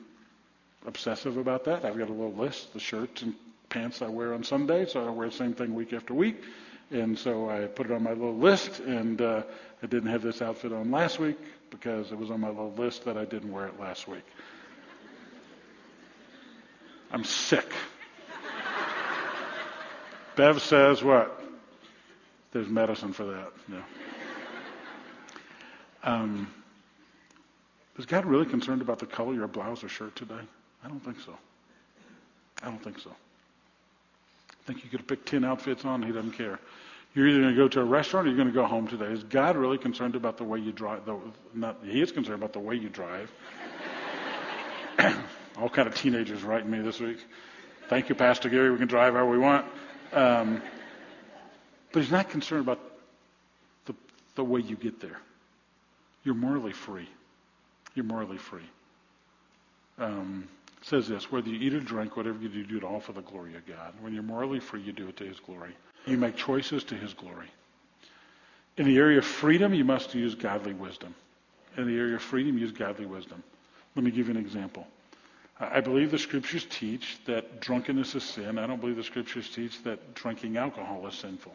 obsessive 0.86 1.36
about 1.36 1.64
that. 1.64 1.84
I've 1.84 1.98
got 1.98 2.08
a 2.08 2.12
little 2.12 2.34
list, 2.34 2.72
the 2.72 2.80
shirts 2.80 3.22
and 3.22 3.34
pants 3.68 4.00
I 4.00 4.08
wear 4.08 4.32
on 4.32 4.44
Sunday, 4.44 4.86
so 4.86 5.06
I 5.06 5.10
wear 5.10 5.28
the 5.28 5.34
same 5.34 5.54
thing 5.54 5.74
week 5.74 5.92
after 5.92 6.14
week. 6.14 6.42
And 6.90 7.18
so 7.18 7.50
I 7.50 7.66
put 7.66 7.86
it 7.86 7.92
on 7.92 8.02
my 8.02 8.12
little 8.12 8.36
list, 8.36 8.78
and 8.80 9.20
uh, 9.20 9.42
I 9.82 9.86
didn't 9.86 10.10
have 10.10 10.22
this 10.22 10.40
outfit 10.40 10.72
on 10.72 10.90
last 10.90 11.18
week 11.18 11.36
because 11.70 12.12
it 12.12 12.18
was 12.18 12.30
on 12.30 12.40
my 12.40 12.48
little 12.48 12.72
list 12.72 13.04
that 13.06 13.16
I 13.16 13.24
didn't 13.24 13.50
wear 13.50 13.66
it 13.66 13.80
last 13.80 14.06
week. 14.06 14.24
I'm 17.10 17.24
sick. 17.24 17.72
Bev 20.36 20.60
says 20.60 21.02
what? 21.02 21.42
There's 22.52 22.68
medicine 22.68 23.12
for 23.12 23.24
that. 23.24 23.52
Yeah. 23.70 23.82
Um, 26.04 26.48
is 27.98 28.06
God 28.06 28.26
really 28.26 28.46
concerned 28.46 28.82
about 28.82 28.98
the 28.98 29.06
color 29.06 29.30
of 29.30 29.36
your 29.36 29.48
blouse 29.48 29.82
or 29.82 29.88
shirt 29.88 30.14
today? 30.14 30.40
I 30.84 30.88
don't 30.88 31.00
think 31.00 31.20
so. 31.20 31.36
I 32.62 32.66
don't 32.66 32.82
think 32.82 32.98
so. 32.98 33.10
Think 34.66 34.82
you 34.82 34.90
could 34.90 35.00
have 35.00 35.06
picked 35.06 35.28
10 35.28 35.44
outfits 35.44 35.84
on, 35.84 36.02
he 36.02 36.12
doesn't 36.12 36.32
care. 36.32 36.58
You're 37.14 37.28
either 37.28 37.40
going 37.40 37.54
to 37.54 37.56
go 37.56 37.68
to 37.68 37.80
a 37.80 37.84
restaurant 37.84 38.26
or 38.26 38.30
you're 38.30 38.36
going 38.36 38.48
to 38.48 38.54
go 38.54 38.66
home 38.66 38.88
today. 38.88 39.06
Is 39.06 39.22
God 39.22 39.56
really 39.56 39.78
concerned 39.78 40.16
about 40.16 40.36
the 40.36 40.44
way 40.44 40.58
you 40.58 40.72
drive? 40.72 41.06
The, 41.06 41.18
not, 41.54 41.78
he 41.82 42.02
is 42.02 42.12
concerned 42.12 42.38
about 42.38 42.52
the 42.52 42.58
way 42.58 42.74
you 42.74 42.88
drive. 42.88 43.32
All 45.58 45.70
kind 45.70 45.88
of 45.88 45.94
teenagers 45.94 46.42
writing 46.42 46.70
me 46.70 46.80
this 46.80 47.00
week. 47.00 47.18
Thank 47.88 48.08
you, 48.08 48.14
Pastor 48.14 48.48
Gary. 48.48 48.70
We 48.70 48.78
can 48.78 48.88
drive 48.88 49.14
how 49.14 49.26
we 49.26 49.38
want. 49.38 49.64
Um, 50.12 50.60
but 51.92 52.02
he's 52.02 52.12
not 52.12 52.28
concerned 52.28 52.62
about 52.62 52.80
the, 53.86 53.94
the 54.34 54.44
way 54.44 54.60
you 54.60 54.76
get 54.76 55.00
there. 55.00 55.20
You're 56.24 56.34
morally 56.34 56.72
free. 56.72 57.08
You're 57.94 58.04
morally 58.04 58.36
free. 58.36 58.68
Um, 59.98 60.48
says 60.86 61.08
this, 61.08 61.32
whether 61.32 61.48
you 61.48 61.58
eat 61.58 61.74
or 61.74 61.80
drink, 61.80 62.16
whatever 62.16 62.38
you 62.38 62.48
do, 62.48 62.64
do 62.64 62.76
it 62.76 62.84
all 62.84 63.00
for 63.00 63.12
the 63.12 63.22
glory 63.22 63.56
of 63.56 63.66
God. 63.66 63.92
When 64.00 64.14
you're 64.14 64.22
morally 64.22 64.60
free, 64.60 64.80
you 64.82 64.92
do 64.92 65.08
it 65.08 65.16
to 65.16 65.24
his 65.24 65.40
glory. 65.40 65.74
You 66.06 66.16
make 66.16 66.36
choices 66.36 66.84
to 66.84 66.94
His 66.94 67.12
glory. 67.14 67.48
In 68.76 68.86
the 68.86 68.96
area 68.96 69.18
of 69.18 69.24
freedom, 69.24 69.74
you 69.74 69.84
must 69.84 70.14
use 70.14 70.34
godly 70.34 70.72
wisdom. 70.72 71.14
In 71.76 71.86
the 71.86 71.98
area 71.98 72.14
of 72.14 72.22
freedom, 72.22 72.56
use 72.56 72.72
godly 72.72 73.06
wisdom. 73.06 73.42
Let 73.96 74.04
me 74.04 74.10
give 74.10 74.28
you 74.28 74.34
an 74.34 74.40
example. 74.40 74.86
I 75.58 75.80
believe 75.80 76.10
the 76.10 76.18
scriptures 76.18 76.66
teach 76.68 77.18
that 77.24 77.60
drunkenness 77.60 78.14
is 78.14 78.22
sin. 78.22 78.58
I 78.58 78.66
don't 78.66 78.80
believe 78.80 78.96
the 78.96 79.02
scriptures 79.02 79.48
teach 79.50 79.82
that 79.84 80.14
drinking 80.14 80.58
alcohol 80.58 81.06
is 81.06 81.14
sinful. 81.14 81.54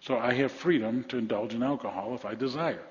So 0.00 0.18
I 0.18 0.32
have 0.34 0.50
freedom 0.50 1.04
to 1.04 1.18
indulge 1.18 1.54
in 1.54 1.62
alcohol 1.62 2.14
if 2.14 2.24
I 2.24 2.34
desire. 2.34 2.82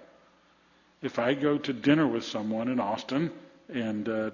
If 1.01 1.19
I 1.19 1.34
go 1.34 1.58
to 1.58 1.73
dinner 1.73 2.08
with 2.08 2.23
someone 2.23 2.69
in 2.69 2.79
Austin 2.79 3.32
and 3.69 4.08
uh, 4.08 4.32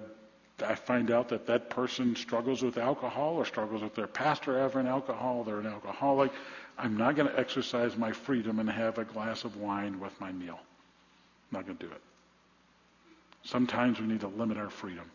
I 0.62 0.74
find 0.74 1.10
out 1.10 1.28
that 1.30 1.46
that 1.46 1.70
person 1.70 2.16
struggles 2.16 2.62
with 2.62 2.78
alcohol 2.78 3.34
or 3.34 3.44
struggles 3.44 3.82
with 3.82 3.94
their 3.94 4.06
pastor 4.06 4.58
having 4.58 4.86
alcohol, 4.86 5.44
they're 5.44 5.60
an 5.60 5.66
alcoholic, 5.66 6.32
I'm 6.78 6.96
not 6.96 7.14
going 7.16 7.28
to 7.28 7.38
exercise 7.38 7.96
my 7.96 8.12
freedom 8.12 8.58
and 8.58 8.68
have 8.68 8.98
a 8.98 9.04
glass 9.04 9.44
of 9.44 9.56
wine 9.56 10.00
with 10.00 10.18
my 10.20 10.32
meal. 10.32 10.58
I'm 10.58 11.58
not 11.58 11.66
going 11.66 11.78
to 11.78 11.86
do 11.86 11.92
it. 11.92 12.00
Sometimes 13.44 14.00
we 14.00 14.06
need 14.06 14.20
to 14.20 14.28
limit 14.28 14.56
our 14.56 14.70
freedom. 14.70 15.10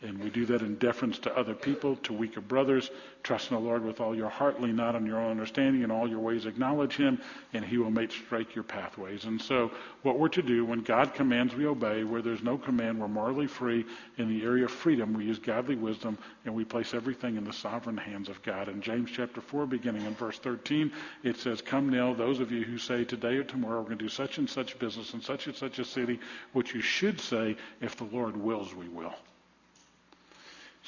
And 0.00 0.22
we 0.22 0.30
do 0.30 0.46
that 0.46 0.62
in 0.62 0.76
deference 0.76 1.18
to 1.20 1.36
other 1.36 1.54
people, 1.54 1.96
to 1.96 2.12
weaker 2.12 2.40
brothers. 2.40 2.88
Trust 3.24 3.50
in 3.50 3.56
the 3.56 3.60
Lord 3.60 3.84
with 3.84 4.00
all 4.00 4.14
your 4.14 4.28
heart, 4.28 4.62
lean 4.62 4.76
not 4.76 4.94
on 4.94 5.04
your 5.04 5.18
own 5.18 5.32
understanding, 5.32 5.82
in 5.82 5.90
all 5.90 6.08
your 6.08 6.20
ways 6.20 6.46
acknowledge 6.46 6.94
Him, 6.94 7.20
and 7.52 7.64
He 7.64 7.78
will 7.78 7.90
make 7.90 8.12
straight 8.12 8.54
your 8.54 8.62
pathways. 8.62 9.24
And 9.24 9.42
so, 9.42 9.72
what 10.02 10.16
we're 10.16 10.28
to 10.28 10.42
do 10.42 10.64
when 10.64 10.82
God 10.82 11.14
commands, 11.14 11.52
we 11.56 11.66
obey. 11.66 12.04
Where 12.04 12.22
there's 12.22 12.44
no 12.44 12.56
command, 12.56 13.00
we're 13.00 13.08
morally 13.08 13.48
free. 13.48 13.84
In 14.18 14.28
the 14.28 14.44
area 14.44 14.66
of 14.66 14.70
freedom, 14.70 15.14
we 15.14 15.24
use 15.24 15.40
godly 15.40 15.74
wisdom, 15.74 16.16
and 16.44 16.54
we 16.54 16.64
place 16.64 16.94
everything 16.94 17.36
in 17.36 17.42
the 17.42 17.52
sovereign 17.52 17.96
hands 17.96 18.28
of 18.28 18.40
God. 18.44 18.68
In 18.68 18.80
James 18.80 19.10
chapter 19.12 19.40
4, 19.40 19.66
beginning 19.66 20.06
in 20.06 20.14
verse 20.14 20.38
13, 20.38 20.92
it 21.24 21.38
says, 21.38 21.60
Come 21.60 21.88
now, 21.88 22.14
those 22.14 22.38
of 22.38 22.52
you 22.52 22.62
who 22.62 22.78
say, 22.78 23.04
Today 23.04 23.34
or 23.34 23.42
tomorrow 23.42 23.78
we're 23.80 23.86
going 23.86 23.98
to 23.98 24.04
do 24.04 24.08
such 24.08 24.38
and 24.38 24.48
such 24.48 24.78
business 24.78 25.12
in 25.12 25.20
such 25.20 25.48
and 25.48 25.56
such 25.56 25.80
a 25.80 25.84
city, 25.84 26.20
what 26.52 26.72
you 26.72 26.80
should 26.80 27.20
say, 27.20 27.56
if 27.80 27.96
the 27.96 28.04
Lord 28.04 28.36
wills, 28.36 28.72
we 28.76 28.86
will. 28.86 29.14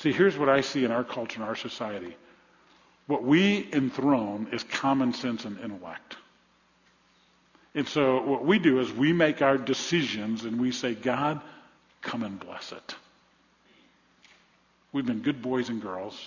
See, 0.00 0.12
here's 0.12 0.38
what 0.38 0.48
I 0.48 0.62
see 0.62 0.84
in 0.84 0.90
our 0.90 1.04
culture 1.04 1.40
and 1.40 1.48
our 1.48 1.56
society. 1.56 2.16
What 3.06 3.22
we 3.22 3.68
enthrone 3.72 4.48
is 4.50 4.64
common 4.64 5.12
sense 5.12 5.44
and 5.44 5.60
intellect. 5.60 6.16
And 7.74 7.86
so 7.86 8.22
what 8.22 8.44
we 8.44 8.58
do 8.58 8.80
is 8.80 8.90
we 8.90 9.12
make 9.12 9.42
our 9.42 9.58
decisions 9.58 10.44
and 10.44 10.58
we 10.58 10.72
say, 10.72 10.94
God, 10.94 11.40
come 12.00 12.22
and 12.22 12.40
bless 12.40 12.72
it. 12.72 12.94
We've 14.92 15.04
been 15.04 15.20
good 15.20 15.42
boys 15.42 15.68
and 15.68 15.82
girls. 15.82 16.18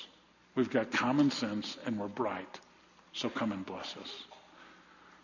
We've 0.55 0.69
got 0.69 0.91
common 0.91 1.31
sense 1.31 1.75
and 1.85 1.99
we're 1.99 2.07
bright. 2.07 2.59
So 3.13 3.27
come 3.27 3.51
and 3.51 3.65
bless 3.65 3.97
us. 3.97 4.13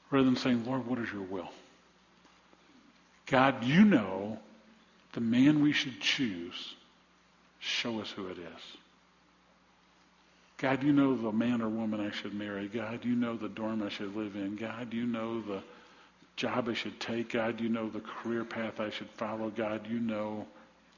Rather 0.09 0.25
than 0.25 0.35
saying, 0.35 0.65
Lord, 0.65 0.87
what 0.87 0.97
is 0.97 1.11
your 1.13 1.21
will? 1.21 1.49
God, 3.27 3.63
you 3.63 3.85
know 3.85 4.39
the 5.13 5.21
man 5.21 5.61
we 5.61 5.71
should 5.71 5.99
choose, 5.99 6.75
show 7.59 8.01
us 8.01 8.09
who 8.11 8.27
it 8.27 8.37
is. 8.37 8.77
God, 10.57 10.83
you 10.83 10.91
know 10.91 11.15
the 11.15 11.31
man 11.31 11.61
or 11.61 11.69
woman 11.69 12.05
I 12.05 12.11
should 12.11 12.33
marry. 12.33 12.67
God, 12.67 13.05
you 13.05 13.15
know 13.15 13.37
the 13.37 13.47
dorm 13.47 13.81
I 13.81 13.89
should 13.89 14.15
live 14.15 14.35
in. 14.35 14.57
God, 14.57 14.93
you 14.93 15.05
know 15.05 15.41
the 15.41 15.61
job 16.35 16.67
I 16.67 16.73
should 16.73 16.99
take. 16.99 17.31
God, 17.33 17.61
you 17.61 17.69
know 17.69 17.89
the 17.89 18.01
career 18.01 18.43
path 18.43 18.79
I 18.79 18.89
should 18.89 19.09
follow. 19.11 19.49
God, 19.49 19.87
you 19.89 19.99
know 19.99 20.45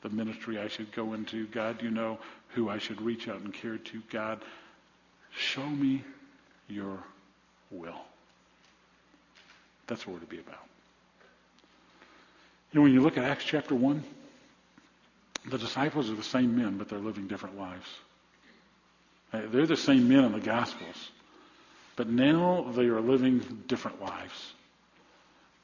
the 0.01 0.09
ministry 0.09 0.57
I 0.57 0.67
should 0.67 0.91
go 0.91 1.13
into. 1.13 1.45
God, 1.47 1.81
you 1.81 1.91
know 1.91 2.17
who 2.49 2.69
I 2.69 2.79
should 2.79 2.99
reach 3.01 3.27
out 3.27 3.41
and 3.41 3.53
care 3.53 3.77
to. 3.77 4.01
God, 4.09 4.41
show 5.31 5.67
me 5.67 6.03
your 6.67 6.97
will. 7.69 8.01
That's 9.85 10.07
what 10.07 10.13
we're 10.13 10.19
to 10.21 10.25
be 10.25 10.39
about. 10.39 10.65
You 12.71 12.79
know, 12.79 12.83
when 12.83 12.93
you 12.93 13.01
look 13.01 13.17
at 13.17 13.25
Acts 13.25 13.43
chapter 13.43 13.75
1, 13.75 14.03
the 15.45 15.57
disciples 15.57 16.09
are 16.09 16.15
the 16.15 16.23
same 16.23 16.55
men, 16.55 16.77
but 16.77 16.89
they're 16.89 16.99
living 16.99 17.27
different 17.27 17.57
lives. 17.57 17.87
Uh, 19.33 19.41
they're 19.51 19.65
the 19.65 19.77
same 19.77 20.07
men 20.07 20.25
in 20.25 20.31
the 20.33 20.39
Gospels, 20.39 21.11
but 21.95 22.07
now 22.07 22.71
they 22.75 22.85
are 22.85 23.01
living 23.01 23.39
different 23.67 24.01
lives. 24.01 24.53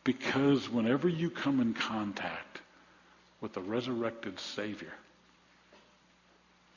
Because 0.03 0.69
whenever 0.69 1.09
you 1.09 1.29
come 1.29 1.59
in 1.59 1.73
contact 1.73 2.61
with 3.41 3.53
the 3.53 3.61
resurrected 3.61 4.39
Savior, 4.39 4.93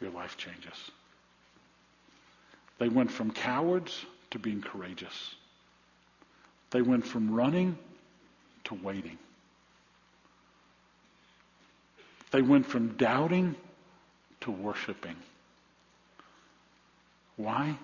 your 0.01 0.11
life 0.11 0.37
changes. 0.37 0.91
They 2.79 2.89
went 2.89 3.11
from 3.11 3.31
cowards 3.31 4.05
to 4.31 4.39
being 4.39 4.63
courageous. 4.63 5.35
They 6.71 6.83
went 6.83 7.07
from 7.07 7.35
running 7.35 7.77
to 8.65 8.75
waiting. 8.75 9.19
They 12.31 12.43
went 12.43 12.67
from 12.67 12.97
doubting 12.97 13.57
to 14.43 14.51
worshiping. 14.51 15.17
Why? 17.37 17.77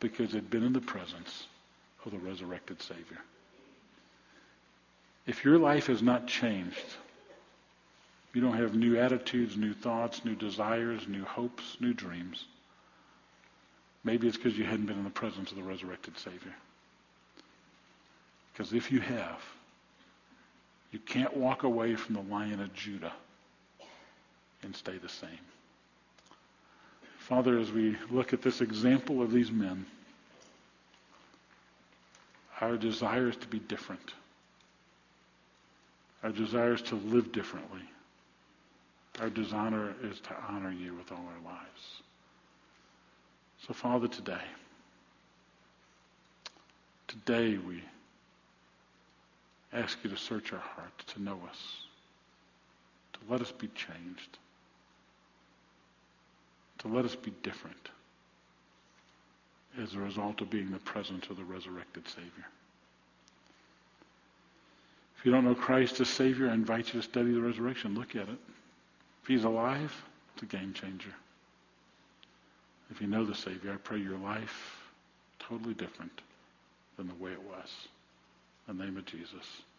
Because 0.00 0.32
they'd 0.32 0.50
been 0.50 0.64
in 0.64 0.72
the 0.72 0.80
presence 0.80 1.46
of 2.04 2.12
the 2.12 2.18
resurrected 2.18 2.82
Savior. 2.82 3.18
If 5.26 5.44
your 5.44 5.58
life 5.58 5.86
has 5.86 6.02
not 6.02 6.26
changed, 6.26 6.84
you 8.34 8.40
don't 8.40 8.56
have 8.56 8.74
new 8.74 8.98
attitudes, 8.98 9.56
new 9.56 9.72
thoughts, 9.72 10.24
new 10.24 10.34
desires, 10.34 11.06
new 11.06 11.24
hopes, 11.24 11.76
new 11.80 11.92
dreams. 11.92 12.46
Maybe 14.04 14.26
it's 14.26 14.36
because 14.36 14.58
you 14.58 14.64
hadn't 14.64 14.86
been 14.86 14.98
in 14.98 15.04
the 15.04 15.10
presence 15.10 15.50
of 15.50 15.56
the 15.56 15.62
resurrected 15.62 16.18
Savior. 16.18 16.54
Because 18.52 18.72
if 18.72 18.90
you 18.90 19.00
have, 19.00 19.40
you 20.92 20.98
can't 20.98 21.34
walk 21.36 21.64
away 21.64 21.96
from 21.96 22.14
the 22.14 22.22
lion 22.22 22.60
of 22.60 22.72
Judah 22.74 23.12
and 24.62 24.76
stay 24.76 24.98
the 24.98 25.08
same. 25.08 25.30
Father, 27.18 27.58
as 27.58 27.72
we 27.72 27.96
look 28.10 28.32
at 28.32 28.42
this 28.42 28.60
example 28.60 29.22
of 29.22 29.32
these 29.32 29.50
men, 29.50 29.86
our 32.60 32.76
desire 32.76 33.28
is 33.28 33.36
to 33.36 33.48
be 33.48 33.58
different. 33.58 34.12
Our 36.22 36.30
desire 36.30 36.74
is 36.74 36.82
to 36.82 36.94
live 36.94 37.32
differently. 37.32 37.80
Our 39.20 39.30
desire 39.30 39.94
is 40.02 40.20
to 40.20 40.36
honor 40.48 40.72
you 40.72 40.94
with 40.94 41.10
all 41.10 41.18
our 41.18 41.52
lives. 41.52 42.02
So, 43.66 43.72
Father, 43.72 44.08
today, 44.08 44.42
today 47.08 47.56
we 47.56 47.82
ask 49.72 49.98
you 50.02 50.10
to 50.10 50.16
search 50.16 50.52
our 50.52 50.58
hearts, 50.58 51.04
to 51.14 51.22
know 51.22 51.40
us, 51.48 51.58
to 53.14 53.20
let 53.28 53.40
us 53.40 53.52
be 53.52 53.68
changed, 53.68 54.38
to 56.78 56.88
let 56.88 57.04
us 57.04 57.14
be 57.14 57.32
different 57.42 57.88
as 59.80 59.94
a 59.94 59.98
result 59.98 60.40
of 60.40 60.50
being 60.50 60.70
the 60.70 60.78
presence 60.78 61.28
of 61.30 61.36
the 61.36 61.44
resurrected 61.44 62.06
Savior. 62.06 62.46
If 65.18 65.26
you 65.26 65.32
don't 65.32 65.44
know 65.44 65.54
Christ 65.54 66.00
as 66.00 66.08
Savior, 66.08 66.50
I 66.50 66.54
invite 66.54 66.92
you 66.92 67.00
to 67.00 67.02
study 67.02 67.32
the 67.32 67.40
resurrection. 67.40 67.94
Look 67.94 68.16
at 68.16 68.28
it. 68.28 68.38
If 69.22 69.28
He's 69.28 69.44
alive, 69.44 69.94
it's 70.34 70.42
a 70.42 70.46
game 70.46 70.72
changer. 70.74 71.14
If 72.90 73.00
you 73.00 73.06
know 73.06 73.24
the 73.24 73.34
Savior, 73.34 73.72
I 73.72 73.76
pray 73.76 73.98
your 73.98 74.18
life 74.18 74.82
totally 75.38 75.74
different 75.74 76.20
than 76.96 77.08
the 77.08 77.14
way 77.14 77.30
it 77.30 77.42
was. 77.42 77.70
The 78.72 78.84
name 78.84 78.96
of 78.96 79.04
Jesus. 79.04 79.71